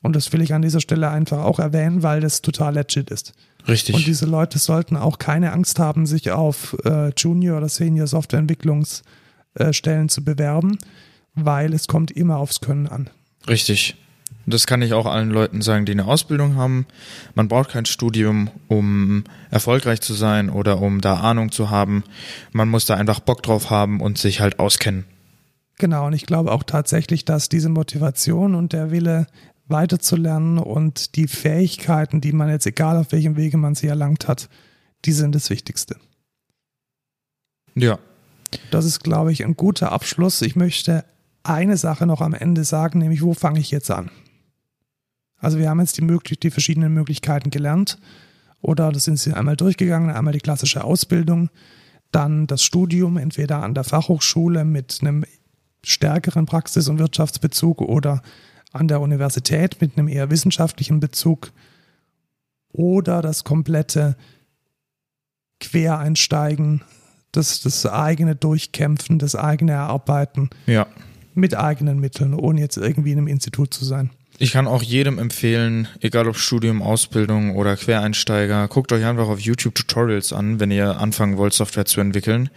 [0.00, 3.32] Und das will ich an dieser Stelle einfach auch erwähnen, weil das total legit ist.
[3.66, 3.96] Richtig.
[3.96, 10.08] Und diese Leute sollten auch keine Angst haben, sich auf äh, Junior- oder Senior Softwareentwicklungsstellen
[10.08, 10.78] zu bewerben,
[11.34, 13.10] weil es kommt immer aufs Können an.
[13.48, 13.96] Richtig.
[14.46, 16.86] Das kann ich auch allen Leuten sagen, die eine Ausbildung haben.
[17.34, 22.02] Man braucht kein Studium, um erfolgreich zu sein oder um da Ahnung zu haben.
[22.52, 25.04] Man muss da einfach Bock drauf haben und sich halt auskennen.
[25.78, 29.26] Genau, und ich glaube auch tatsächlich, dass diese Motivation und der Wille
[29.68, 34.48] weiterzulernen und die Fähigkeiten, die man jetzt, egal auf welchem Wege man sie erlangt hat,
[35.04, 35.96] die sind das Wichtigste.
[37.74, 37.98] Ja.
[38.70, 40.42] Das ist, glaube ich, ein guter Abschluss.
[40.42, 41.04] Ich möchte
[41.42, 44.10] eine Sache noch am Ende sagen, nämlich wo fange ich jetzt an?
[45.42, 47.98] Also wir haben jetzt die, möglich die verschiedenen Möglichkeiten gelernt
[48.62, 51.50] oder das sind sie einmal durchgegangen, einmal die klassische Ausbildung,
[52.12, 55.24] dann das Studium, entweder an der Fachhochschule mit einem
[55.84, 58.22] stärkeren Praxis- und Wirtschaftsbezug oder
[58.72, 61.52] an der Universität mit einem eher wissenschaftlichen Bezug
[62.72, 64.16] oder das komplette
[65.60, 66.82] Quereinsteigen,
[67.32, 70.86] das, das eigene Durchkämpfen, das eigene Erarbeiten Ja.
[71.34, 74.10] mit eigenen Mitteln, ohne jetzt irgendwie in einem Institut zu sein.
[74.42, 79.38] Ich kann auch jedem empfehlen, egal ob Studium, Ausbildung oder Quereinsteiger, guckt euch einfach auf
[79.38, 82.50] YouTube Tutorials an, wenn ihr anfangen wollt, Software zu entwickeln.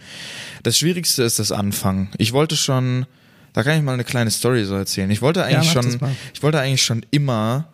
[0.64, 2.08] Das Schwierigste ist das Anfangen.
[2.18, 3.06] Ich wollte schon,
[3.52, 5.08] da kann ich mal eine kleine Story so erzählen.
[5.12, 6.00] Ich wollte eigentlich das schon,
[6.34, 7.68] ich wollte eigentlich schon immer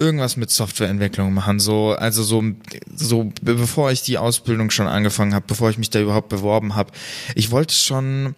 [0.00, 2.42] irgendwas mit Softwareentwicklung machen, so also so
[2.92, 6.74] so be- bevor ich die Ausbildung schon angefangen habe, bevor ich mich da überhaupt beworben
[6.74, 6.90] habe.
[7.36, 8.34] Ich wollte schon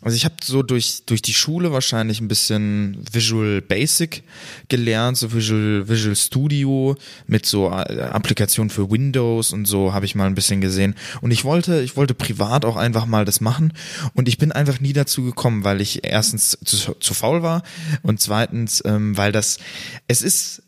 [0.00, 4.22] also ich habe so durch durch die Schule wahrscheinlich ein bisschen Visual Basic
[4.68, 6.96] gelernt, so Visual Visual Studio
[7.26, 11.32] mit so äh, Applikationen für Windows und so habe ich mal ein bisschen gesehen und
[11.32, 13.72] ich wollte ich wollte privat auch einfach mal das machen
[14.14, 17.64] und ich bin einfach nie dazu gekommen, weil ich erstens zu, zu faul war
[18.02, 19.58] und zweitens ähm, weil das
[20.06, 20.62] es ist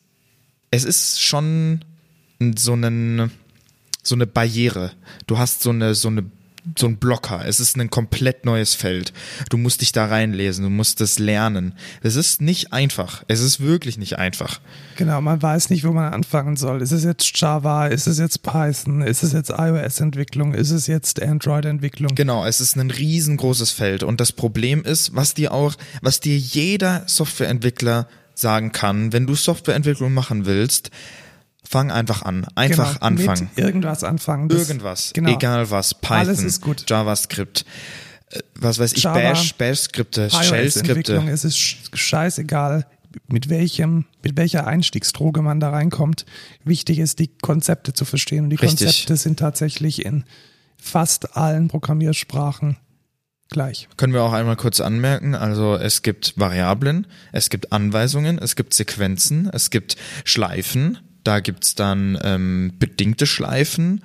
[0.73, 1.85] es ist schon
[2.57, 3.31] so einen
[4.03, 4.93] so eine Barriere.
[5.27, 6.25] Du hast so eine so eine
[6.79, 7.45] so ein Blocker.
[7.47, 9.13] Es ist ein komplett neues Feld.
[9.49, 11.75] Du musst dich da reinlesen, du musst es lernen.
[12.03, 13.25] Es ist nicht einfach.
[13.29, 14.61] Es ist wirklich nicht einfach.
[14.97, 16.83] Genau, man weiß nicht, wo man anfangen soll.
[16.83, 17.87] Ist es jetzt Java?
[17.87, 19.03] Ist es jetzt Python?
[19.03, 20.55] Ist es jetzt iOS-Entwicklung?
[20.55, 22.15] Ist es jetzt Android-Entwicklung?
[22.15, 26.37] Genau, es ist ein riesengroßes Feld und das Problem ist, was dir auch, was dir
[26.37, 30.91] jeder Softwareentwickler sagen kann, wenn du Softwareentwicklung machen willst,
[31.71, 33.51] fang einfach an, einfach genau, anfangen.
[33.55, 34.49] Irgendwas anfangen.
[34.49, 35.31] Das- Irgendwas, Genau.
[35.31, 36.85] egal was, Python, Alles ist gut.
[36.91, 37.65] JavaScript,
[38.31, 41.23] äh, was weiß ich, Java, Bash, Bash-Skripte, Shell-Skripte.
[41.31, 42.87] es ist sch- scheißegal,
[43.29, 46.27] mit welchem, mit welcher Einstiegsdroge man da reinkommt.
[46.65, 48.45] Wichtig ist, die Konzepte zu verstehen.
[48.45, 48.87] Und die Richtig.
[48.87, 50.25] Konzepte sind tatsächlich in
[50.77, 52.79] fast allen Programmiersprachen
[53.49, 53.89] gleich.
[53.97, 58.75] Können wir auch einmal kurz anmerken, also es gibt Variablen, es gibt Anweisungen, es gibt
[58.75, 64.03] Sequenzen, es gibt Schleifen, da gibt's dann ähm, bedingte Schleifen,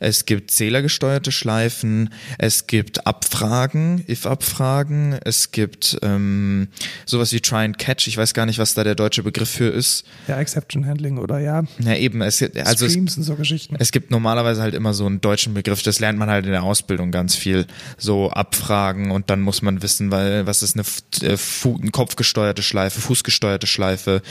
[0.00, 6.68] es gibt zählergesteuerte Schleifen, es gibt Abfragen, if-Abfragen, es gibt ähm,
[7.06, 9.68] sowas wie Try and Catch, ich weiß gar nicht, was da der deutsche Begriff für
[9.68, 10.04] ist.
[10.28, 13.76] Ja, Exception Handling oder ja, Na eben, es, also es, Streams und so Geschichten.
[13.78, 16.62] es gibt normalerweise halt immer so einen deutschen Begriff, das lernt man halt in der
[16.62, 17.66] Ausbildung ganz viel.
[17.96, 20.84] So abfragen und dann muss man wissen, weil was ist eine,
[21.22, 24.22] äh, eine kopfgesteuerte Schleife, fußgesteuerte Schleife,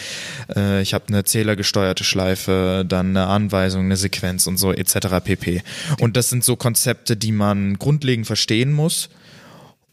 [0.55, 5.23] äh, ich habe eine zählergesteuerte Schleife, dann eine Anweisung, eine Sequenz und so etc.
[5.23, 5.62] pp.
[5.99, 9.09] Und das sind so Konzepte, die man grundlegend verstehen muss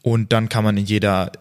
[0.01, 1.31] und dann kann man in jeder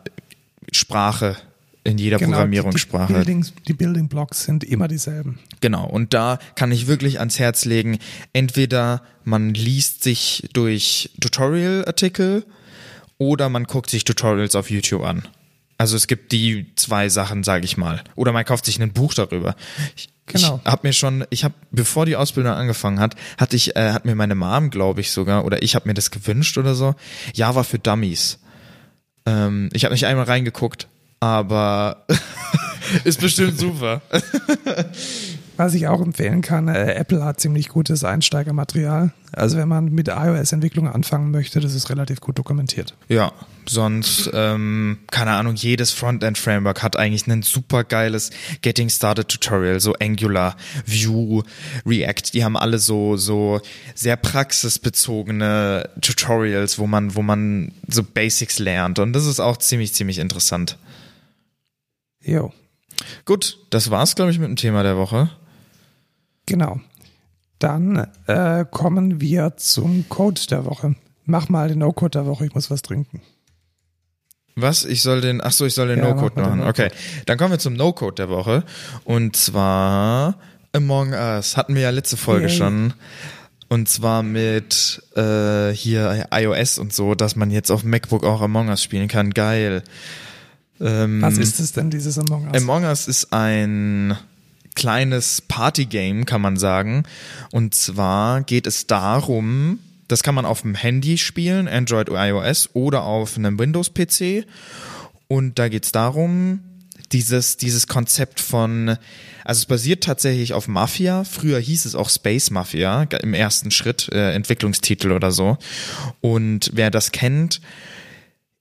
[0.72, 1.36] Sprache,
[1.84, 5.38] in jeder Genau, Programmierungssprache Die, Buildings, die Building Blocks sind immer dieselben.
[5.60, 7.98] Genau, und da kann ich wirklich ans Herz legen,
[8.32, 12.44] entweder man liest sich durch Tutorial-Artikel
[13.18, 15.22] oder man guckt sich Tutorials auf YouTube an.
[15.78, 18.04] Also es gibt die zwei Sachen, sage ich mal.
[18.14, 19.56] Oder man kauft sich ein Buch darüber.
[19.96, 20.60] Ich, Genau.
[20.64, 24.04] ich habe mir schon, ich habe, bevor die Ausbildung angefangen hat, hatte ich, äh, hat
[24.04, 26.94] mir meine Mom, glaube ich sogar, oder ich habe mir das gewünscht oder so,
[27.34, 28.38] Java für Dummies.
[29.26, 30.88] Ähm, ich habe nicht einmal reingeguckt,
[31.20, 32.06] aber
[33.04, 34.02] ist bestimmt super.
[35.56, 39.12] Was ich auch empfehlen kann, äh, Apple hat ziemlich gutes Einsteigermaterial.
[39.32, 42.96] Also wenn man mit iOS-Entwicklung anfangen möchte, das ist relativ gut dokumentiert.
[43.08, 43.32] Ja,
[43.68, 48.30] sonst, ähm, keine Ahnung, jedes Frontend-Framework hat eigentlich ein super geiles
[48.62, 50.56] Getting Started Tutorial, so Angular,
[50.86, 51.44] Vue,
[51.86, 53.60] React, die haben alle so, so
[53.94, 58.98] sehr praxisbezogene Tutorials, wo man, wo man so Basics lernt.
[58.98, 60.76] Und das ist auch ziemlich, ziemlich interessant.
[62.22, 62.52] Jo.
[63.24, 65.30] Gut, das war's, glaube ich, mit dem Thema der Woche.
[66.50, 66.80] Genau.
[67.60, 70.96] Dann äh, kommen wir zum Code der Woche.
[71.26, 73.22] Mach mal den No-Code der Woche, ich muss was trinken.
[74.56, 74.84] Was?
[74.84, 76.68] Ich soll den, ach so, ich soll den Ja, No-Code mach mal den machen.
[76.68, 76.90] Okay,
[77.26, 78.64] dann kommen wir zum No-Code der Woche.
[79.04, 80.38] Und zwar
[80.72, 81.56] Among Us.
[81.56, 82.56] Hatten wir ja letzte Folge Yay.
[82.56, 82.94] schon.
[83.68, 88.68] Und zwar mit äh, hier iOS und so, dass man jetzt auf MacBook auch Among
[88.68, 89.30] Us spielen kann.
[89.30, 89.84] Geil.
[90.80, 92.56] Ähm, Was ist es denn, dieses Among Us?
[92.60, 94.16] Among Us ist ein
[94.74, 97.04] kleines Partygame, kann man sagen.
[97.50, 99.78] Und zwar geht es darum,
[100.08, 104.44] das kann man auf dem Handy spielen, Android oder iOS oder auf einem Windows-PC.
[105.28, 106.60] Und da geht es darum,
[107.12, 108.96] dieses, dieses Konzept von,
[109.44, 111.24] also es basiert tatsächlich auf Mafia.
[111.24, 115.58] Früher hieß es auch Space Mafia im ersten Schritt, äh, Entwicklungstitel oder so.
[116.20, 117.60] Und wer das kennt,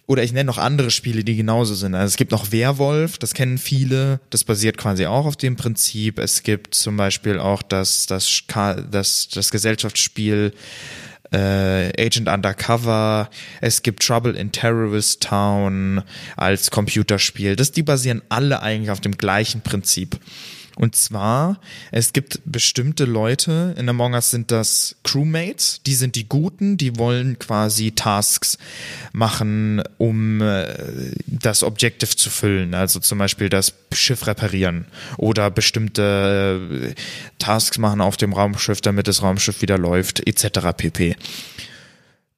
[0.09, 1.93] oder ich nenne noch andere Spiele, die genauso sind.
[1.93, 6.17] Also es gibt noch Werwolf, das kennen viele, das basiert quasi auch auf dem Prinzip.
[6.17, 8.43] Es gibt zum Beispiel auch das, das,
[8.89, 10.51] das, das Gesellschaftsspiel
[11.31, 13.29] äh, Agent Undercover,
[13.61, 16.01] es gibt Trouble in Terrorist Town
[16.35, 17.55] als Computerspiel.
[17.55, 20.19] Das, die basieren alle eigentlich auf dem gleichen Prinzip.
[20.79, 21.59] Und zwar,
[21.91, 26.97] es gibt bestimmte Leute, in Among Us sind das Crewmates, die sind die Guten, die
[26.97, 28.57] wollen quasi Tasks
[29.11, 30.73] machen, um äh,
[31.27, 32.73] das Objective zu füllen.
[32.73, 34.85] Also zum Beispiel das Schiff reparieren
[35.17, 36.95] oder bestimmte äh,
[37.39, 40.69] Tasks machen auf dem Raumschiff, damit das Raumschiff wieder läuft, etc.
[40.77, 41.17] pp.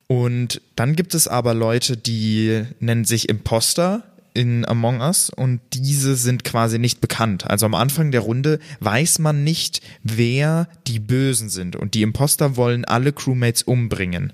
[0.07, 6.15] Und dann gibt es aber Leute, die nennen sich Imposter in Among Us und diese
[6.15, 7.49] sind quasi nicht bekannt.
[7.49, 12.55] Also am Anfang der Runde weiß man nicht, wer die Bösen sind und die Imposter
[12.55, 14.33] wollen alle Crewmates umbringen.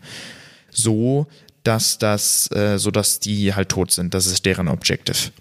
[0.70, 1.28] So,
[1.64, 4.14] dass das, äh, so dass die halt tot sind.
[4.14, 5.32] Das ist deren Objective.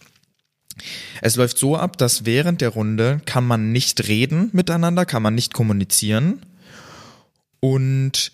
[1.22, 5.34] Es läuft so ab, dass während der Runde kann man nicht reden miteinander, kann man
[5.34, 6.42] nicht kommunizieren
[7.60, 8.32] und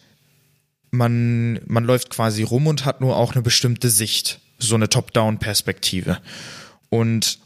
[0.91, 6.19] man, man läuft quasi rum und hat nur auch eine bestimmte Sicht, so eine Top-Down-Perspektive.
[6.91, 7.39] Und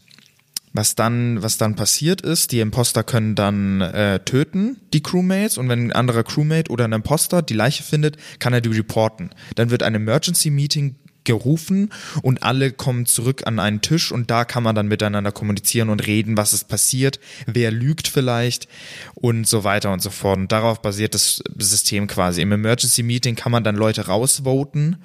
[0.73, 5.69] was dann, was dann passiert ist, die Imposter können dann äh, töten, die Crewmates, und
[5.69, 9.31] wenn ein anderer Crewmate oder ein Imposter die Leiche findet, kann er die reporten.
[9.55, 11.91] Dann wird ein Emergency Meeting gerufen
[12.21, 16.07] und alle kommen zurück an einen Tisch und da kann man dann miteinander kommunizieren und
[16.07, 18.67] reden, was ist passiert, wer lügt vielleicht
[19.13, 20.37] und so weiter und so fort.
[20.37, 22.41] Und darauf basiert das System quasi.
[22.41, 24.97] Im Emergency Meeting kann man dann Leute rausvoten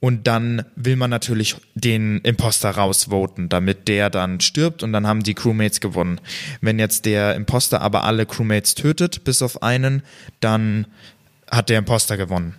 [0.00, 5.22] und dann will man natürlich den Imposter rausvoten, damit der dann stirbt und dann haben
[5.22, 6.20] die Crewmates gewonnen.
[6.60, 10.02] Wenn jetzt der Imposter aber alle Crewmates tötet, bis auf einen,
[10.40, 10.86] dann
[11.50, 12.54] hat der Imposter gewonnen.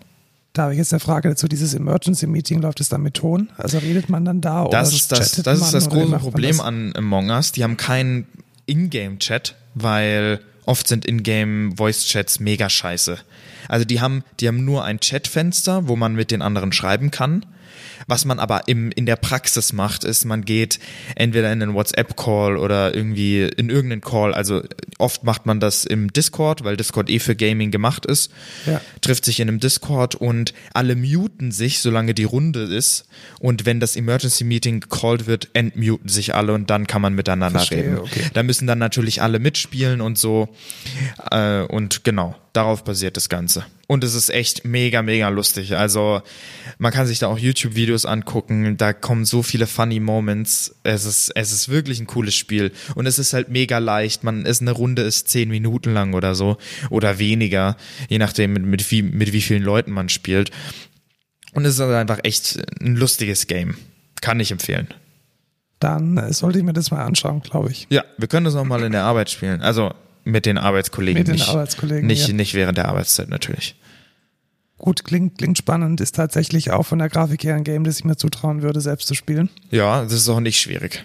[0.53, 1.47] Da habe ich jetzt eine Frage dazu.
[1.47, 3.49] Dieses Emergency Meeting, läuft es dann mit Ton?
[3.57, 6.65] Also redet man dann da Das oder ist das, das, ist das große Problem das?
[6.65, 7.51] an Among Us.
[7.51, 8.27] Die haben keinen
[8.65, 13.19] Ingame-Chat, weil oft sind Ingame-Voice-Chats mega scheiße.
[13.69, 17.45] Also die haben, die haben nur ein Chatfenster, wo man mit den anderen schreiben kann.
[18.07, 20.79] Was man aber im, in der Praxis macht, ist, man geht
[21.15, 24.33] entweder in einen WhatsApp-Call oder irgendwie in irgendeinen Call.
[24.33, 24.63] Also
[24.97, 28.31] oft macht man das im Discord, weil Discord eh für Gaming gemacht ist.
[28.65, 28.81] Ja.
[29.01, 33.05] Trifft sich in einem Discord und alle muten sich, solange die Runde ist.
[33.39, 37.59] Und wenn das Emergency Meeting gecallt wird, entmuten sich alle und dann kann man miteinander
[37.59, 37.99] Verstehe, reden.
[37.99, 38.23] okay.
[38.33, 40.49] Da müssen dann natürlich alle mitspielen und so.
[41.31, 43.65] Äh, und genau, darauf basiert das Ganze.
[43.87, 45.75] Und es ist echt mega, mega lustig.
[45.75, 46.21] Also
[46.77, 48.77] man kann sich da auch YouTube-Videos angucken.
[48.77, 50.75] Da kommen so viele funny Moments.
[50.83, 52.71] Es ist, es ist wirklich ein cooles Spiel.
[52.95, 54.23] Und es ist halt mega leicht.
[54.23, 56.57] Man ist eine Runde ist zehn Minuten lang oder so.
[56.89, 57.77] Oder weniger.
[58.09, 60.51] Je nachdem, mit, mit, wie, mit wie vielen Leuten man spielt.
[61.53, 63.75] Und es ist einfach echt ein lustiges Game.
[64.21, 64.87] Kann ich empfehlen.
[65.79, 67.87] Dann äh, sollte ich mir das mal anschauen, glaube ich.
[67.89, 69.61] Ja, wir können das auch mal in der Arbeit spielen.
[69.61, 69.93] Also
[70.31, 71.19] mit den Arbeitskollegen.
[71.19, 72.33] Mit den nicht, Arbeitskollegen, Nicht, ja.
[72.33, 73.75] nicht während der Arbeitszeit natürlich.
[74.77, 75.99] Gut, klingt, klingt spannend.
[75.99, 79.07] Ist tatsächlich auch von der Grafik her ein Game, das ich mir zutrauen würde, selbst
[79.07, 79.49] zu spielen.
[79.71, 81.03] Ja, das ist auch nicht schwierig.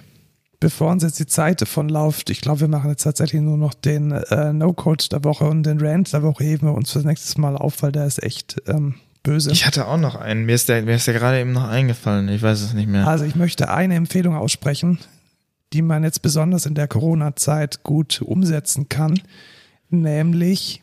[0.60, 3.74] Bevor uns jetzt die Zeit davon läuft, ich glaube, wir machen jetzt tatsächlich nur noch
[3.74, 7.38] den äh, No-Code der Woche und den Rant der Woche heben wir uns fürs nächste
[7.40, 8.94] Mal auf, weil der ist echt ähm,
[9.24, 9.50] böse.
[9.50, 10.46] Ich hatte auch noch einen.
[10.46, 12.28] Mir ist der, mir ist der gerade eben noch eingefallen.
[12.28, 13.06] Ich weiß es nicht mehr.
[13.06, 14.98] Also ich möchte eine Empfehlung aussprechen,
[15.72, 19.20] die man jetzt besonders in der Corona-Zeit gut umsetzen kann,
[19.88, 20.82] nämlich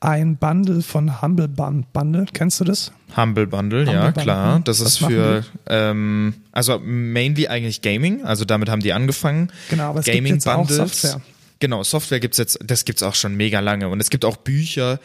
[0.00, 2.26] ein Bundle von Humble Bundle.
[2.32, 2.92] Kennst du das?
[3.16, 4.60] Humble Bundle, Humble ja Bundle, klar.
[4.60, 9.50] Das Was ist für, ähm, also mainly eigentlich Gaming, also damit haben die angefangen.
[9.70, 11.02] Genau, aber es gibt Gaming jetzt auch Bundles.
[11.02, 11.20] Software.
[11.60, 13.88] Genau, Software gibt's jetzt, das gibt's auch schon mega lange.
[13.88, 15.00] Und es gibt auch Bücher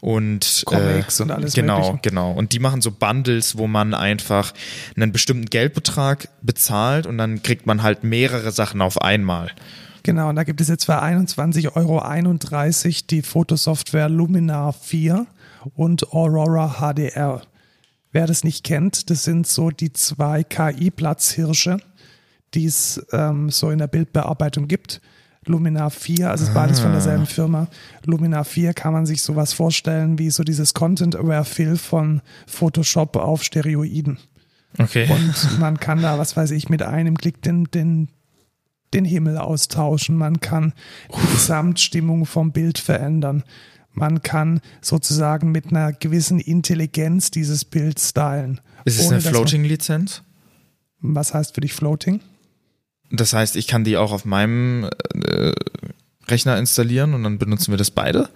[0.00, 1.98] und Comics äh, und alles Genau, Mögliche.
[2.02, 2.32] genau.
[2.32, 4.54] Und die machen so Bundles, wo man einfach
[4.94, 9.50] einen bestimmten Geldbetrag bezahlt und dann kriegt man halt mehrere Sachen auf einmal.
[10.04, 15.26] Genau, und da gibt es jetzt für 21,31 Euro die Fotosoftware Luminar 4
[15.74, 17.42] und Aurora HDR.
[18.12, 21.78] Wer das nicht kennt, das sind so die zwei KI-Platzhirsche,
[22.54, 25.00] die es ähm, so in der Bildbearbeitung gibt.
[25.46, 27.68] Luminar 4, also ist beides von derselben Firma.
[28.04, 34.18] Luminar 4 kann man sich sowas vorstellen wie so dieses Content-Aware-Fill von Photoshop auf Steroiden.
[34.78, 35.08] Okay.
[35.08, 38.08] Und man kann da, was weiß ich, mit einem Klick den, den,
[38.92, 40.16] den Himmel austauschen.
[40.16, 40.72] Man kann
[41.08, 43.44] die Gesamtstimmung vom Bild verändern.
[43.92, 48.60] Man kann sozusagen mit einer gewissen Intelligenz dieses Bild stylen.
[48.84, 50.22] ist es ohne eine Floating-Lizenz?
[51.00, 52.20] Was heißt für dich Floating?
[53.10, 55.52] Das heißt, ich kann die auch auf meinem äh,
[56.28, 58.28] Rechner installieren und dann benutzen wir das beide?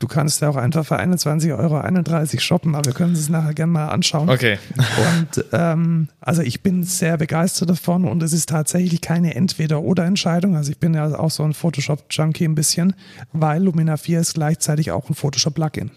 [0.00, 3.72] Du kannst ja auch einfach für 21,31 Euro shoppen, aber wir können es nachher gerne
[3.72, 4.28] mal anschauen.
[4.28, 4.58] Okay.
[4.76, 10.56] Und ähm, also ich bin sehr begeistert davon und es ist tatsächlich keine Entweder-Oder-Entscheidung.
[10.56, 12.94] Also ich bin ja auch so ein Photoshop-Junkie ein bisschen,
[13.32, 15.90] weil Lumina 4 ist gleichzeitig auch ein Photoshop-Plugin.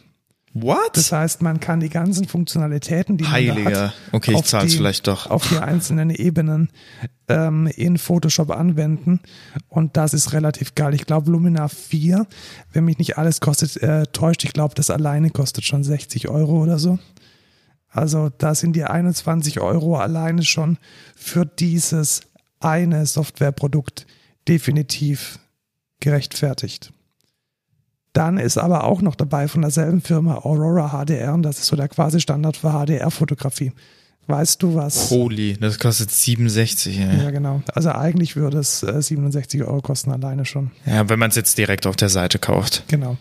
[0.61, 0.91] What?
[0.93, 3.87] Das heißt, man kann die ganzen Funktionalitäten, die man Heiliger.
[3.87, 5.29] hat, Okay, ich zahl's die- vielleicht doch.
[5.29, 6.69] auf die einzelnen Ebenen
[7.27, 9.19] ähm, in Photoshop anwenden.
[9.67, 10.93] Und das ist relativ geil.
[10.93, 12.25] Ich glaube, Lumina 4,
[12.73, 16.61] wenn mich nicht alles kostet, äh, täuscht, ich glaube, das alleine kostet schon 60 Euro
[16.63, 16.99] oder so.
[17.89, 20.77] Also da sind die 21 Euro alleine schon
[21.15, 22.21] für dieses
[22.59, 24.05] eine Softwareprodukt
[24.47, 25.39] definitiv
[25.99, 26.91] gerechtfertigt.
[28.17, 31.75] Dann ist aber auch noch dabei von derselben Firma Aurora HDR und das ist so
[31.75, 33.73] der quasi Standard für HDR-Fotografie.
[34.25, 35.11] Weißt du was?
[35.11, 36.97] Holy, das kostet 67.
[36.97, 37.61] Ja, Ja, genau.
[37.75, 40.71] Also eigentlich würde es äh, 67 Euro kosten alleine schon.
[40.87, 42.85] ja wenn man es jetzt direkt auf der Seite kauft.
[42.87, 43.17] Genau.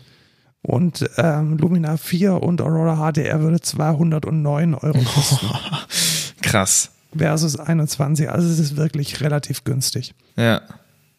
[0.62, 5.46] Und ähm, Lumina 4 und Aurora HDR würde 209 Euro kosten
[6.40, 6.90] Krass.
[7.14, 8.30] versus 21.
[8.30, 10.14] Also es ist wirklich relativ günstig.
[10.36, 10.62] Ja.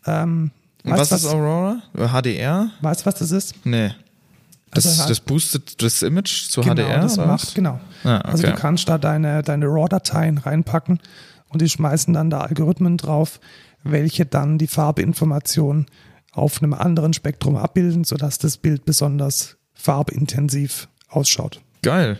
[0.08, 0.49] Ähm,
[0.84, 1.82] weißt, was ist was, Aurora?
[1.95, 2.70] HDR?
[2.82, 3.66] weißt was das ist?
[3.66, 3.91] Nee.
[4.72, 7.02] Das, Also, das boostet das Image zu genau, HDR?
[7.02, 7.54] das macht, was?
[7.54, 7.80] genau.
[8.04, 8.54] Ah, Also okay.
[8.56, 10.99] du kannst da deine, deine RAW-Dateien reinpacken
[11.49, 13.40] und die schmeißen dann da Algorithmen drauf,
[13.84, 15.86] welche dann die Farbinformation
[16.34, 21.62] auf einem anderen Spektrum abbilden, sodass das Bild besonders farbintensiv ausschaut.
[21.82, 22.20] Geil.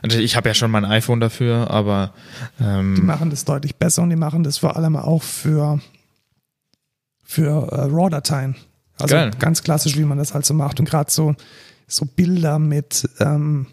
[0.00, 2.12] Also ich habe ja schon mein iPhone dafür, aber
[2.60, 5.80] Die ähm, machen das deutlich besser und die machen das vor allem auch für,
[7.28, 8.56] für äh, RAW-Dateien.
[8.98, 9.30] Also Geil.
[9.38, 10.80] ganz klassisch, wie man das halt so macht.
[10.80, 11.34] Und gerade so,
[11.86, 13.66] so Bilder mit, ähm,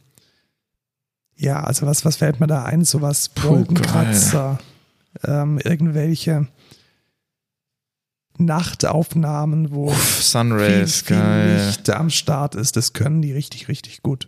[1.38, 2.84] ja, also was, was fällt mir da ein?
[2.84, 4.60] Sowas Wolkenkratzer,
[5.24, 6.48] ähm, irgendwelche
[8.38, 11.66] Nachtaufnahmen, wo uff, viel, Sunrays, viel geil.
[11.66, 12.76] Licht am Start ist.
[12.76, 14.28] Das können die richtig, richtig gut.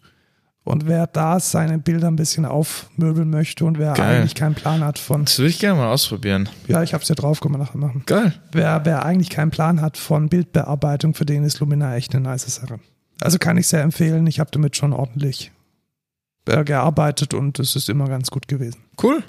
[0.68, 4.18] Und wer da seine Bilder ein bisschen aufmöbeln möchte und wer Geil.
[4.18, 6.50] eigentlich keinen Plan hat von, Das würde ich gerne mal ausprobieren.
[6.68, 8.04] ja, ich habe es ja drauf, können wir nachher machen.
[8.06, 8.34] Geil.
[8.52, 12.54] Wer, wer eigentlich keinen Plan hat von Bildbearbeitung, für den ist Luminar echt eine nice
[12.54, 12.80] Sache.
[13.22, 14.28] Also kann ich sehr empfehlen.
[14.28, 15.52] Ich habe damit schon ordentlich
[16.48, 18.78] äh, gearbeitet und es ist immer ganz gut gewesen.
[19.02, 19.24] Cool.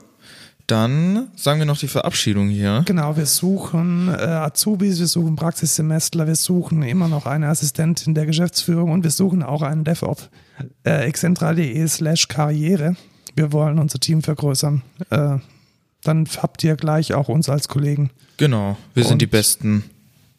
[0.69, 2.83] Dann sagen wir noch die Verabschiedung hier.
[2.85, 8.27] Genau, wir suchen äh, Azubis, wir suchen Praxissemestler, wir suchen immer noch eine Assistentin der
[8.27, 10.29] Geschäftsführung und wir suchen auch einen DevOps.
[10.85, 12.97] Äh, excentra.de slash Karriere.
[13.35, 14.83] Wir wollen unser Team vergrößern.
[15.09, 15.39] Äh,
[16.03, 18.11] dann habt ihr gleich auch uns als Kollegen.
[18.37, 18.77] Genau.
[18.95, 19.85] Wir sind Und- die Besten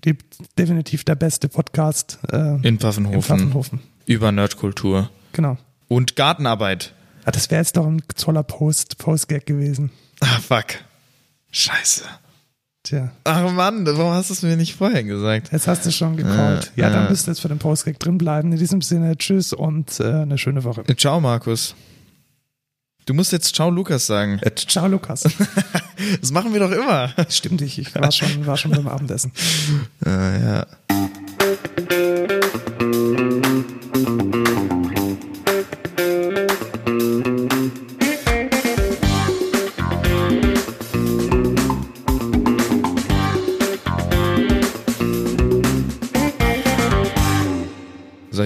[0.06, 0.16] Die,
[0.60, 3.80] definitiv der beste Podcast äh, in in Pfaffenhofen Pfaffenhofen.
[4.06, 5.58] über Nerdkultur Genau.
[5.88, 6.94] und Gartenarbeit.
[7.26, 9.90] Ah, das wäre jetzt doch ein toller Post, Postgag gewesen.
[10.22, 10.66] Ah, fuck.
[11.52, 12.04] Scheiße.
[12.84, 15.52] Tja, Ach Mann, warum hast du es mir nicht vorher gesagt?
[15.52, 16.72] jetzt hast du schon gecallt.
[16.76, 17.10] ja, dann äh.
[17.10, 18.52] müsst ihr jetzt für den Postgag drin bleiben.
[18.52, 20.84] In diesem Sinne, tschüss und äh, eine schöne Woche.
[20.96, 21.76] Ciao, Markus.
[23.06, 24.40] Du musst jetzt Ciao, Lukas sagen.
[24.42, 25.24] Äh, ciao, Lukas.
[26.22, 27.14] Das machen wir doch immer.
[27.28, 29.34] Stimmt nicht, ich war schon, war schon beim Abendessen.
[30.06, 30.66] Äh, ja.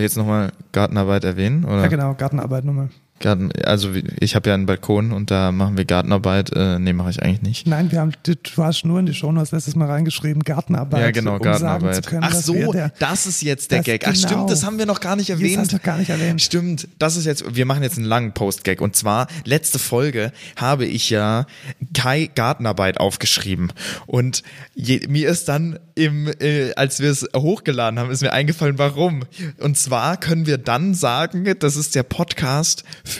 [0.04, 1.66] Jetzt nochmal Gartenarbeit erwähnen?
[1.66, 1.82] Oder?
[1.82, 2.90] Ja, genau, Gartenarbeit nochmal.
[3.24, 3.90] Garten, also
[4.20, 6.52] ich habe ja einen Balkon und da machen wir Gartenarbeit.
[6.56, 7.68] Äh, nee, mache ich eigentlich nicht.
[7.68, 11.02] Nein, wir haben, du hast nur in die Shownotes letztes Mal reingeschrieben, Gartenarbeit.
[11.02, 11.96] Ja, genau, um Gartenarbeit.
[11.96, 14.04] Sagen zu können, Ach so, der, das ist jetzt der das- Gag.
[14.06, 14.28] Ach genau.
[14.28, 15.58] stimmt, das haben wir noch gar nicht erwähnt.
[15.58, 16.42] hast du gar nicht erwähnt.
[16.42, 18.82] Stimmt, das ist jetzt, wir machen jetzt einen langen Post-Gag.
[18.82, 21.48] Und zwar, letzte Folge habe ich ja
[21.94, 23.72] Kai Gartenarbeit aufgeschrieben.
[24.06, 24.44] Und
[24.76, 29.22] je, mir ist dann im, äh, als wir es hochgeladen haben, ist mir eingefallen, warum.
[29.60, 33.13] Und zwar können wir dann sagen, das ist der Podcast für,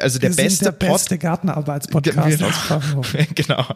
[0.00, 2.48] also der wir beste der Pod beste Gartenarbeitspodcast Genau.
[2.48, 3.26] aus Pfaffenhofen.
[3.34, 3.66] genau,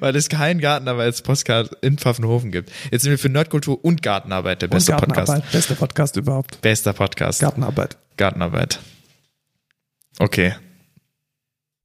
[0.00, 2.72] weil es keinen Gartenarbeitspodcast in Pfaffenhofen gibt.
[2.90, 5.52] Jetzt sind wir für Nerdkultur und Gartenarbeit der beste Gartenarbeit, Podcast.
[5.52, 6.60] bester Podcast überhaupt.
[6.62, 7.40] Bester Podcast.
[7.40, 7.96] Gartenarbeit.
[8.16, 8.80] Gartenarbeit.
[10.18, 10.54] Okay,